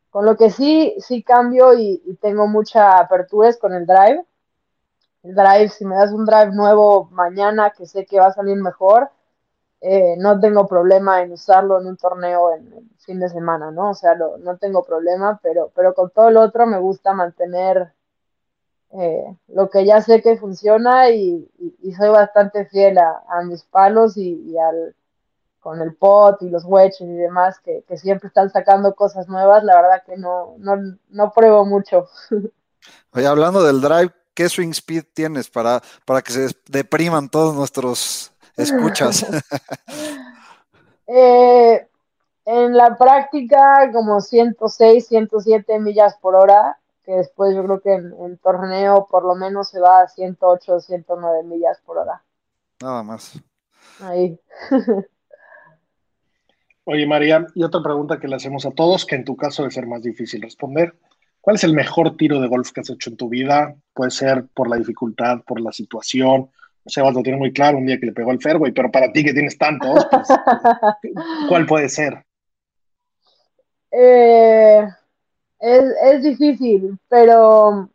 con 0.09 0.25
lo 0.25 0.35
que 0.35 0.49
sí, 0.49 0.95
sí 0.99 1.21
cambio 1.21 1.73
y, 1.73 2.01
y, 2.05 2.15
tengo 2.15 2.47
mucha 2.47 2.97
apertura 2.97 3.49
es 3.49 3.57
con 3.57 3.73
el 3.73 3.85
drive. 3.85 4.25
El 5.21 5.35
drive, 5.35 5.69
si 5.69 5.85
me 5.85 5.95
das 5.95 6.11
un 6.11 6.25
drive 6.25 6.51
nuevo 6.55 7.07
mañana 7.11 7.71
que 7.71 7.85
sé 7.85 8.05
que 8.05 8.19
va 8.19 8.27
a 8.27 8.33
salir 8.33 8.57
mejor, 8.57 9.11
eh, 9.82 10.15
no 10.17 10.39
tengo 10.39 10.67
problema 10.67 11.21
en 11.21 11.34
usarlo 11.34 11.80
en 11.80 11.88
un 11.88 11.97
torneo 11.97 12.53
en, 12.55 12.73
en 12.73 12.89
fin 12.99 13.19
de 13.19 13.30
semana, 13.30 13.71
¿no? 13.71 13.91
O 13.91 13.93
sea, 13.93 14.15
lo, 14.15 14.38
no 14.38 14.57
tengo 14.57 14.84
problema, 14.84 15.39
pero, 15.43 15.71
pero 15.75 15.93
con 15.93 16.09
todo 16.09 16.32
lo 16.32 16.41
otro 16.41 16.65
me 16.65 16.80
gusta 16.80 17.13
mantener 17.13 17.93
eh, 18.93 19.38
lo 19.49 19.69
que 19.69 19.86
ya 19.86 20.01
sé 20.01 20.21
que 20.21 20.38
funciona 20.38 21.09
y, 21.09 21.47
soy 21.95 22.09
bastante 22.09 22.65
fiel 22.65 22.97
a, 22.97 23.23
a 23.28 23.43
mis 23.43 23.63
palos 23.63 24.17
y, 24.17 24.57
al, 24.57 24.95
con 25.59 25.82
el 25.82 25.95
pot 25.95 26.41
y 26.41 26.49
los 26.49 26.63
wedges 26.65 27.01
y 27.01 27.13
demás, 27.13 27.59
que, 27.59 27.84
que, 27.88 27.97
siempre 27.97 28.28
están 28.28 28.49
sacando 28.51 28.95
cosas 28.95 29.28
nuevas, 29.28 29.63
la 29.63 29.75
verdad 29.75 30.03
que 30.05 30.17
no, 30.17 30.55
no, 30.57 30.78
no 31.09 31.32
pruebo 31.34 31.65
mucho. 31.65 32.07
Oye, 33.11 33.28
hablando 33.28 33.63
del 33.63 33.82
drive, 33.82 34.11
¿qué 34.34 34.49
swing 34.49 34.71
speed 34.71 35.03
tienes 35.13 35.49
para, 35.49 35.82
para 36.05 36.21
que 36.21 36.32
se 36.32 36.55
depriman 36.67 37.30
todos 37.30 37.55
nuestros 37.55 38.32
escuchas? 38.64 39.26
eh, 41.08 41.88
en 42.45 42.78
la 42.78 42.97
práctica, 42.97 43.91
como 43.91 44.22
106, 44.22 45.08
107 45.08 45.80
millas 45.80 46.18
por 46.22 46.36
hora, 46.36 46.80
que 47.03 47.14
después 47.14 47.55
yo 47.55 47.64
creo 47.64 47.82
que 47.82 47.93
en, 47.93 48.14
en 48.22 48.38
torneo 48.38 49.08
por 49.10 49.24
lo 49.24 49.36
menos 49.36 49.70
se 49.70 49.80
va 49.80 50.01
a 50.01 50.08
108, 50.08 50.80
109 50.80 51.43
millas 51.43 51.80
por 51.86 51.97
hora. 51.97 52.24
Nada 52.82 53.03
más. 53.03 53.39
Ahí. 54.01 54.39
Oye, 56.89 57.05
María, 57.05 57.45
y 57.53 57.64
otra 57.64 57.84
pregunta 57.84 58.18
que 58.18 58.30
le 58.30 58.38
hacemos 58.38 58.66
a 58.66 58.72
todos, 58.72 59.05
que 59.05 59.16
en 59.16 59.26
tu 59.26 59.36
caso 59.36 59.62
debe 59.62 59.74
ser 59.74 59.88
más 59.88 60.01
difícil 60.01 60.41
responder. 60.41 60.95
¿Cuál 61.41 61.58
es 61.58 61.64
el 61.66 61.74
mejor 61.74 62.16
tiro 62.16 62.39
de 62.39 62.47
golf 62.47 62.72
que 62.72 62.80
has 62.82 62.89
hecho 62.89 63.10
en 63.10 63.18
tu 63.18 63.28
vida? 63.28 63.76
Puede 63.93 64.12
ser 64.12 64.45
por 64.53 64.70
la 64.70 64.78
dificultad, 64.78 65.41
por 65.45 65.60
la 65.60 65.72
situación. 65.72 66.49
Sebas 66.88 67.13
lo 67.13 67.21
tiene 67.21 67.38
muy 67.38 67.53
claro 67.53 67.77
un 67.77 67.85
día 67.85 67.99
que 67.99 68.05
le 68.07 68.13
pegó 68.13 68.31
el 68.31 68.41
fairway, 68.41 68.71
pero 68.71 68.91
para 68.91 69.11
ti 69.11 69.23
que 69.23 69.33
tienes 69.33 69.57
tantos, 69.57 70.05
pues, 70.09 70.27
¿cuál 71.49 71.65
puede 71.65 71.89
ser? 71.89 72.25
Eh, 73.91 74.88
es, 75.59 75.83
es 76.03 76.23
difícil, 76.23 76.97
pero 77.07 77.89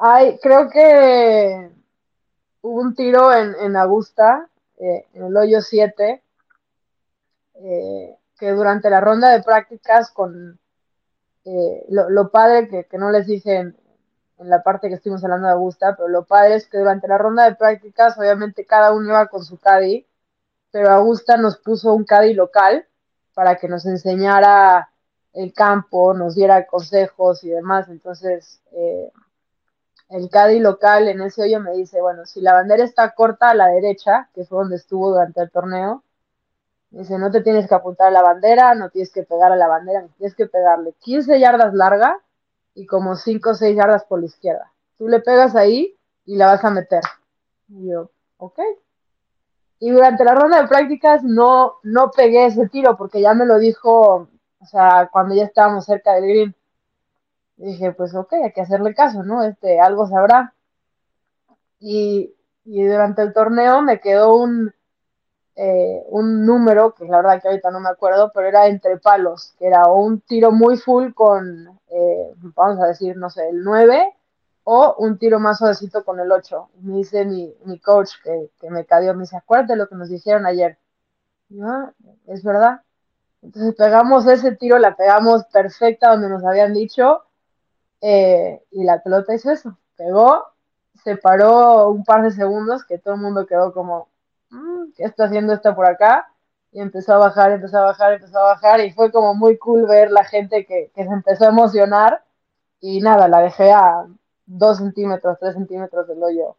hay, 0.00 0.38
creo 0.38 0.68
que 0.70 1.70
hubo 2.62 2.80
un 2.80 2.94
tiro 2.94 3.32
en, 3.32 3.54
en 3.60 3.76
Augusta 3.76 4.48
eh, 4.78 5.06
en 5.12 5.24
el 5.24 5.36
hoyo 5.36 5.60
7, 5.60 6.22
eh, 7.54 8.16
que 8.38 8.50
durante 8.52 8.90
la 8.90 9.00
ronda 9.00 9.30
de 9.30 9.42
prácticas 9.42 10.10
con 10.10 10.58
lo, 11.88 12.10
lo, 12.10 12.30
padre 12.30 12.68
que, 12.68 12.84
que, 12.84 12.98
no 12.98 13.10
les 13.10 13.26
dije 13.26 13.72
en, 14.38 14.50
la 14.50 14.62
parte 14.62 14.88
que 14.88 14.94
estuvimos 14.94 15.24
hablando 15.24 15.46
de 15.46 15.54
Augusta, 15.54 15.94
pero 15.96 16.08
lo 16.08 16.24
padre 16.24 16.56
es 16.56 16.68
que 16.68 16.78
durante 16.78 17.08
la 17.08 17.18
ronda 17.18 17.44
de 17.44 17.54
prácticas 17.54 18.18
obviamente 18.18 18.64
cada 18.64 18.92
uno 18.92 19.08
iba 19.10 19.26
con 19.26 19.44
su 19.44 19.58
caddy, 19.58 20.06
pero 20.70 20.90
Augusta 20.90 21.36
nos 21.36 21.58
puso 21.58 21.92
un 21.94 22.04
caddy 22.04 22.34
local 22.34 22.86
para 23.34 23.56
que 23.56 23.68
nos 23.68 23.86
enseñara 23.86 24.90
el 25.32 25.52
campo, 25.52 26.14
nos 26.14 26.34
diera 26.34 26.66
consejos 26.66 27.44
y 27.44 27.50
demás, 27.50 27.88
entonces 27.88 28.60
eh, 28.72 29.12
el 30.10 30.30
Cádiz 30.30 30.62
local 30.62 31.08
en 31.08 31.20
ese 31.20 31.42
hoyo 31.42 31.60
me 31.60 31.72
dice, 31.72 32.00
bueno, 32.00 32.24
si 32.24 32.40
la 32.40 32.54
bandera 32.54 32.84
está 32.84 33.14
corta 33.14 33.50
a 33.50 33.54
la 33.54 33.66
derecha, 33.68 34.30
que 34.34 34.44
fue 34.44 34.58
donde 34.58 34.76
estuvo 34.76 35.10
durante 35.10 35.42
el 35.42 35.50
torneo, 35.50 36.02
dice, 36.90 37.18
no 37.18 37.30
te 37.30 37.42
tienes 37.42 37.68
que 37.68 37.74
apuntar 37.74 38.08
a 38.08 38.10
la 38.10 38.22
bandera, 38.22 38.74
no 38.74 38.88
tienes 38.90 39.12
que 39.12 39.22
pegar 39.22 39.52
a 39.52 39.56
la 39.56 39.68
bandera, 39.68 40.06
tienes 40.16 40.34
que 40.34 40.46
pegarle 40.46 40.94
15 41.00 41.38
yardas 41.38 41.74
larga 41.74 42.18
y 42.78 42.86
como 42.86 43.16
5 43.16 43.50
o 43.50 43.54
6 43.54 43.76
yardas 43.76 44.04
por 44.04 44.20
la 44.20 44.26
izquierda. 44.26 44.72
Tú 44.96 45.08
le 45.08 45.20
pegas 45.20 45.54
ahí 45.56 45.96
y 46.24 46.36
la 46.36 46.46
vas 46.46 46.64
a 46.64 46.70
meter. 46.70 47.02
Y 47.68 47.88
yo, 47.88 48.10
ok. 48.36 48.60
Y 49.80 49.90
durante 49.90 50.24
la 50.24 50.34
ronda 50.34 50.62
de 50.62 50.68
prácticas 50.68 51.22
no, 51.22 51.74
no 51.82 52.10
pegué 52.10 52.46
ese 52.46 52.68
tiro 52.68 52.96
porque 52.96 53.20
ya 53.20 53.34
me 53.34 53.46
lo 53.46 53.58
dijo, 53.58 54.28
o 54.60 54.66
sea, 54.66 55.08
cuando 55.12 55.34
ya 55.34 55.44
estábamos 55.44 55.84
cerca 55.84 56.14
del 56.14 56.24
green 56.24 56.54
dije, 57.56 57.92
pues 57.92 58.14
ok, 58.14 58.32
hay 58.34 58.52
que 58.52 58.60
hacerle 58.60 58.94
caso, 58.94 59.22
¿no? 59.22 59.42
Este, 59.42 59.80
algo 59.80 60.06
sabrá. 60.06 60.54
Y 61.80 62.34
y 62.70 62.84
durante 62.84 63.22
el 63.22 63.32
torneo 63.32 63.80
me 63.80 63.98
quedó 63.98 64.34
un, 64.34 64.74
eh, 65.60 66.04
un 66.10 66.46
número, 66.46 66.94
que 66.94 67.04
la 67.06 67.16
verdad 67.16 67.42
que 67.42 67.48
ahorita 67.48 67.72
no 67.72 67.80
me 67.80 67.88
acuerdo, 67.88 68.30
pero 68.32 68.46
era 68.46 68.68
entre 68.68 68.98
palos, 68.98 69.54
que 69.58 69.66
era 69.66 69.88
un 69.88 70.20
tiro 70.20 70.52
muy 70.52 70.76
full 70.76 71.12
con, 71.14 71.80
eh, 71.88 72.32
vamos 72.54 72.80
a 72.80 72.86
decir, 72.86 73.16
no 73.16 73.28
sé, 73.28 73.48
el 73.48 73.64
9 73.64 74.14
o 74.62 74.94
un 74.98 75.18
tiro 75.18 75.40
más 75.40 75.58
suavecito 75.58 76.04
con 76.04 76.20
el 76.20 76.30
8. 76.30 76.70
Me 76.82 76.98
dice 76.98 77.24
mi, 77.24 77.52
mi 77.64 77.80
coach 77.80 78.12
que, 78.22 78.50
que 78.60 78.70
me 78.70 78.84
cayó, 78.86 79.14
me 79.14 79.22
dice, 79.22 79.36
acuérdate 79.36 79.74
lo 79.74 79.88
que 79.88 79.96
nos 79.96 80.08
dijeron 80.10 80.46
ayer. 80.46 80.78
Y 81.50 81.60
ah, 81.62 81.92
es 82.26 82.44
verdad. 82.44 82.82
Entonces 83.42 83.74
pegamos 83.74 84.26
ese 84.26 84.52
tiro, 84.52 84.78
la 84.78 84.96
pegamos 84.96 85.44
perfecta 85.46 86.10
donde 86.10 86.28
nos 86.28 86.44
habían 86.44 86.72
dicho, 86.72 87.24
eh, 88.00 88.62
y 88.70 88.84
la 88.84 89.02
pelota 89.02 89.34
hizo 89.34 89.50
eso, 89.50 89.76
pegó, 89.96 90.44
se 91.02 91.16
paró 91.16 91.90
un 91.90 92.04
par 92.04 92.22
de 92.22 92.30
segundos, 92.30 92.84
que 92.84 92.98
todo 92.98 93.14
el 93.14 93.20
mundo 93.20 93.46
quedó 93.46 93.72
como, 93.72 94.08
mm, 94.50 94.92
¿qué 94.96 95.04
está 95.04 95.24
haciendo 95.24 95.52
esta 95.52 95.74
por 95.74 95.86
acá? 95.86 96.28
Y 96.72 96.80
empezó 96.80 97.14
a 97.14 97.18
bajar, 97.18 97.52
empezó 97.52 97.78
a 97.78 97.84
bajar, 97.84 98.12
empezó 98.14 98.38
a 98.38 98.54
bajar, 98.54 98.80
y 98.80 98.92
fue 98.92 99.10
como 99.10 99.34
muy 99.34 99.58
cool 99.58 99.86
ver 99.86 100.10
la 100.10 100.24
gente 100.24 100.66
que, 100.66 100.90
que 100.94 101.04
se 101.04 101.10
empezó 101.10 101.46
a 101.46 101.48
emocionar, 101.48 102.24
y 102.80 103.00
nada, 103.00 103.28
la 103.28 103.40
dejé 103.40 103.72
a 103.72 104.06
dos 104.46 104.78
centímetros, 104.78 105.38
tres 105.40 105.54
centímetros 105.54 106.06
del 106.08 106.22
hoyo. 106.22 106.56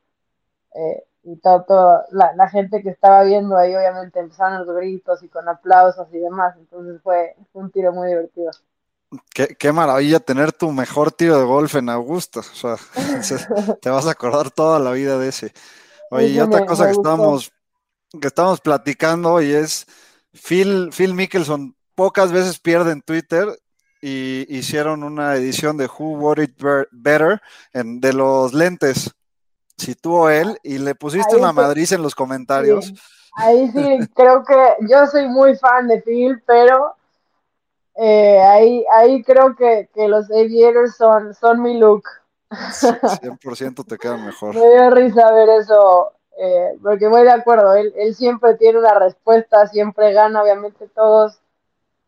Eh, 0.76 1.04
y 1.24 1.36
todo, 1.38 1.64
todo 1.64 2.04
la, 2.12 2.34
la, 2.36 2.50
gente 2.50 2.82
que 2.82 2.90
estaba 2.90 3.24
viendo 3.24 3.58
ahí 3.58 3.76
obviamente 3.76 4.20
empezaron 4.20 4.66
los 4.66 4.76
gritos 4.76 5.22
y 5.24 5.28
con 5.28 5.48
aplausos 5.50 6.08
y 6.14 6.20
demás, 6.20 6.56
entonces 6.58 7.02
fue, 7.02 7.36
fue 7.52 7.64
un 7.64 7.72
tiro 7.72 7.92
muy 7.92 8.08
divertido. 8.08 8.52
Qué, 9.34 9.48
qué, 9.56 9.72
maravilla 9.72 10.20
tener 10.20 10.54
tu 10.54 10.72
mejor 10.72 11.12
tiro 11.12 11.38
de 11.38 11.44
golf 11.44 11.76
en 11.76 11.90
Augusta, 11.90 12.40
o 12.40 12.44
sea, 12.44 12.76
te 13.82 13.90
vas 13.90 14.08
a 14.08 14.12
acordar 14.12 14.52
toda 14.52 14.80
la 14.80 14.92
vida 14.92 15.18
de 15.18 15.30
ese. 15.30 15.52
Oye, 16.12 16.28
y 16.28 16.40
otra 16.40 16.66
cosa 16.66 16.86
que 16.86 16.92
estamos, 16.92 17.52
que 18.20 18.28
estamos 18.28 18.62
platicando 18.62 19.41
y 19.41 19.51
es 19.51 19.86
Phil, 20.34 20.89
Phil 20.95 21.14
Mickelson 21.14 21.76
pocas 21.95 22.32
veces 22.32 22.60
pierde 22.60 22.91
en 22.91 23.01
Twitter 23.01 23.47
y 24.01 24.45
hicieron 24.49 25.03
una 25.03 25.36
edición 25.36 25.78
de 25.78 25.86
Who 25.88 26.18
Would 26.18 26.39
It 26.39 26.62
Better 26.91 27.41
en, 27.74 27.99
de 27.99 28.14
los 28.14 28.53
lentes 28.53 29.12
si 29.80 29.95
tú 29.95 30.16
o 30.16 30.30
él, 30.30 30.57
y 30.62 30.78
le 30.78 30.93
pusiste 30.93 31.36
Ahí 31.36 31.41
una 31.41 31.49
sí. 31.49 31.55
madriz 31.55 31.91
en 31.93 32.01
los 32.01 32.14
comentarios. 32.14 32.86
Sí. 32.86 32.95
Ahí 33.36 33.72
sí, 33.72 33.99
creo 34.14 34.43
que 34.43 34.76
yo 34.89 35.07
soy 35.07 35.28
muy 35.30 35.55
fan 35.55 35.88
de 35.88 36.01
Phil, 36.01 36.41
pero 36.45 36.95
eh, 37.95 38.39
ahí, 38.39 38.86
ahí 38.91 39.24
creo 39.24 39.55
que, 39.55 39.89
que 39.93 40.07
los 40.07 40.30
aviators 40.30 40.95
son, 40.97 41.34
son 41.34 41.62
mi 41.62 41.80
look. 41.80 42.03
100% 42.49 43.86
te 43.88 43.97
quedan 43.97 44.26
mejor. 44.26 44.55
Me 44.55 44.70
dio 44.70 44.89
risa 44.89 45.32
ver 45.32 45.49
eso, 45.62 46.12
eh, 46.42 46.78
porque 46.82 47.10
voy 47.10 47.24
de 47.24 47.32
acuerdo, 47.32 47.74
él, 47.74 47.94
él, 47.98 48.16
siempre 48.16 48.56
tiene 48.56 48.80
una 48.80 48.98
respuesta, 48.98 49.68
siempre 49.68 50.14
gana, 50.14 50.42
obviamente 50.42 50.88
todos 50.96 51.42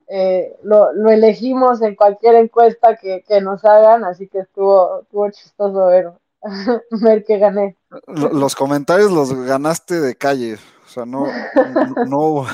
eh, 0.08 0.56
lo, 0.64 0.94
lo, 0.94 1.10
elegimos 1.10 1.82
en 1.82 1.96
cualquier 1.96 2.36
encuesta 2.36 2.96
que, 2.96 3.26
que, 3.28 3.42
nos 3.42 3.66
hagan, 3.66 4.06
así 4.06 4.30
que 4.30 4.40
estuvo, 4.40 5.02
estuvo 5.02 5.30
chistoso 5.32 5.86
ver, 5.88 6.12
ver 6.92 7.26
que 7.26 7.40
gané. 7.40 7.76
Los 8.08 8.56
comentarios 8.56 9.12
los 9.12 9.34
ganaste 9.34 10.00
de 10.00 10.16
calle, 10.16 10.56
o 10.56 10.88
sea, 10.88 11.06
no, 11.06 11.28
no 12.08 12.20
hubo. 12.20 12.48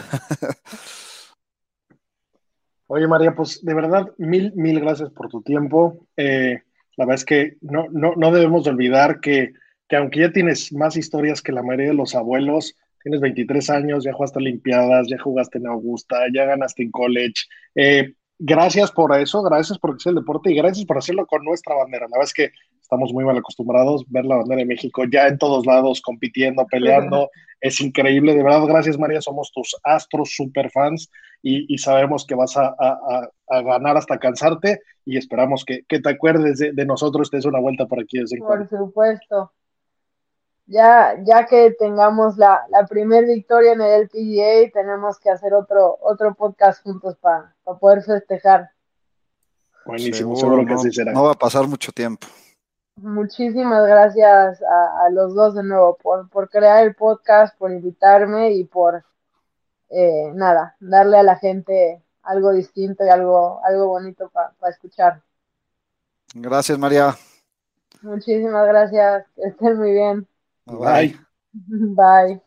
Oye, 2.87 3.07
María, 3.07 3.35
pues 3.35 3.63
de 3.63 3.73
verdad, 3.75 4.11
mil, 4.17 4.51
mil 4.55 4.79
gracias 4.79 5.11
por 5.11 5.27
tu 5.27 5.43
tiempo. 5.43 6.07
Eh, 6.15 6.63
la 6.95 7.05
verdad 7.05 7.19
es 7.19 7.25
que 7.25 7.57
no, 7.61 7.85
no, 7.91 8.13
no 8.15 8.31
debemos 8.31 8.63
de 8.63 8.71
olvidar 8.71 9.19
que, 9.19 9.53
que, 9.87 9.95
aunque 9.95 10.21
ya 10.21 10.31
tienes 10.31 10.71
más 10.73 10.97
historias 10.97 11.41
que 11.41 11.51
la 11.51 11.63
mayoría 11.63 11.89
de 11.89 11.95
los 11.95 12.15
abuelos, 12.15 12.75
tienes 13.01 13.21
23 13.21 13.69
años, 13.69 14.03
ya 14.03 14.13
jugaste 14.13 14.39
Olimpiadas, 14.39 15.07
ya 15.09 15.17
jugaste 15.19 15.57
en 15.57 15.67
Augusta, 15.67 16.17
ya 16.33 16.45
ganaste 16.45 16.83
en 16.83 16.91
college. 16.91 17.43
Eh, 17.75 18.13
gracias 18.39 18.91
por 18.91 19.17
eso, 19.17 19.41
gracias 19.41 19.79
por 19.79 19.95
hacer 19.95 20.11
el 20.11 20.17
deporte 20.17 20.51
y 20.51 20.55
gracias 20.55 20.85
por 20.85 20.97
hacerlo 20.97 21.25
con 21.25 21.43
nuestra 21.43 21.75
bandera. 21.75 22.07
La 22.09 22.17
verdad 22.17 22.25
es 22.25 22.33
que 22.33 22.51
estamos 22.81 23.11
muy 23.13 23.25
mal 23.25 23.37
acostumbrados 23.37 24.05
ver 24.09 24.25
la 24.25 24.37
bandera 24.37 24.59
de 24.59 24.65
México 24.65 25.03
ya 25.11 25.27
en 25.27 25.37
todos 25.37 25.65
lados, 25.65 26.01
compitiendo, 26.01 26.65
peleando. 26.67 27.29
Es 27.59 27.81
increíble, 27.81 28.35
de 28.35 28.43
verdad, 28.43 28.65
gracias 28.65 28.99
María, 28.99 29.21
somos 29.21 29.51
tus 29.51 29.75
astros 29.83 30.35
super 30.35 30.69
fans 30.69 31.09
y, 31.41 31.73
y 31.73 31.77
sabemos 31.79 32.25
que 32.25 32.35
vas 32.35 32.55
a, 32.55 32.75
a, 32.77 33.29
a, 33.49 33.61
ganar 33.61 33.97
hasta 33.97 34.19
cansarte 34.19 34.79
y 35.05 35.17
esperamos 35.17 35.65
que, 35.65 35.83
que 35.87 35.99
te 35.99 36.09
acuerdes 36.09 36.59
de, 36.59 36.73
de, 36.73 36.85
nosotros, 36.85 37.31
te 37.31 37.37
des 37.37 37.45
una 37.45 37.59
vuelta 37.59 37.85
por 37.85 37.99
aquí. 37.99 38.19
Desde 38.19 38.37
por 38.37 38.67
supuesto. 38.67 39.51
Ya, 40.67 41.15
ya 41.23 41.45
que 41.45 41.71
tengamos 41.79 42.37
la, 42.37 42.65
la 42.69 42.85
primer 42.85 43.25
victoria 43.25 43.71
en 43.71 43.81
el 43.81 44.01
LPGA, 44.01 44.71
tenemos 44.73 45.17
que 45.17 45.29
hacer 45.29 45.53
otro, 45.53 45.97
otro 46.01 46.35
podcast 46.35 46.83
juntos 46.83 47.15
para 47.17 47.55
pa 47.63 47.77
poder 47.79 48.03
festejar. 48.03 48.69
Buenísimo, 49.85 50.35
seguro, 50.35 50.39
seguro 50.39 50.65
que 50.65 50.73
no, 50.73 50.79
así 50.79 50.91
será. 50.91 51.13
No 51.13 51.23
va 51.23 51.31
a 51.31 51.35
pasar 51.35 51.65
mucho 51.67 51.93
tiempo. 51.93 52.27
Muchísimas 52.97 53.87
gracias 53.87 54.61
a, 54.61 55.05
a, 55.05 55.09
los 55.09 55.33
dos 55.33 55.55
de 55.55 55.63
nuevo 55.63 55.97
por, 55.97 56.29
por 56.29 56.49
crear 56.49 56.83
el 56.83 56.95
podcast, 56.95 57.57
por 57.57 57.71
invitarme 57.71 58.51
y 58.51 58.65
por, 58.65 59.05
eh, 59.89 60.31
nada, 60.33 60.75
darle 60.79 61.17
a 61.17 61.23
la 61.23 61.37
gente 61.37 62.03
algo 62.23 62.51
distinto 62.51 63.05
y 63.05 63.09
algo, 63.09 63.61
algo 63.63 63.87
bonito 63.87 64.29
para 64.29 64.51
pa 64.59 64.69
escuchar. 64.69 65.21
Gracias, 66.33 66.77
María. 66.77 67.15
Muchísimas 68.01 68.67
gracias. 68.67 69.25
Que 69.35 69.47
estén 69.47 69.77
muy 69.77 69.91
bien. 69.91 70.27
Bye. 70.67 71.15
Bye. 71.97 72.41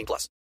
18 0.00 0.06
plus. 0.06 0.40